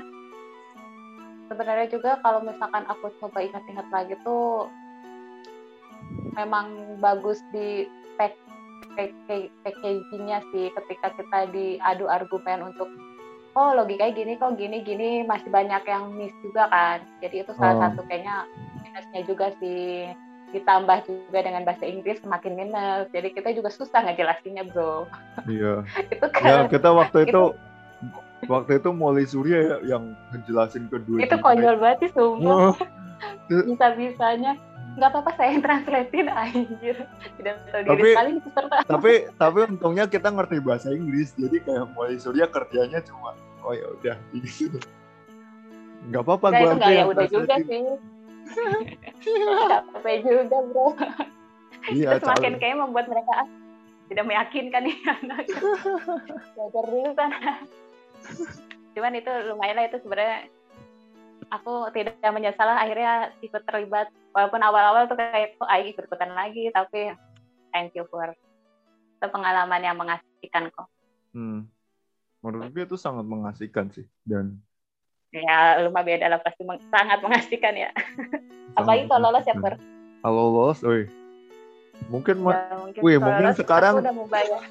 sebenarnya 1.51 1.87
juga 1.91 2.11
kalau 2.23 2.39
misalkan 2.45 2.83
aku 2.87 3.11
coba 3.19 3.43
ingat-ingat 3.43 3.87
lagi 3.91 4.15
tuh 4.23 4.71
memang 6.39 6.97
bagus 7.03 7.43
di 7.51 7.87
pack 8.15 8.35
packagingnya 9.63 10.43
sih 10.51 10.67
ketika 10.75 11.15
kita 11.15 11.39
diadu 11.51 12.11
argumen 12.11 12.71
untuk 12.71 12.91
oh 13.55 13.75
logikanya 13.75 14.15
gini 14.15 14.33
kok 14.39 14.55
gini 14.55 14.83
gini 14.83 15.09
masih 15.27 15.51
banyak 15.51 15.83
yang 15.87 16.11
miss 16.15 16.35
juga 16.39 16.67
kan. 16.71 17.03
Jadi 17.19 17.43
itu 17.43 17.51
salah 17.55 17.75
oh. 17.75 17.81
satu 17.87 18.01
kayaknya 18.07 18.47
minusnya 18.83 19.21
juga 19.27 19.51
sih. 19.59 20.11
Ditambah 20.51 21.07
juga 21.07 21.39
dengan 21.47 21.63
bahasa 21.63 21.87
Inggris 21.87 22.19
semakin 22.19 22.53
minus. 22.59 23.07
Jadi 23.15 23.31
kita 23.31 23.55
juga 23.55 23.71
susah 23.71 24.03
ngejelasinnya 24.03 24.67
bro. 24.71 25.07
Iya. 25.47 25.87
Itu 26.15 26.27
kan 26.31 26.43
ya 26.43 26.57
kita 26.67 26.89
waktu 26.91 27.17
itu, 27.27 27.31
itu 27.31 27.70
waktu 28.49 28.81
itu 28.81 28.89
Molly 28.89 29.25
Surya 29.29 29.59
ya 29.61 29.77
yang 29.97 30.17
ngejelasin 30.33 30.89
kedua 30.89 31.21
itu 31.21 31.35
konyol 31.41 31.77
banget 31.77 32.09
sih 32.09 32.11
semua 32.17 32.73
oh. 32.73 32.75
bisa 33.69 33.93
bisanya 33.93 34.57
nggak 34.91 35.07
apa-apa 35.07 35.31
saya 35.39 35.55
yang 35.55 35.63
translatein 35.63 36.27
anjir. 36.27 36.97
Tidak 37.39 37.55
tahu 37.71 37.83
tapi, 37.87 37.95
diri 37.95 38.11
sekali 38.11 38.29
peserta 38.43 38.75
tapi 38.83 39.13
tapi 39.39 39.59
untungnya 39.71 40.05
kita 40.11 40.27
ngerti 40.27 40.57
bahasa 40.59 40.91
Inggris 40.91 41.31
jadi 41.39 41.63
kayak 41.63 41.85
Molly 41.95 42.19
Surya 42.19 42.51
kerjanya 42.51 42.99
cuma 42.99 43.31
oh 43.63 43.71
ya 43.71 43.87
udah 43.87 44.15
gitu. 44.35 44.79
Nggak 46.11 46.21
apa-apa 46.27 46.47
nah, 46.51 46.59
gue 46.59 46.69
aja 46.75 46.91
ya 46.91 47.03
udah 47.07 47.27
juga 47.29 47.55
sih. 47.63 47.81
Capek 49.95 50.17
juga 50.27 50.57
bro. 50.59 50.87
Iya, 51.87 52.19
itu 52.19 52.25
semakin 52.27 52.53
kayak 52.59 52.77
membuat 52.77 53.07
mereka 53.07 53.31
ah, 53.41 53.47
tidak 54.11 54.25
meyakinkan 54.27 54.81
nih 54.85 54.97
anak. 55.07 55.45
Belajar 56.57 56.83
dulu 56.83 57.09
sana 57.15 57.63
cuman 58.95 59.13
itu 59.15 59.31
lumayan 59.51 59.75
lah 59.79 59.85
itu 59.87 59.97
sebenarnya 60.03 60.51
aku 61.51 61.91
tidak 61.91 62.15
menyesal 62.31 62.69
akhirnya 62.71 63.35
ikut 63.43 63.63
terlibat. 63.67 64.07
Walaupun 64.31 64.63
awal-awal 64.63 65.11
tuh 65.11 65.19
kayak 65.19 65.59
oh 65.59 65.67
ayo 65.67 65.91
ikut-ikutan 65.91 66.31
lagi 66.31 66.71
tapi 66.71 67.11
thank 67.75 67.91
you 67.91 68.07
for 68.07 68.31
itu 68.31 69.27
pengalaman 69.27 69.83
yang 69.83 69.99
mengasihkan 69.99 70.71
kok. 70.71 70.87
Hmm. 71.31 71.67
menurut 72.41 72.73
gue 72.73 72.83
itu 72.89 72.97
sangat 72.97 73.21
mengasihkan 73.21 73.93
sih 73.93 74.09
dan 74.25 74.57
ya 75.29 75.77
lu 75.79 75.93
mah 75.93 76.01
beda 76.01 76.25
lah 76.25 76.41
pasti 76.41 76.65
meng 76.65 76.81
sangat 76.89 77.21
mengasihkan 77.21 77.75
ya. 77.77 77.89
Apalagi 78.79 79.05
kalau 79.05 79.29
lolos 79.29 79.45
ya 79.45 79.55
per 79.55 79.77
kalau 80.25 80.49
lolos 80.49 80.81
oi. 80.81 81.05
Mungkin 82.09 82.41
ya, 82.41 82.81
mungkin, 82.81 83.01
wih, 83.05 83.21
mungkin 83.21 83.53
sekarang 83.53 84.01
udah 84.01 84.15
mau 84.15 84.25
bayar 84.25 84.65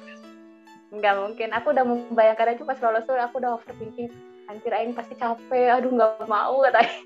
nggak 0.91 1.15
mungkin. 1.17 1.49
Aku 1.55 1.71
udah 1.71 1.85
membayangkan 1.87 2.51
aja 2.55 2.63
pas 2.67 2.79
lolos 2.83 3.07
tuh 3.07 3.15
aku 3.15 3.39
udah 3.39 3.55
overthinking. 3.57 4.11
Anjir 4.51 4.75
aing 4.75 4.91
pasti 4.91 5.15
capek. 5.15 5.79
Aduh 5.79 5.95
nggak 5.95 6.27
mau 6.27 6.59
katanya. 6.67 6.91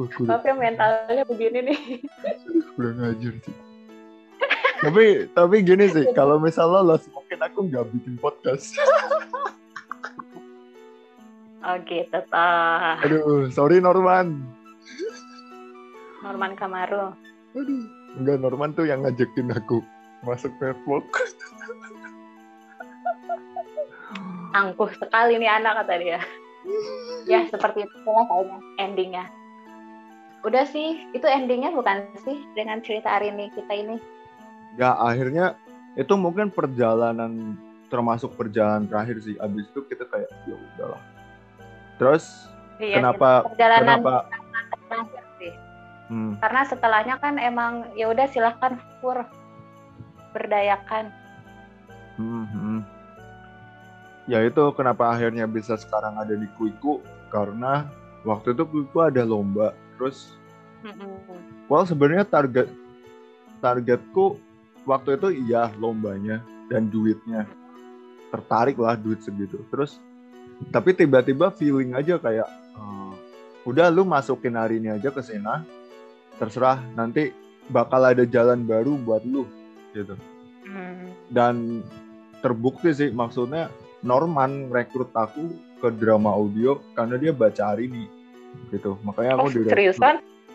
Tapi 0.00 0.46
ya 0.48 0.54
mentalnya 0.56 1.24
begini 1.28 1.58
nih. 1.70 1.80
Udah 2.78 2.92
ngajar 2.98 3.34
sih. 3.44 3.56
Tapi 4.80 5.28
tapi 5.36 5.56
gini 5.60 5.92
sih 5.92 6.08
kalau 6.16 6.40
misal 6.40 6.72
lolos 6.72 7.04
mungkin 7.12 7.38
aku 7.44 7.68
nggak 7.68 7.84
bikin 7.92 8.16
podcast. 8.16 8.72
Oh 11.60 11.76
gitu 11.84 12.18
toh. 12.32 12.94
Aduh 13.04 13.52
sorry 13.52 13.84
Norman. 13.84 14.40
Norman 16.24 16.56
Kamaru. 16.56 17.12
Aduh. 17.52 17.84
Enggak 18.16 18.40
Norman 18.40 18.72
tuh 18.72 18.88
yang 18.88 19.04
ngajakin 19.04 19.52
aku 19.52 19.84
masuk 20.24 20.50
Facebook 20.56 21.04
angkuh 24.54 24.90
sekali 24.98 25.38
nih 25.38 25.50
anak 25.50 25.84
kata 25.84 25.94
dia. 25.98 26.20
Ya 27.24 27.46
seperti 27.48 27.86
itulah 27.86 28.24
kayaknya 28.28 28.58
endingnya. 28.76 29.24
Udah 30.44 30.64
sih 30.68 31.04
itu 31.12 31.26
endingnya 31.28 31.72
bukan 31.72 32.08
sih 32.24 32.40
dengan 32.56 32.80
cerita 32.84 33.20
hari 33.20 33.32
ini 33.32 33.52
kita 33.52 33.72
ini? 33.72 33.96
Ya 34.76 34.96
akhirnya 34.96 35.56
itu 35.98 36.14
mungkin 36.16 36.48
perjalanan 36.52 37.56
termasuk 37.90 38.34
perjalanan 38.36 38.88
terakhir 38.88 39.20
sih. 39.24 39.36
Abis 39.40 39.68
itu 39.70 39.80
kita 39.88 40.04
kayak 40.08 40.30
ya 40.48 40.56
udahlah. 40.56 41.02
Terus 42.00 42.24
iya, 42.80 43.00
kenapa 43.00 43.44
perjalanan 43.52 44.00
kenapa 44.00 44.14
terakhir 44.88 45.24
sih. 45.38 45.52
Hmm. 46.10 46.34
karena 46.42 46.66
setelahnya 46.66 47.16
kan 47.22 47.38
emang 47.38 47.86
ya 47.94 48.10
udah 48.10 48.26
silahkan 48.26 48.82
fur 48.98 49.22
berdayakan 50.34 51.14
hmm, 52.20 52.46
hmm 52.52 52.80
ya 54.30 54.46
itu 54.46 54.62
kenapa 54.78 55.10
akhirnya 55.10 55.50
bisa 55.50 55.74
sekarang 55.74 56.14
ada 56.14 56.38
di 56.38 56.46
Kuiku? 56.54 57.02
Karena 57.34 57.90
waktu 58.22 58.54
itu 58.54 58.62
Kuiku 58.62 59.02
ada 59.02 59.26
lomba 59.26 59.74
terus 59.98 60.38
well 61.66 61.82
sebenarnya 61.82 62.22
target 62.22 62.70
targetku 63.58 64.38
waktu 64.86 65.18
itu 65.18 65.28
iya 65.50 65.74
lombanya 65.74 66.38
dan 66.70 66.86
duitnya. 66.86 67.50
Tertarik 68.30 68.78
lah 68.78 68.94
duit 68.94 69.18
segitu. 69.26 69.58
Terus 69.74 69.98
tapi 70.70 70.94
tiba-tiba 70.94 71.50
feeling 71.50 71.98
aja 71.98 72.14
kayak 72.22 72.46
uh, 72.78 73.12
udah 73.66 73.90
lu 73.90 74.06
masukin 74.06 74.54
hari 74.54 74.78
ini 74.78 74.94
aja 74.94 75.10
ke 75.10 75.18
sana 75.24 75.66
terserah 76.38 76.80
nanti 76.94 77.34
bakal 77.68 78.00
ada 78.06 78.22
jalan 78.22 78.62
baru 78.62 78.94
buat 79.02 79.26
lu 79.26 79.44
gitu. 79.90 80.14
Mm. 80.70 81.10
dan 81.34 81.82
terbukti 82.40 82.90
sih 82.92 83.08
maksudnya 83.12 83.68
Norman 84.00 84.72
rekrut 84.72 85.12
aku 85.12 85.52
ke 85.80 85.88
drama 85.96 86.32
audio 86.32 86.80
karena 86.96 87.16
dia 87.20 87.32
baca 87.32 87.72
hari 87.72 87.88
ini 87.88 88.04
gitu. 88.72 88.96
Makanya 89.04 89.36
aku 89.36 89.46
oh, 89.46 89.52
direkrut 89.52 89.72
seriusan? 89.76 90.14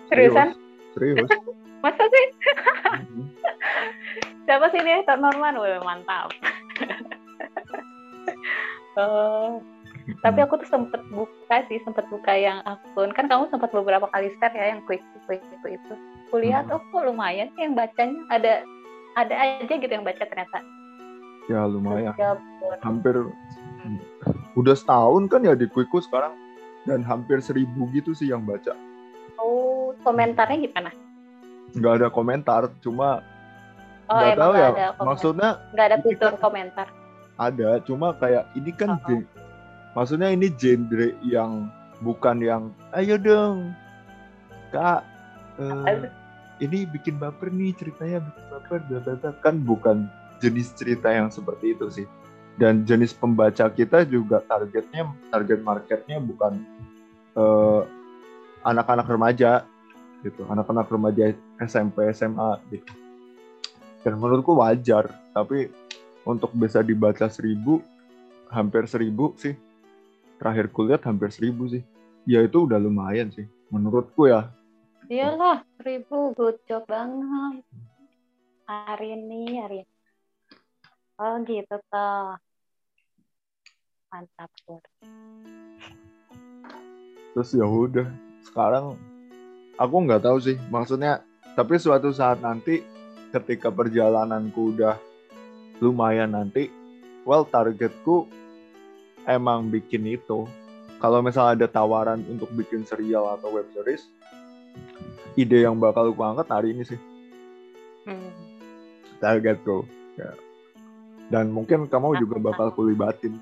Seriusan? 0.10 0.48
serius, 0.96 1.28
masa 1.84 2.04
sih? 2.08 2.26
Mm-hmm. 2.96 3.26
siapa 4.48 4.66
sih 4.72 4.80
ini 4.80 5.04
Norman? 5.06 5.60
Wih, 5.60 5.82
mantap. 5.84 6.32
Uh, 8.96 9.60
tapi 10.26 10.40
aku 10.40 10.62
tuh 10.62 10.70
sempet 10.70 11.02
buka 11.12 11.58
sih 11.68 11.82
sempet 11.84 12.08
buka 12.08 12.34
yang 12.34 12.64
akun. 12.64 13.12
Kan 13.12 13.28
kamu 13.28 13.52
sempat 13.52 13.76
beberapa 13.76 14.08
kali 14.10 14.32
share 14.40 14.56
ya 14.56 14.74
yang 14.78 14.82
quick 14.88 15.04
quick 15.28 15.44
itu 15.44 15.78
itu. 15.78 15.94
Kulihat 16.32 16.72
hmm. 16.72 16.80
oh 16.80 16.82
kok 16.94 17.04
lumayan 17.06 17.52
sih 17.54 17.68
yang 17.68 17.76
bacanya? 17.76 18.22
Ada 18.32 18.54
ada 19.16 19.36
aja 19.36 19.74
gitu 19.80 19.92
yang 19.92 20.04
baca 20.04 20.24
ternyata 20.24 20.60
ya 21.52 21.66
lumayan. 21.66 22.14
Hampir 22.82 23.16
udah 24.58 24.76
setahun 24.76 25.30
kan 25.30 25.46
ya 25.46 25.54
di 25.54 25.70
Kuiku 25.70 26.02
sekarang. 26.02 26.34
Dan 26.86 27.02
hampir 27.02 27.41
seribu 27.41 27.89
gitu 27.98 28.14
sih 28.14 28.30
yang 28.30 28.46
baca. 28.46 28.78
Oh 29.41 29.98
komentarnya 30.06 30.70
gimana? 30.70 30.93
Nggak 31.74 31.93
ada 31.98 32.08
komentar 32.14 32.62
cuma 32.80 33.26
oh, 34.06 34.14
nggak 34.14 34.38
tahu 34.38 34.54
ya. 34.54 34.70
maksudnya 35.02 35.50
nggak 35.74 35.88
ada 35.89 35.98
fitur 36.06 36.32
kan, 36.38 36.41
komentar. 36.41 36.88
Ada 37.36 37.82
cuma 37.84 38.14
kayak 38.22 38.48
ini 38.54 38.72
kan 38.72 38.96
uh 38.96 39.02
-huh. 39.02 39.26
maksudnya 39.98 40.30
ini 40.30 40.54
genre 40.54 41.10
yang 41.26 41.74
bukan 42.04 42.38
yang 42.43 42.64
ayo 42.96 43.16
dong 43.16 43.72
kak 44.72 45.04
uh, 45.60 46.08
ini 46.60 46.84
bikin 46.88 47.16
baper 47.16 47.52
nih 47.52 47.72
ceritanya 47.76 48.20
bikin 48.24 48.46
baper 48.52 48.80
kan 49.39 49.56
bukan 49.64 50.12
jenis 50.46 50.78
cerita 50.78 51.10
yang 51.10 51.34
seperti 51.34 51.74
itu 51.74 51.89
sih. 51.89 52.08
Dan 52.56 52.88
jenis 52.88 53.12
pembaca 53.12 53.68
kita 53.68 54.08
juga 54.08 54.39
targetnya 54.46 55.12
target 55.34 55.60
marketnya 55.66 56.18
bukan 56.22 56.62
eh, 57.36 57.82
anak-anak 58.64 59.08
remaja 59.10 59.66
gitu. 60.22 60.46
Anak-anak 60.46 60.88
remaja 60.88 61.34
SMP 61.60 62.14
SMA 62.14 62.62
gitu. 62.70 62.93
Dan 64.06 64.22
menurutku 64.22 64.54
wajar 64.62 65.10
tapi 65.34 65.74
untuk 66.24 66.54
bisa 66.54 66.86
dibaca 66.86 67.26
seribu 67.28 67.82
hampir 68.54 68.86
seribu 68.86 69.34
sih. 69.36 69.58
Terakhir 70.38 70.70
kulihat 70.70 71.04
hampir 71.10 71.34
seribu 71.34 71.68
sih. 71.68 71.82
Ya 72.26 72.41
itu 72.46 72.66
udah 72.70 72.78
lumayan 72.78 73.34
sih 73.34 73.46
menurutku 73.74 74.30
ya. 74.30 74.54
Iyalah 75.06 75.62
seribu 75.78 76.34
good 76.34 76.58
job 76.66 76.88
banget. 76.89 77.62
Hari 78.66 79.14
ini 79.14 79.62
hari 79.62 79.86
ini 79.86 79.95
Oh 81.16 81.39
gitu 81.47 81.80
toh. 81.88 82.36
Mantap, 84.11 84.51
Pur. 84.68 84.84
Terus 87.32 87.49
ya 87.55 87.63
udah, 87.63 88.07
sekarang 88.43 88.99
aku 89.80 89.95
nggak 90.07 90.24
tahu 90.24 90.39
sih, 90.43 90.59
maksudnya 90.68 91.24
tapi 91.55 91.80
suatu 91.80 92.11
saat 92.11 92.43
nanti 92.43 92.84
ketika 93.32 93.72
perjalananku 93.72 94.76
udah 94.76 94.99
lumayan 95.80 96.36
nanti, 96.36 96.68
well 97.24 97.47
targetku 97.47 98.28
emang 99.24 99.72
bikin 99.72 100.03
itu. 100.07 100.47
Kalau 100.99 101.20
misalnya 101.20 101.63
ada 101.63 101.68
tawaran 101.68 102.24
untuk 102.28 102.51
bikin 102.55 102.88
serial 102.88 103.39
atau 103.39 103.55
web 103.55 103.68
series, 103.72 104.07
ide 105.36 105.63
yang 105.63 105.80
bakal 105.80 106.11
aku 106.11 106.24
angkat 106.24 106.47
hari 106.47 106.72
ini 106.72 106.88
sih. 106.88 106.99
Hmm. 108.07 108.32
Targetku. 109.20 109.84
Ya 110.16 110.32
dan 111.34 111.49
mungkin 111.49 111.89
kamu 111.89 112.21
juga 112.21 112.38
bakal 112.38 112.69
kulibatin 112.73 113.38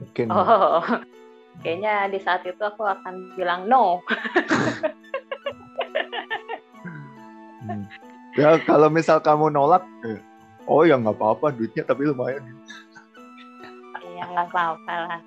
mungkin. 0.00 0.26
Oh 0.32 0.82
kayaknya 1.60 2.08
di 2.08 2.18
saat 2.22 2.42
itu 2.46 2.60
aku 2.60 2.86
akan 2.86 3.34
bilang 3.36 3.68
no. 3.68 4.00
Hmm. 7.60 7.84
ya 8.40 8.56
kalau 8.64 8.88
misal 8.88 9.20
kamu 9.20 9.52
nolak 9.52 9.84
eh, 10.08 10.16
oh 10.64 10.80
ya 10.88 10.96
nggak 10.96 11.12
apa-apa 11.12 11.52
duitnya 11.52 11.84
tapi 11.84 12.08
lumayan. 12.08 12.40
Iya 14.00 14.24
nggak 14.32 14.48
apa-apa 14.48 14.94
lah. 15.06 15.20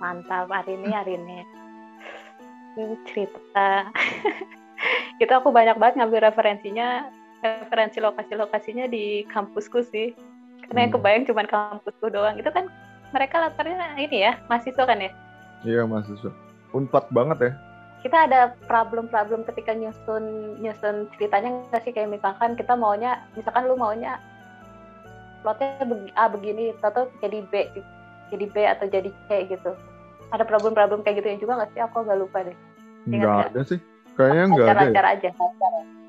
Mantap 0.00 0.48
hari 0.48 0.80
ini 0.80 0.88
hari 0.88 1.20
ini. 1.20 1.44
Ini 2.78 2.96
cerita. 3.04 3.92
Itu 5.22 5.32
aku 5.34 5.52
banyak 5.52 5.76
banget 5.76 6.00
ngambil 6.00 6.32
referensinya 6.32 7.10
referensi 7.44 8.00
lokasi-lokasinya 8.00 8.88
di 8.88 9.28
kampusku 9.28 9.84
sih 9.84 10.16
karena 10.68 10.80
yang 10.84 10.92
hmm. 10.92 11.00
kebayang 11.00 11.24
cuma 11.24 11.42
kampusku 11.48 12.06
doang. 12.12 12.36
Itu 12.36 12.50
kan 12.52 12.68
mereka 13.16 13.48
latarnya 13.48 13.96
ini 13.96 14.28
ya 14.28 14.36
mahasiswa 14.52 14.84
kan 14.84 15.00
ya? 15.00 15.10
Iya 15.64 15.82
mahasiswa. 15.88 16.32
Unpad 16.76 17.08
banget 17.10 17.38
ya. 17.40 17.52
Kita 17.98 18.30
ada 18.30 18.54
problem-problem 18.68 19.42
ketika 19.48 19.74
nyusun 19.74 20.54
nyusun 20.60 21.08
ceritanya 21.16 21.50
nggak 21.72 21.82
sih? 21.88 21.92
Kayak 21.96 22.20
misalkan 22.20 22.54
kita 22.54 22.76
maunya 22.76 23.24
misalkan 23.32 23.64
lu 23.64 23.74
maunya 23.74 24.20
plotnya 25.40 25.80
A 26.14 26.28
begini 26.28 26.76
atau 26.84 27.08
jadi 27.24 27.42
B 27.48 27.72
jadi 28.28 28.46
B 28.52 28.56
atau 28.68 28.86
jadi 28.86 29.10
C 29.26 29.48
gitu. 29.48 29.72
Ada 30.28 30.44
problem-problem 30.44 31.00
kayak 31.00 31.24
gitu 31.24 31.28
yang 31.32 31.40
juga 31.40 31.52
nggak 31.64 31.70
sih? 31.72 31.80
Aku 31.80 32.04
agak 32.04 32.20
lupa 32.20 32.44
deh. 32.44 32.56
Nggak 33.08 33.56
ada 33.56 33.60
sih. 33.64 33.80
Kayaknya 34.20 34.44
nggak 34.52 34.68
ada 34.68 34.84
ya. 34.90 35.02
aja 35.14 35.30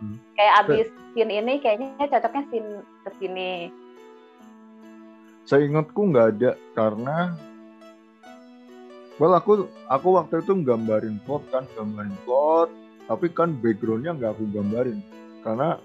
hmm. 0.02 0.18
kayak 0.34 0.54
abis 0.66 0.88
scene 1.14 1.34
ini 1.34 1.54
kayaknya 1.62 2.10
cocoknya 2.10 2.44
scene 2.50 2.72
ke 3.06 3.10
sini 5.50 5.58
saya 5.58 5.66
ingatku 5.66 6.14
nggak 6.14 6.28
ada 6.38 6.52
karena 6.78 7.34
well 9.18 9.34
aku 9.34 9.66
aku 9.90 10.08
waktu 10.14 10.46
itu 10.46 10.54
gambarin 10.62 11.18
plot 11.26 11.42
kan 11.50 11.66
gambarin 11.74 12.14
plot 12.22 12.70
tapi 13.10 13.34
kan 13.34 13.58
backgroundnya 13.58 14.14
nggak 14.14 14.38
aku 14.38 14.46
gambarin. 14.54 15.02
Karena 15.42 15.82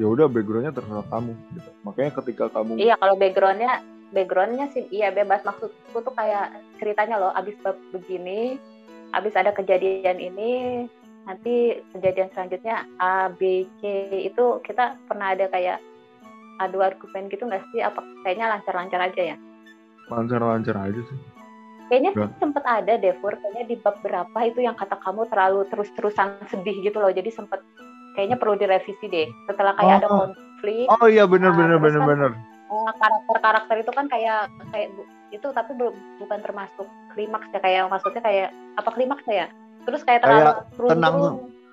ya 0.00 0.06
udah 0.08 0.24
backgroundnya 0.24 0.72
terserah 0.72 1.04
kamu 1.12 1.36
gitu. 1.52 1.70
Makanya 1.84 2.10
ketika 2.22 2.48
kamu 2.48 2.80
iya 2.80 2.96
kalau 2.96 3.12
backgroundnya 3.20 3.84
backgroundnya 4.16 4.72
sih 4.72 4.88
iya 4.88 5.12
bebas. 5.12 5.44
Maksudku 5.44 6.00
tuh 6.00 6.14
kayak 6.16 6.56
ceritanya 6.80 7.20
loh 7.20 7.32
abis 7.36 7.60
begini 7.92 8.56
abis 9.12 9.36
ada 9.36 9.52
kejadian 9.52 10.16
ini 10.16 10.86
nanti 11.28 11.82
kejadian 11.92 12.30
selanjutnya 12.32 12.88
A 13.02 13.28
B 13.28 13.66
C 13.82 14.08
itu 14.24 14.62
kita 14.64 14.96
pernah 15.10 15.34
ada 15.34 15.50
kayak 15.50 15.82
adu 16.62 16.80
argumen 16.82 17.28
gitu 17.28 17.46
nggak 17.46 17.64
sih? 17.70 17.80
Apa 17.82 18.00
kayaknya 18.26 18.52
lancar-lancar 18.56 19.00
aja 19.00 19.22
ya? 19.34 19.36
Lancar-lancar 20.08 20.76
aja 20.76 21.00
sih. 21.00 21.18
Kayaknya 21.86 22.10
Gak. 22.18 22.42
sempet 22.42 22.64
ada 22.66 22.98
deh 22.98 23.14
Fur. 23.22 23.38
Kayaknya 23.38 23.64
di 23.70 23.76
bab 23.78 24.02
berapa 24.02 24.38
itu 24.42 24.58
yang 24.58 24.74
kata 24.74 24.98
kamu 24.98 25.30
terlalu 25.30 25.62
terus-terusan 25.70 26.42
sedih 26.50 26.74
gitu 26.82 26.98
loh. 26.98 27.14
Jadi 27.14 27.30
sempet 27.30 27.62
kayaknya 28.18 28.34
perlu 28.34 28.58
direvisi 28.58 29.06
deh. 29.06 29.30
Setelah 29.46 29.78
kayak 29.78 29.94
oh. 29.94 29.98
ada 30.02 30.08
konflik 30.10 30.46
oh 30.88 31.06
iya 31.08 31.24
bener 31.28 31.52
nah, 31.52 31.78
bener 31.78 32.00
bener 32.02 32.30
kan, 32.32 32.32
oh, 32.72 32.90
karakter-karakter 32.98 33.76
itu 33.78 33.92
kan 33.94 34.06
kayak 34.10 34.50
kayak 34.74 34.88
itu 35.30 35.46
tapi 35.54 35.74
bukan 36.18 36.38
termasuk 36.42 36.86
klimaks 37.14 37.50
ya 37.54 37.60
kayak 37.62 37.90
maksudnya 37.90 38.22
kayak 38.22 38.48
apa 38.78 38.90
klimaks 38.94 39.26
ya? 39.28 39.46
Terus 39.86 40.02
kayak 40.02 40.26
terlalu 40.26 40.42
kayak 40.50 40.90
tenang 40.90 41.14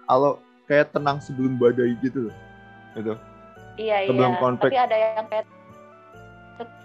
kalau 0.06 0.32
kayak 0.70 0.88
tenang 0.94 1.18
sebelum 1.18 1.58
badai 1.58 1.98
gitu 2.02 2.30
gitu 2.94 3.14
iya 3.78 4.06
sebelum 4.06 4.34
iya 4.34 4.42
konflik. 4.42 4.72
tapi 4.72 4.78
ada 4.78 4.98
yang 4.98 5.26
kayak 5.30 5.46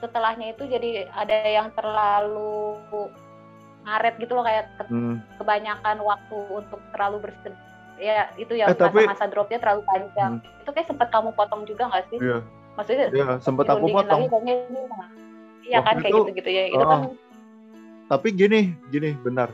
setelahnya 0.01 0.47
itu 0.57 0.63
jadi 0.65 0.91
ada 1.13 1.37
yang 1.45 1.69
terlalu 1.77 2.81
ngaret 3.85 4.15
gitu 4.21 4.33
loh 4.37 4.45
kayak 4.45 4.69
hmm. 4.89 5.21
kebanyakan 5.41 5.97
waktu 6.03 6.39
untuk 6.51 6.81
terlalu 6.93 7.29
bersedih 7.29 7.57
ya 7.99 8.31
itu 8.39 8.55
ya 8.55 8.71
eh, 8.71 8.79
masa-masa 8.79 9.27
dropnya 9.27 9.59
terlalu 9.59 9.83
panjang. 9.85 10.33
Hmm. 10.39 10.61
itu 10.63 10.71
kayak 10.71 10.87
sempat 10.87 11.09
kamu 11.11 11.35
potong 11.35 11.67
juga 11.67 11.91
nggak 11.91 12.05
sih? 12.15 12.19
Iya. 12.23 12.39
maksudnya 12.79 13.07
iya, 13.11 13.29
sempat 13.43 13.67
aku 13.75 13.91
potong. 13.91 14.31
lagi, 14.31 14.55
iya 15.67 15.83
kan 15.83 15.99
kayak 15.99 16.15
gitu 16.15 16.31
gitu 16.31 16.51
ya 16.51 16.65
itu 16.71 16.79
oh, 16.79 16.87
kan. 16.87 17.01
Tapi 18.09 18.29
gini 18.33 18.73
gini 18.89 19.19
benar. 19.19 19.51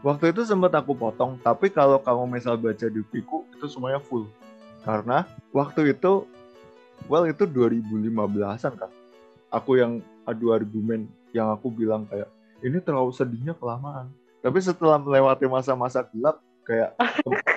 Waktu 0.00 0.32
itu 0.32 0.48
sempat 0.48 0.72
aku 0.72 0.96
potong 0.96 1.36
tapi 1.44 1.68
kalau 1.68 2.00
kamu 2.00 2.40
misal 2.40 2.56
baca 2.56 2.88
di 2.88 3.04
Viku 3.12 3.44
itu 3.52 3.68
semuanya 3.68 4.00
full 4.00 4.32
karena 4.86 5.26
waktu 5.50 5.90
itu 5.90 6.22
well 7.10 7.26
itu 7.26 7.42
2015an 7.42 8.72
kan 8.78 8.90
aku 9.50 9.82
yang 9.82 9.98
adu 10.22 10.54
argumen 10.54 11.10
yang 11.34 11.50
aku 11.50 11.68
bilang 11.68 12.06
kayak 12.06 12.30
ini 12.64 12.78
terlalu 12.80 13.12
sedihnya 13.12 13.52
kelamaan. 13.58 14.08
Tapi 14.40 14.58
setelah 14.62 14.96
melewati 14.96 15.44
masa-masa 15.50 16.06
gelap 16.08 16.40
kayak 16.64 16.96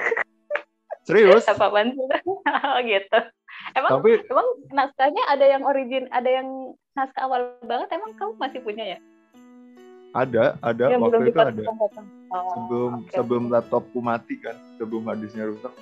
serius? 1.07 1.45
Apa 1.47 1.69
oh, 1.71 2.79
gitu. 2.83 3.19
Emang 3.77 4.01
tapi, 4.01 4.11
emang 4.25 4.47
naskahnya 4.73 5.23
ada 5.29 5.45
yang 5.45 5.63
origin 5.63 6.09
ada 6.09 6.29
yang 6.29 6.73
naskah 6.97 7.29
awal 7.29 7.53
banget? 7.63 7.93
Emang 7.93 8.11
kamu 8.17 8.31
masih 8.41 8.59
punya 8.65 8.97
ya? 8.97 8.99
Ada, 10.09 10.57
ada. 10.65 10.83
Yang 10.89 11.01
waktu 11.05 11.23
itu 11.29 11.39
ada. 11.39 11.63
Oh, 12.29 12.49
sebelum 12.57 12.91
okay. 13.05 13.13
sebelum 13.13 13.43
laptopku 13.53 13.99
mati 14.01 14.41
kan, 14.41 14.57
sebelum 14.81 15.05
hadisnya 15.05 15.45
rusak. 15.45 15.73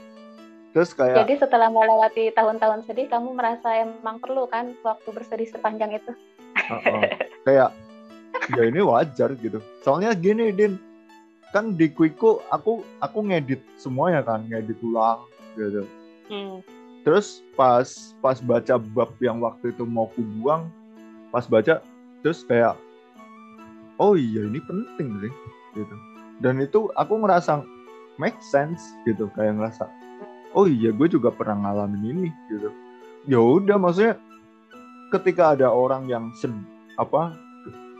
Terus 0.78 0.93
kayak 0.93 1.25
Jadi 1.25 1.41
setelah 1.41 1.73
melewati 1.73 2.30
tahun-tahun 2.38 2.86
sedih, 2.86 3.09
kamu 3.09 3.34
merasa 3.34 3.82
emang 3.82 4.21
perlu 4.21 4.45
kan 4.45 4.78
waktu 4.86 5.09
bersedih 5.09 5.49
sepanjang 5.49 5.97
itu? 5.97 6.13
Uh 6.69 6.78
-uh. 6.78 7.01
kayak 7.49 7.73
ya 8.53 8.61
ini 8.61 8.86
wajar 8.86 9.34
gitu. 9.41 9.57
Soalnya 9.82 10.13
gini, 10.13 10.53
Din. 10.53 10.78
Kan 11.49 11.73
di 11.73 11.89
Quickku 11.89 12.45
aku 12.53 12.86
aku 13.01 13.19
ngedit 13.25 13.65
semuanya 13.73 14.21
kan, 14.21 14.45
ngedit 14.45 14.78
ulang 14.86 15.25
gitu. 15.57 15.89
Hmm. 16.30 16.61
Terus 17.01 17.41
pas 17.57 18.13
pas 18.21 18.38
baca 18.38 18.78
bab 18.78 19.09
yang 19.17 19.41
waktu 19.41 19.73
itu 19.73 19.82
mau 19.82 20.13
ku 20.13 20.21
buang, 20.38 20.69
pas 21.34 21.49
baca 21.49 21.82
terus 22.21 22.45
kayak 22.45 22.78
oh 23.97 24.13
iya 24.13 24.45
ini 24.45 24.61
penting 24.65 25.09
sih 25.21 25.34
gitu 25.78 25.95
dan 26.41 26.61
itu 26.61 26.89
aku 26.97 27.21
ngerasa 27.21 27.65
make 28.21 28.38
sense 28.41 28.82
gitu 29.05 29.30
kayak 29.38 29.57
ngerasa 29.57 29.86
oh 30.58 30.66
iya 30.66 30.89
gue 30.89 31.05
juga 31.05 31.30
pernah 31.30 31.70
ngalamin 31.70 32.03
ini 32.18 32.28
gitu. 32.49 32.74
Ya 33.30 33.38
udah 33.38 33.78
maksudnya 33.78 34.18
ketika 35.14 35.53
ada 35.53 35.70
orang 35.70 36.10
yang 36.10 36.34
sed, 36.34 36.49
apa 36.97 37.38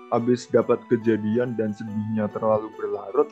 habis 0.10 0.49
dapat 0.49 0.82
kejadian 0.89 1.53
dan 1.53 1.76
sedihnya 1.78 2.26
terlalu 2.34 2.74
berlarut 2.80 3.30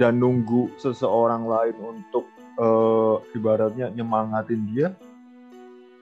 dan 0.00 0.16
nunggu 0.16 0.72
seseorang 0.80 1.44
lain 1.44 1.76
untuk 1.84 2.24
uh, 2.56 3.20
ibaratnya 3.36 3.92
nyemangatin 3.92 4.64
dia 4.72 4.88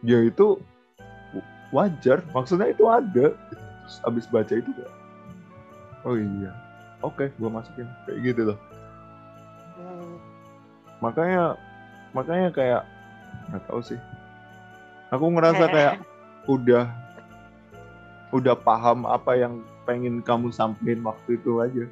dia 0.07 0.23
itu 0.23 0.63
wajar. 1.75 2.23
Maksudnya 2.31 2.71
itu 2.71 2.87
ada. 2.87 3.35
Terus 3.35 3.97
abis 4.07 4.31
baca 4.31 4.55
itu 4.55 4.71
gak 4.71 4.93
oh 6.07 6.17
iya 6.17 6.55
oke 7.03 7.19
okay, 7.19 7.29
gue 7.35 7.51
masukin. 7.51 7.91
Kayak 8.07 8.19
gitu 8.23 8.43
loh. 8.55 8.59
Makanya 11.01 11.57
makanya 12.13 12.51
kayak 12.51 12.83
nggak 13.51 13.63
tahu 13.67 13.81
sih. 13.83 14.01
Aku 15.11 15.27
ngerasa 15.35 15.65
kayak 15.71 15.95
udah 16.47 16.87
udah 18.31 18.55
paham 18.55 19.07
apa 19.11 19.35
yang 19.35 19.63
pengen 19.87 20.23
kamu 20.23 20.55
sampaikan 20.55 21.03
waktu 21.03 21.39
itu 21.39 21.59
aja. 21.59 21.85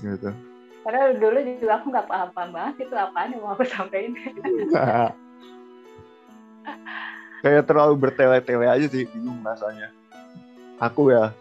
Gitu. 0.00 0.30
Padahal 0.88 1.20
dulu 1.20 1.38
juga 1.44 1.72
aku 1.76 1.86
nggak 1.92 2.08
paham-paham 2.08 2.50
banget 2.54 2.74
itu 2.88 2.94
apaan 2.96 3.36
yang 3.36 3.42
mau 3.44 3.52
aku 3.52 3.64
sampaikan. 3.68 4.32
Nah, 4.72 5.12
kayak 7.44 7.68
terlalu 7.68 7.94
bertele-tele 8.08 8.66
aja 8.72 8.86
sih 8.88 9.04
bingung 9.04 9.44
rasanya. 9.44 9.92
Aku 10.80 11.12
ya. 11.12 11.34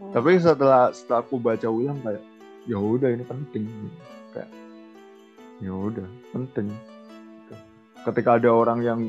Hmm. 0.00 0.16
tapi 0.16 0.40
setelah 0.40 0.96
setelah 0.96 1.20
aku 1.20 1.36
baca 1.36 1.68
ulang 1.68 2.00
kayak 2.00 2.24
ya 2.64 2.80
udah 2.80 3.12
ini 3.12 3.20
penting. 3.28 3.68
Kayak 4.32 4.48
ya 5.60 5.72
udah 5.72 6.08
penting. 6.32 6.72
Ketika 8.00 8.40
ada 8.40 8.48
orang 8.48 8.80
yang 8.80 9.00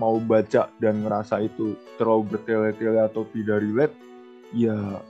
mau 0.00 0.16
baca 0.16 0.72
dan 0.80 1.04
ngerasa 1.04 1.44
itu 1.44 1.76
terlalu 2.00 2.36
bertele-tele 2.36 3.00
atau 3.04 3.28
tidak 3.34 3.60
relate 3.60 3.96
ya 4.56 5.02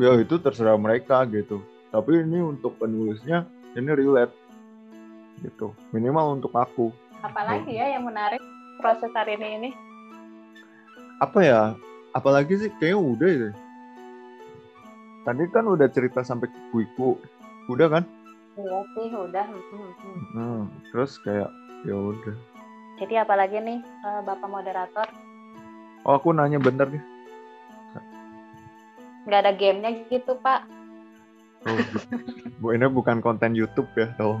ya 0.00 0.10
itu 0.16 0.40
terserah 0.40 0.80
mereka 0.80 1.24
gitu. 1.28 1.60
Tapi 1.92 2.24
ini 2.24 2.40
untuk 2.40 2.76
penulisnya 2.80 3.44
ini 3.76 3.90
relate. 3.92 4.32
Gitu. 5.44 5.72
Minimal 5.92 6.40
untuk 6.40 6.56
aku. 6.56 6.88
Apalagi 7.20 7.76
ya 7.76 7.92
yang 7.92 8.08
menarik 8.08 8.40
proses 8.80 9.12
hari 9.12 9.36
ini 9.36 9.48
ini? 9.60 9.70
Apa 11.20 11.38
ya? 11.44 11.62
Apalagi 12.16 12.56
sih 12.56 12.70
kayaknya 12.80 12.96
udah 12.96 13.28
ya 13.28 13.50
Tadi 15.26 15.42
kan 15.50 15.66
udah 15.66 15.90
cerita 15.90 16.22
sampai 16.22 16.46
kuiku. 16.70 17.18
Udah 17.66 17.90
kan? 17.90 18.04
Iya 18.56 18.78
sih, 18.96 19.12
udah. 19.12 19.46
Hmm, 19.52 19.92
hmm, 20.00 20.20
hmm. 20.32 20.60
terus 20.88 21.20
kayak 21.20 21.52
ya 21.84 21.92
udah. 21.92 22.32
Jadi 22.96 23.14
apalagi 23.20 23.60
nih 23.60 23.84
eh, 23.84 24.20
Bapak 24.24 24.48
moderator? 24.48 25.04
Oh, 26.08 26.16
aku 26.16 26.32
nanya 26.32 26.56
bener 26.56 26.88
nih. 26.88 27.04
Gak 29.28 29.40
ada 29.44 29.52
gamenya 29.52 30.08
gitu, 30.08 30.40
Pak. 30.40 30.64
Oh, 31.66 31.76
Bu, 32.62 32.72
ini 32.72 32.86
bukan 32.86 33.18
konten 33.20 33.58
YouTube 33.58 33.90
ya, 33.98 34.06
tolong. 34.16 34.40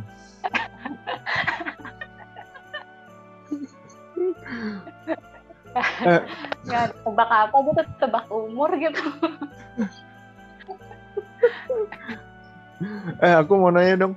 eh. 6.06 6.22
Nggak 6.66 6.98
tebak 7.04 7.30
apa 7.30 7.56
gitu, 7.66 7.82
tebak 8.00 8.26
umur 8.32 8.70
gitu. 8.78 9.02
eh 13.24 13.34
aku 13.34 13.52
mau 13.56 13.72
nanya 13.72 14.06
dong. 14.06 14.14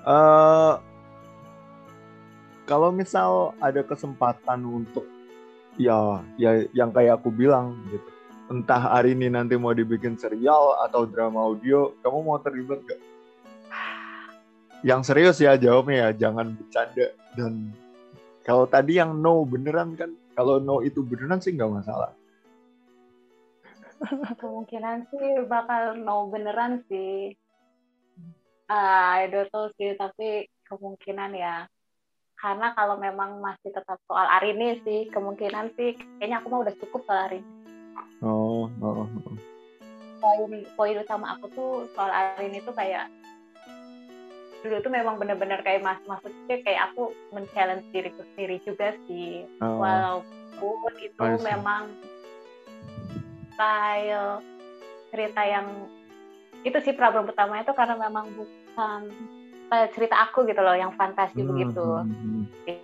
Uh, 0.00 0.80
kalau 2.64 2.94
misal 2.94 3.52
ada 3.58 3.82
kesempatan 3.82 4.62
untuk 4.64 5.04
ya 5.74 6.24
ya 6.38 6.64
yang 6.70 6.94
kayak 6.94 7.18
aku 7.18 7.34
bilang 7.34 7.76
gitu 7.90 8.08
entah 8.50 8.98
hari 8.98 9.14
ini 9.14 9.30
nanti 9.30 9.54
mau 9.54 9.70
dibikin 9.70 10.18
serial 10.18 10.78
atau 10.82 11.06
drama 11.06 11.38
audio 11.38 11.94
kamu 12.02 12.18
mau 12.26 12.38
terlibat 12.42 12.82
gak? 12.82 13.00
yang 14.86 15.04
serius 15.04 15.38
ya 15.38 15.54
jawabnya 15.54 16.08
ya 16.08 16.28
jangan 16.28 16.56
bercanda 16.56 17.06
dan 17.36 17.70
kalau 18.42 18.64
tadi 18.64 18.98
yang 18.98 19.18
no 19.18 19.44
beneran 19.44 19.94
kan 19.94 20.10
kalau 20.32 20.58
no 20.58 20.80
itu 20.80 21.04
beneran 21.04 21.38
sih 21.38 21.52
nggak 21.52 21.70
masalah 21.70 22.10
kemungkinan 24.40 25.08
sih 25.12 25.44
bakal 25.46 26.00
mau 26.00 26.28
beneran 26.28 26.84
sih. 26.88 27.36
Uh, 28.70 29.26
itu 29.26 29.40
tuh 29.50 29.68
sih 29.76 29.98
tapi 29.98 30.46
kemungkinan 30.68 31.34
ya. 31.36 31.66
Karena 32.40 32.72
kalau 32.72 32.96
memang 32.96 33.42
masih 33.44 33.68
tetap 33.68 34.00
soal 34.08 34.24
hari 34.24 34.56
ini 34.56 34.80
sih 34.80 35.00
kemungkinan 35.12 35.76
sih 35.76 35.92
kayaknya 36.16 36.40
aku 36.40 36.48
mau 36.48 36.64
udah 36.64 36.72
cukup 36.80 37.04
soal 37.04 37.28
hari 37.28 37.44
ini 37.44 37.60
oh, 38.22 38.68
oh, 38.80 39.04
oh. 39.04 39.08
poin 40.20 40.64
poin 40.76 40.96
utama 41.00 41.36
aku 41.36 41.46
tuh 41.52 41.72
soal 41.96 42.10
Arin 42.12 42.56
itu 42.56 42.70
kayak 42.72 43.08
dulu 44.60 44.76
tuh 44.84 44.92
memang 44.92 45.16
benar-benar 45.16 45.64
kayak 45.64 45.80
mas 45.80 45.96
maksudnya 46.04 46.60
kayak 46.60 46.92
aku 46.92 47.16
men-challenge 47.32 47.88
diriku 47.96 48.20
sendiri 48.32 48.60
juga 48.68 48.92
sih. 49.08 49.48
Oh. 49.64 49.80
walaupun 49.80 50.92
itu 51.00 51.16
oh, 51.16 51.40
memang 51.40 51.88
style 53.60 54.40
cerita 55.12 55.42
yang 55.44 55.68
itu 56.64 56.78
sih 56.80 56.96
problem 56.96 57.28
pertama 57.28 57.60
itu 57.60 57.76
karena 57.76 58.00
memang 58.00 58.32
bukan 58.32 59.12
cerita 59.92 60.16
aku 60.24 60.48
gitu 60.48 60.64
loh 60.64 60.72
yang 60.72 60.96
fantasi 60.96 61.44
hmm. 61.44 61.48
begitu 61.52 61.84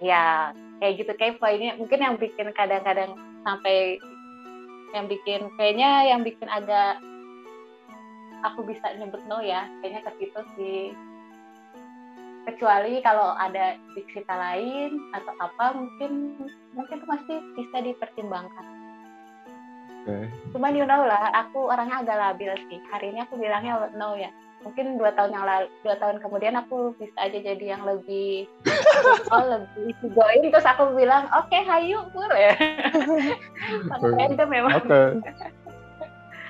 ya 0.04 0.52
kayak 0.84 1.00
gitu 1.00 1.12
kayak 1.16 1.40
poinnya 1.40 1.80
mungkin 1.80 2.04
yang 2.04 2.20
bikin 2.20 2.52
kadang-kadang 2.52 3.16
sampai 3.40 3.96
yang 4.92 5.08
bikin 5.08 5.48
kayaknya 5.56 6.12
yang 6.12 6.20
bikin 6.20 6.46
agak 6.52 7.00
aku 8.44 8.68
bisa 8.68 8.84
nyebut 9.00 9.24
no 9.24 9.40
ya 9.40 9.64
kayaknya 9.80 10.04
ke 10.04 10.10
situ 10.20 10.40
sih 10.60 10.80
kecuali 12.46 13.02
kalau 13.02 13.34
ada 13.34 13.74
cerita 14.14 14.34
lain 14.38 15.10
atau 15.10 15.34
apa 15.42 15.74
mungkin 15.74 16.38
mungkin 16.78 17.02
itu 17.02 17.06
masih 17.10 17.36
bisa 17.58 17.76
dipertimbangkan. 17.82 18.75
Okay. 20.06 20.30
Cuman 20.54 20.78
you 20.78 20.86
know 20.86 21.02
lah, 21.02 21.34
aku 21.34 21.66
orangnya 21.66 22.06
agak 22.06 22.14
labil 22.14 22.54
sih. 22.70 22.78
Hari 22.94 23.10
ini 23.10 23.26
aku 23.26 23.34
bilangnya 23.34 23.90
no 23.98 24.14
ya. 24.14 24.30
Mungkin 24.62 25.02
dua 25.02 25.10
tahun 25.18 25.34
yang 25.34 25.46
lalu, 25.46 25.66
dua 25.82 25.98
tahun 25.98 26.22
kemudian 26.22 26.54
aku 26.54 26.94
bisa 26.98 27.14
aja 27.18 27.38
jadi 27.38 27.74
yang 27.74 27.82
lebih 27.82 28.46
oh, 29.34 29.42
lebih 29.46 29.94
sigoin 29.98 30.46
terus 30.50 30.66
aku 30.66 30.94
bilang 30.94 31.26
oke 31.34 31.50
okay, 31.50 31.62
hayu 31.66 32.06
pur 32.14 32.30
ya. 32.38 32.54
itu 34.30 34.44
memang. 34.46 34.78
Oke. 34.78 34.86
Okay. 34.86 35.50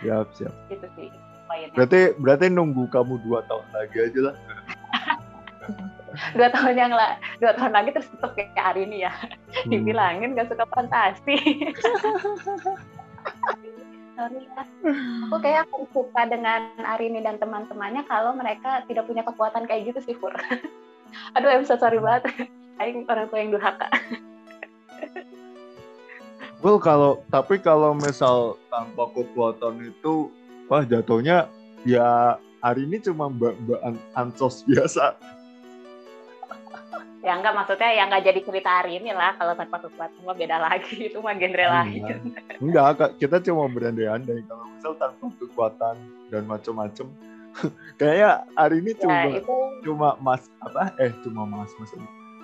Siap 0.04 0.28
siap. 0.36 0.54
Gitu 0.68 0.86
sih. 1.00 1.08
Berarti 1.72 2.12
berarti 2.20 2.46
nunggu 2.52 2.92
kamu 2.92 3.24
dua 3.24 3.40
tahun 3.48 3.64
lagi 3.72 3.96
aja 4.04 4.20
lah 4.28 4.36
dua 6.36 6.48
tahun 6.52 6.74
yang 6.76 6.92
lah 6.92 7.20
dua 7.38 7.52
tahun 7.54 7.72
lagi 7.76 7.90
terus 7.92 8.08
tetap 8.08 8.32
kayak 8.34 8.56
hari 8.56 8.88
ini 8.88 9.04
ya 9.04 9.12
hmm. 9.12 9.70
dibilangin 9.70 10.34
gak 10.36 10.48
suka 10.48 10.64
fantasi 10.72 11.36
sorry 14.16 14.40
ya. 14.48 14.62
Aku 15.28 15.36
kayak 15.44 15.68
aku 15.68 15.84
suka 15.92 16.22
dengan 16.26 16.72
Arini 16.80 17.20
dan 17.20 17.36
teman-temannya 17.36 18.02
kalau 18.08 18.32
mereka 18.32 18.82
tidak 18.88 19.04
punya 19.04 19.22
kekuatan 19.22 19.68
kayak 19.68 19.92
gitu 19.92 20.00
sih 20.02 20.16
Fur 20.16 20.32
aduh 21.36 21.52
I'm 21.52 21.68
so 21.68 21.76
sorry 21.76 22.00
banget. 22.00 22.32
Aing 22.80 23.08
orang 23.08 23.28
tua 23.32 23.40
yang 23.40 23.52
durhaka. 23.56 23.88
Well 26.60 26.76
kalau 26.80 27.24
tapi 27.32 27.56
kalau 27.60 27.96
misal 27.96 28.60
tanpa 28.68 29.08
kekuatan 29.16 29.92
itu 29.92 30.28
wah 30.68 30.84
jatuhnya 30.84 31.48
ya 31.88 32.36
hari 32.60 32.84
ini 32.84 33.00
cuma 33.00 33.32
mbak-mbak 33.32 33.80
ansos 34.12 34.64
biasa 34.68 35.16
ya 37.26 37.34
enggak 37.34 37.58
maksudnya 37.58 37.90
yang 37.90 38.06
enggak 38.06 38.30
jadi 38.30 38.40
cerita 38.46 38.70
hari 38.70 39.02
ini 39.02 39.10
lah. 39.10 39.34
Kalau 39.34 39.58
tanpa 39.58 39.82
kekuatan 39.82 40.22
mah 40.22 40.36
beda 40.38 40.56
lagi. 40.62 40.94
Itu 41.10 41.18
mah 41.18 41.34
genre 41.34 41.66
iya. 41.66 41.74
lain. 41.82 42.02
Enggak 42.62 43.18
kita 43.18 43.42
cuma 43.42 43.66
berandai-andai. 43.66 44.46
Kalau 44.46 44.64
misal 44.70 44.94
tanpa 44.94 45.26
kekuatan 45.42 45.96
dan 46.30 46.42
macam-macam 46.46 47.06
kayaknya 47.98 48.44
hari 48.52 48.84
ini 48.84 48.92
ya, 48.92 49.00
cuma 49.00 49.16
ya, 49.16 49.40
itu... 49.40 49.56
cuma 49.84 50.08
mas 50.20 50.44
apa? 50.60 50.92
Eh 51.00 51.12
cuma 51.24 51.42
mas 51.48 51.72
mas 51.80 51.90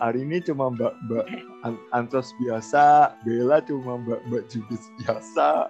hari 0.00 0.24
ini 0.24 0.40
cuma 0.42 0.72
mbak 0.72 0.94
mbak 1.06 1.26
An 1.62 1.74
Antos 1.92 2.32
biasa 2.40 3.14
Bella 3.22 3.60
cuma 3.62 4.00
mbak 4.00 4.20
mbak 4.28 4.42
Judis 4.48 4.88
biasa. 5.02 5.68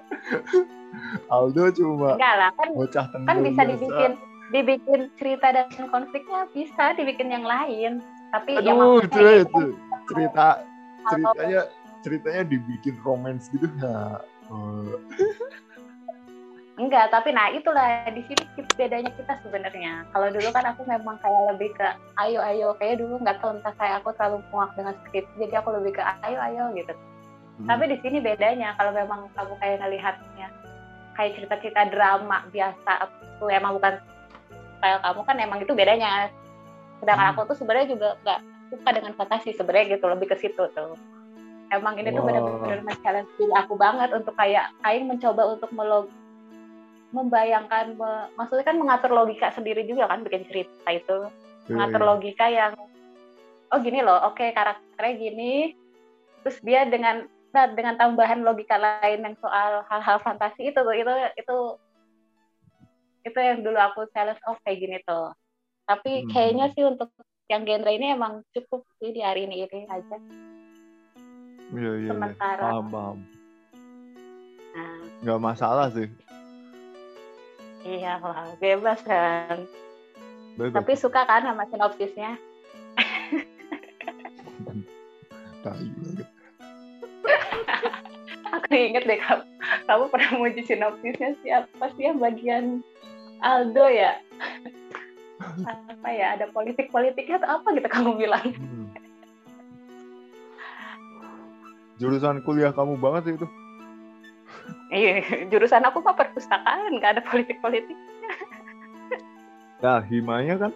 Aldo 1.35 1.73
cuma 1.73 2.21
enggak 2.21 2.35
lah 2.37 2.51
kan 2.55 2.69
bocah 2.77 3.07
kan 3.09 3.37
bisa 3.41 3.63
biasa. 3.65 3.71
dibikin 3.73 4.13
dibikin 4.53 5.01
cerita 5.17 5.49
dan 5.57 5.67
konfliknya 5.89 6.45
bisa 6.53 6.93
dibikin 6.93 7.33
yang 7.33 7.49
lain 7.49 8.05
tapi 8.33 8.51
Aduh, 8.59 8.65
ya 8.65 9.05
itu, 9.05 9.19
ya, 9.21 9.33
itu. 9.45 9.65
cerita 10.09 10.47
ceritanya 11.13 11.61
ceritanya 12.03 12.43
dibikin 12.49 12.97
romance 13.05 13.53
gitu. 13.53 13.69
Nah 13.79 14.25
uh. 14.49 14.97
enggak 16.81 17.13
tapi 17.13 17.31
nah 17.37 17.53
itulah. 17.53 18.09
Di 18.09 18.25
sini 18.27 18.43
bedanya 18.75 19.13
kita 19.13 19.37
sebenarnya. 19.45 20.09
Kalau 20.11 20.33
dulu 20.33 20.49
kan 20.51 20.65
aku 20.65 20.83
memang 20.89 21.21
kayak 21.21 21.55
lebih 21.55 21.71
ke 21.77 21.89
ayo 22.25 22.41
ayo 22.41 22.73
kayak 22.81 22.99
dulu 22.99 23.21
nggak 23.21 23.39
tahu 23.45 23.61
entah 23.61 23.77
kayak 23.77 24.01
aku 24.01 24.17
terlalu 24.17 24.41
muak 24.51 24.73
dengan 24.75 24.97
skrip 25.05 25.29
jadi 25.37 25.61
aku 25.61 25.69
lebih 25.77 26.01
ke 26.01 26.03
ayo 26.25 26.41
ayo 26.41 26.65
gitu. 26.73 26.97
Hmm. 27.61 27.69
tapi 27.69 27.85
di 27.93 27.97
sini 28.01 28.19
bedanya 28.25 28.73
kalau 28.81 28.97
memang 28.97 29.29
kamu 29.37 29.55
kayak 29.61 29.85
ngelihatnya 29.85 30.49
kayak 31.13 31.37
cerita-cerita 31.37 31.93
drama 31.93 32.49
biasa 32.49 32.91
aku 33.05 33.53
emang 33.53 33.77
bukan 33.77 34.01
kayak 34.81 34.99
kamu 35.05 35.21
kan 35.23 35.37
emang 35.37 35.59
itu 35.61 35.73
bedanya 35.77 36.33
sedangkan 37.03 37.27
hmm. 37.27 37.33
aku 37.35 37.41
tuh 37.51 37.57
sebenarnya 37.59 37.87
juga 37.91 38.09
nggak 38.23 38.41
suka 38.71 38.91
dengan 38.95 39.13
fantasi 39.19 39.51
sebenarnya 39.59 39.99
gitu 39.99 40.07
lebih 40.07 40.31
ke 40.31 40.37
situ 40.39 40.63
tuh 40.71 40.95
emang 41.75 41.99
ini 41.99 42.15
wow. 42.15 42.17
tuh 42.17 42.23
benar-benar 42.63 42.97
challenge 43.03 43.33
diri 43.37 43.53
aku 43.59 43.75
banget 43.75 44.11
untuk 44.15 44.35
kayak 44.39 44.71
Aing 44.87 45.11
mencoba 45.11 45.43
untuk 45.51 45.71
melog 45.75 46.07
membayangkan 47.13 47.93
me, 48.01 48.33
maksudnya 48.41 48.65
kan 48.65 48.81
mengatur 48.81 49.13
logika 49.13 49.53
sendiri 49.53 49.85
juga 49.85 50.09
kan 50.09 50.25
bikin 50.25 50.49
cerita 50.49 50.89
itu 50.89 51.19
hmm. 51.29 51.75
mengatur 51.75 52.03
logika 52.07 52.47
yang 52.49 52.73
oh 53.75 53.79
gini 53.83 54.01
loh 54.01 54.31
oke 54.31 54.39
okay, 54.39 54.55
karakternya 54.55 55.13
gini 55.19 55.53
terus 56.47 56.63
dia 56.63 56.87
dengan 56.89 57.27
nah, 57.53 57.69
dengan 57.69 58.01
tambahan 58.01 58.47
logika 58.47 58.81
lain 58.81 59.27
yang 59.27 59.37
soal 59.43 59.85
hal-hal 59.91 60.23
fantasi 60.25 60.73
itu 60.73 60.79
tuh 60.79 60.95
itu 60.97 61.13
itu 61.37 61.57
itu 63.29 63.39
yang 63.39 63.61
dulu 63.61 63.77
aku 63.77 64.09
challenge 64.17 64.41
oh 64.49 64.57
kayak 64.65 64.79
gini 64.81 64.97
tuh 65.05 65.37
tapi 65.93 66.25
hmm. 66.25 66.33
kayaknya 66.33 66.73
sih 66.73 66.89
untuk 66.89 67.13
yang 67.53 67.69
genre 67.69 67.93
ini 67.93 68.17
emang 68.17 68.41
cukup 68.57 68.81
sih 68.97 69.13
di 69.13 69.21
hari 69.21 69.45
ini 69.45 69.69
ini 69.69 69.85
aja 69.85 70.17
iya 71.77 71.77
iya, 71.77 71.93
iya. 72.01 72.09
sementara 72.09 72.65
paham 72.65 72.89
paham 72.89 73.21
nah. 74.73 75.05
nggak 75.21 75.41
masalah 75.45 75.93
sih 75.93 76.09
iya 77.85 78.17
lah 78.25 78.57
bebas 78.57 79.05
kan 79.05 79.69
bebas. 80.57 80.81
tapi 80.81 80.97
suka 80.97 81.29
kan 81.29 81.45
sama 81.45 81.69
sinopsisnya 81.69 82.41
aku 88.57 88.69
inget 88.73 89.05
deh 89.05 89.21
kamu, 89.21 89.45
kamu 89.85 90.05
pernah 90.09 90.33
muji 90.41 90.65
sinopsisnya 90.65 91.37
siapa 91.45 91.85
sih 92.01 92.09
yang 92.09 92.17
bagian 92.17 92.81
Aldo 93.45 93.93
ya 93.93 94.17
apa 95.67 96.09
ya 96.11 96.35
ada 96.39 96.47
politik 96.51 96.89
politiknya 96.91 97.43
atau 97.43 97.61
apa 97.61 97.69
gitu 97.77 97.89
kamu 97.89 98.11
bilang? 98.19 98.47
Hmm. 98.57 98.89
jurusan 102.03 102.43
kuliah 102.43 102.75
kamu 102.75 102.99
banget 102.99 103.23
sih 103.31 103.35
itu. 103.39 103.47
Iya 104.91 105.13
jurusan 105.51 105.87
aku 105.87 106.03
mah 106.03 106.19
perpustakaan 106.19 106.99
nggak 106.99 107.19
ada 107.19 107.23
politik 107.25 107.63
politiknya 107.63 108.11
nah 109.83 109.99
himanya 110.07 110.55
kan? 110.67 110.73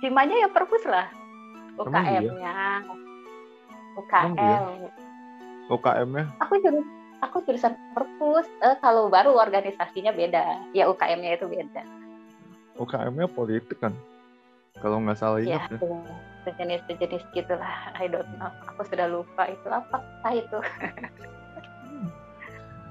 Himanya 0.00 0.46
ya 0.46 0.48
perpus 0.48 0.84
lah. 0.88 1.12
UKM-nya 1.76 2.24
iya? 2.24 2.80
UKM 4.00 4.32
iya? 4.36 4.58
UKM-nya 5.68 6.24
aku 6.40 6.52
jurusan 6.60 6.84
aku 7.20 7.36
jurusan 7.44 7.72
perpus. 7.92 8.48
Eh, 8.64 8.76
kalau 8.80 9.12
baru 9.12 9.36
organisasinya 9.36 10.12
beda. 10.16 10.72
Ya 10.72 10.88
UKM-nya 10.88 11.36
itu 11.36 11.48
beda 11.48 11.97
UKM-nya 12.78 13.26
politik 13.28 13.78
kan? 13.82 13.92
Kalau 14.78 15.02
nggak 15.02 15.18
salah 15.18 15.42
ingat 15.42 15.74
ya, 15.74 15.78
ya. 15.82 15.90
sejenis 16.46 16.80
sejenis 16.86 17.22
gitulah 17.34 17.90
I 17.98 18.06
don't 18.06 18.30
know. 18.38 18.50
Aku 18.70 18.86
sudah 18.86 19.10
lupa 19.10 19.50
itu 19.50 19.66
apa. 19.66 19.98
Itu. 20.30 20.58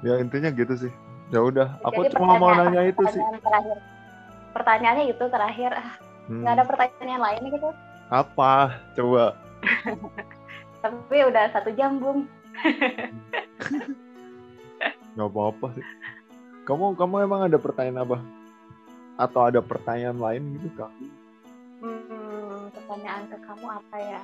Ya 0.04 0.20
intinya 0.20 0.52
gitu 0.52 0.76
sih. 0.76 0.92
Ya 1.32 1.40
udah 1.40 1.80
aku 1.88 2.12
cuma 2.12 2.36
mau 2.36 2.52
nanya 2.52 2.92
itu 2.92 3.04
sih. 3.08 3.24
terakhir. 3.40 3.78
Pertanyaannya 4.52 5.06
itu 5.16 5.24
terakhir. 5.32 5.72
Ah 5.80 5.96
hmm. 6.28 6.44
nggak 6.44 6.54
ada 6.60 6.66
pertanyaan 6.68 7.24
lain 7.24 7.44
gitu? 7.56 7.70
Apa? 8.12 8.76
Coba. 9.00 9.40
Tapi 10.84 11.18
udah 11.24 11.50
satu 11.56 11.72
jam 11.74 12.04
bung. 12.04 12.28
Nggak 15.18 15.34
apa-apa 15.34 15.74
sih. 15.74 15.86
Kamu 16.70 16.94
kamu 16.94 17.26
emang 17.26 17.42
ada 17.50 17.58
pertanyaan 17.58 18.06
apa 18.06 18.18
atau 19.18 19.50
ada 19.50 19.60
pertanyaan 19.66 20.22
lain 20.22 20.62
gitu 20.62 20.70
kak? 20.78 20.94
Hmm, 21.82 22.70
pertanyaan 22.74 23.26
ke 23.30 23.38
kamu 23.42 23.66
apa 23.66 23.98
ya? 23.98 24.22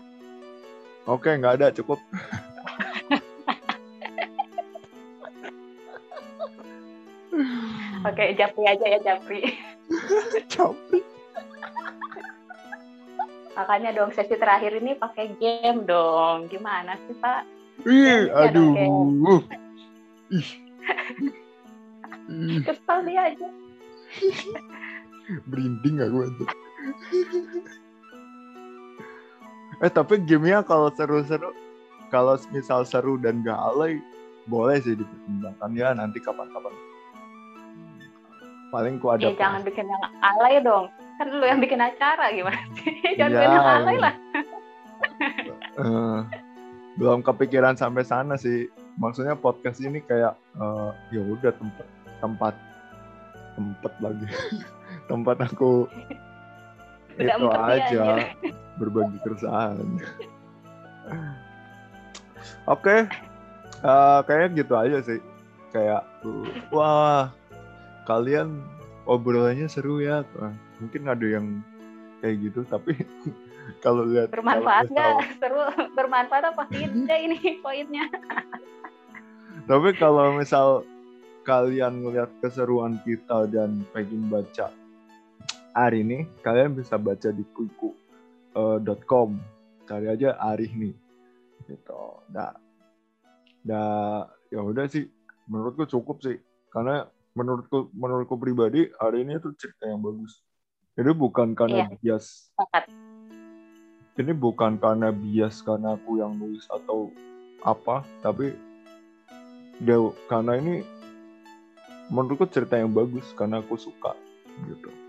Oke, 1.10 1.36
nggak 1.36 1.60
ada, 1.60 1.68
cukup. 1.74 2.00
Oke, 8.04 8.36
Japri 8.38 8.64
aja 8.70 8.86
ya 8.86 9.00
Japri. 9.02 9.42
Japri. 10.54 11.02
Makanya 13.54 13.94
dong 13.94 14.12
sesi 14.14 14.34
terakhir 14.38 14.76
ini 14.82 14.98
pakai 14.98 15.34
game 15.38 15.86
dong. 15.86 16.50
Gimana 16.50 16.98
sih 17.06 17.16
Pak? 17.18 17.42
Ih, 17.86 18.30
aduh. 18.34 18.74
Ih. 20.34 20.50
Kesal 22.68 23.06
dia 23.06 23.34
aja. 23.34 23.48
Berinding 25.48 26.04
aku 26.04 26.20
itu. 26.28 26.46
eh 29.84 29.92
tapi 29.92 30.20
gamenya 30.24 30.64
kalau 30.64 30.88
seru-seru, 30.96 31.52
kalau 32.08 32.40
misal 32.56 32.88
seru 32.88 33.20
dan 33.20 33.44
gak 33.44 33.58
alay, 33.58 34.00
boleh 34.48 34.80
sih 34.80 34.96
dipertimbangkan 34.96 35.72
ya 35.76 35.92
nanti 35.96 36.20
kapan-kapan. 36.24 36.72
Paling 38.72 38.98
ku 38.98 39.12
ada. 39.14 39.22
Ya, 39.28 39.36
jangan 39.38 39.62
bikin 39.64 39.86
yang 39.86 40.04
alay 40.24 40.58
dong. 40.64 40.88
Kan 41.22 41.28
lu 41.30 41.46
yang 41.46 41.62
bikin 41.62 41.78
acara 41.78 42.32
gimana 42.34 42.58
sih? 42.80 42.90
jangan 43.20 43.32
ya, 43.32 43.40
bikin 43.40 43.52
yang 43.54 43.70
alay 43.70 43.98
lah. 44.00 44.14
uh, 45.78 46.20
belum 46.98 47.20
kepikiran 47.22 47.76
sampai 47.78 48.04
sana 48.04 48.36
sih. 48.36 48.68
Maksudnya 48.98 49.34
podcast 49.34 49.82
ini 49.82 50.02
kayak 50.06 50.38
uh, 50.58 50.94
ya 51.10 51.22
udah 51.22 51.50
tempat 51.54 51.88
tempat 52.22 52.54
tempat 53.54 53.94
lagi 54.02 54.26
tempat 55.14 55.38
aku 55.46 55.86
Udah 57.14 57.38
itu 57.38 57.48
aja 57.54 58.06
berbagi 58.82 59.18
keresahan. 59.22 59.86
Oke 62.66 62.82
okay. 62.82 63.00
uh, 63.86 64.18
eh, 64.18 64.20
kayaknya 64.26 64.50
gitu 64.66 64.74
aja 64.74 64.98
sih. 65.06 65.22
Kayak 65.70 66.10
wah 66.74 67.30
kalian 68.10 68.66
obrolannya 69.06 69.70
seru 69.70 70.02
ya. 70.02 70.26
Mungkin 70.82 71.06
ada 71.06 71.22
yang 71.22 71.62
kayak 72.26 72.50
gitu 72.50 72.66
tapi 72.66 72.98
kalau 73.86 74.10
lihat 74.10 74.34
bermanfaat 74.34 74.90
nggak? 74.90 75.38
Seru. 75.38 75.62
Bermanfaat 75.94 76.44
apa? 76.50 76.66
Tidak 76.74 77.20
ini 77.30 77.62
poinnya. 77.62 78.10
Tapi 79.70 79.90
kalau 80.02 80.34
misal 80.34 80.82
kalian 81.46 82.02
melihat 82.02 82.32
keseruan 82.42 82.98
kita 83.06 83.46
dan 83.54 83.86
pengen 83.94 84.34
baca 84.34 84.74
hari 85.74 86.06
ini, 86.06 86.30
kalian 86.46 86.78
bisa 86.78 86.96
baca 86.96 87.34
di 87.34 87.44
kuiku.com. 87.52 89.30
Uh, 89.36 89.52
Cari 89.84 90.08
aja 90.08 90.40
Arih 90.40 90.72
nih. 90.72 90.96
Gitu. 91.68 92.04
Nah, 92.32 92.56
nah 93.66 94.30
ya 94.48 94.62
udah 94.64 94.88
sih. 94.88 95.10
Menurutku 95.50 95.84
cukup 95.90 96.24
sih. 96.24 96.40
Karena 96.72 97.04
menurutku 97.36 97.92
menurutku 97.92 98.38
pribadi 98.40 98.88
hari 99.02 99.28
ini 99.28 99.42
tuh 99.42 99.52
cerita 99.60 99.90
yang 99.90 100.00
bagus. 100.00 100.40
Ini 100.96 101.12
bukan 101.12 101.58
karena 101.58 101.90
iya. 101.90 101.98
bias. 102.00 102.54
Ini 104.14 104.32
bukan 104.38 104.78
karena 104.78 105.10
bias 105.10 105.66
karena 105.66 105.98
aku 105.98 106.22
yang 106.22 106.38
nulis 106.38 106.70
atau 106.70 107.10
apa, 107.66 108.06
tapi 108.22 108.54
dia 109.82 109.98
karena 110.30 110.62
ini 110.62 110.86
menurutku 112.14 112.46
cerita 112.46 112.78
yang 112.78 112.94
bagus 112.94 113.26
karena 113.34 113.58
aku 113.58 113.74
suka 113.74 114.14
gitu 114.70 115.03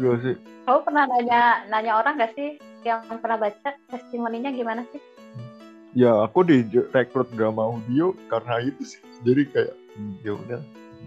Iya 0.00 0.12
sih. 0.24 0.36
Kamu 0.64 0.80
pernah 0.86 1.04
nanya 1.10 1.66
nanya 1.68 1.92
orang 1.98 2.16
gak 2.16 2.32
sih 2.38 2.56
yang 2.86 3.02
pernah 3.20 3.38
baca 3.38 3.76
testimoninya 3.90 4.48
gimana 4.54 4.86
sih? 4.94 5.00
Ya 5.92 6.24
aku 6.24 6.46
di 6.48 6.64
rekrut 6.94 7.28
drama 7.36 7.68
audio 7.76 8.16
karena 8.32 8.64
itu 8.64 8.82
sih. 8.96 9.00
Jadi 9.26 9.42
kayak 9.52 9.72
hmm, 9.96 10.14
ya 10.24 10.32
udah 10.38 10.60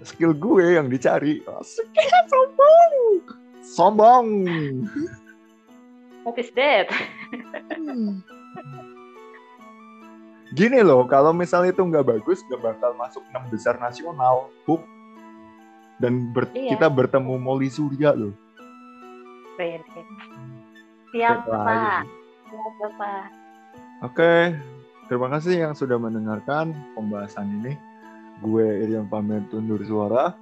skill 0.05 0.38
gue 0.38 0.77
yang 0.77 0.88
dicari. 0.91 1.41
Asik 1.41 1.89
sombong. 2.31 2.93
Sombong. 3.65 4.27
What 6.25 6.38
is 6.38 6.49
that? 6.57 6.89
Hmm. 7.73 8.21
Gini 10.53 10.79
loh, 10.86 11.03
kalau 11.09 11.36
misalnya 11.36 11.73
itu 11.73 11.83
nggak 11.83 12.05
bagus, 12.05 12.39
nggak 12.47 12.61
bakal 12.61 12.93
masuk 12.95 13.25
enam 13.33 13.49
besar 13.49 13.75
nasional. 13.81 14.47
Buk, 14.63 14.79
dan 15.99 16.31
ber 16.31 16.47
iya. 16.51 16.75
kita 16.75 16.88
bertemu 16.91 17.36
Molly 17.39 17.67
Surya 17.71 18.15
loh. 18.15 18.36
Siap, 21.15 21.47
Pak. 21.47 22.03
Siap, 22.51 22.93
Pak. 22.99 23.25
Oke, 24.03 24.53
terima 25.07 25.27
kasih 25.31 25.67
yang 25.67 25.73
sudah 25.73 25.95
mendengarkan 25.95 26.75
pembahasan 26.93 27.63
ini. 27.63 27.73
Gue 28.43 28.67
Irian 28.83 29.07
pamit 29.07 29.47
undur 29.55 29.79
suara. 29.87 30.35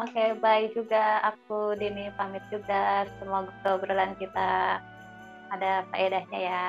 Oke, 0.00 0.36
baik 0.40 0.76
juga. 0.76 1.24
Aku 1.32 1.76
Dini 1.80 2.12
pamit 2.20 2.44
juga. 2.52 3.08
Semoga 3.16 3.52
obrolan 3.76 4.12
kita 4.20 4.80
ada 5.50 5.84
faedahnya 5.88 6.38
ya. 6.38 6.68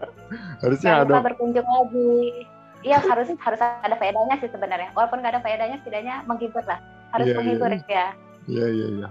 Harusnya 0.64 1.04
Jangan 1.04 1.20
ada. 1.20 1.24
berkunjung 1.24 1.68
lagi 1.68 2.48
iya 2.86 3.02
harus 3.02 3.26
harus 3.34 3.60
ada 3.60 3.96
faedahnya 3.98 4.38
sih 4.38 4.50
sebenarnya 4.50 4.94
walaupun 4.94 5.18
nggak 5.18 5.34
ada 5.34 5.42
faedahnya 5.42 5.82
setidaknya 5.82 6.22
menghibur 6.30 6.62
lah 6.66 6.78
harus 7.10 7.26
yeah, 7.26 7.36
menghibur 7.42 7.70
yeah. 7.72 7.82
ya 7.90 8.06
iya 8.46 8.66
iya 8.70 8.86
iya 9.00 9.08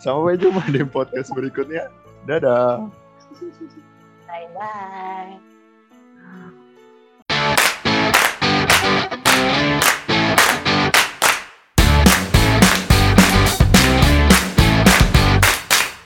sampai 0.00 0.36
jumpa 0.40 0.64
di 0.72 0.82
podcast 0.84 1.32
berikutnya. 1.32 1.88
Dadah. 2.26 2.90
Bye 4.26 4.48
bye 4.56 5.56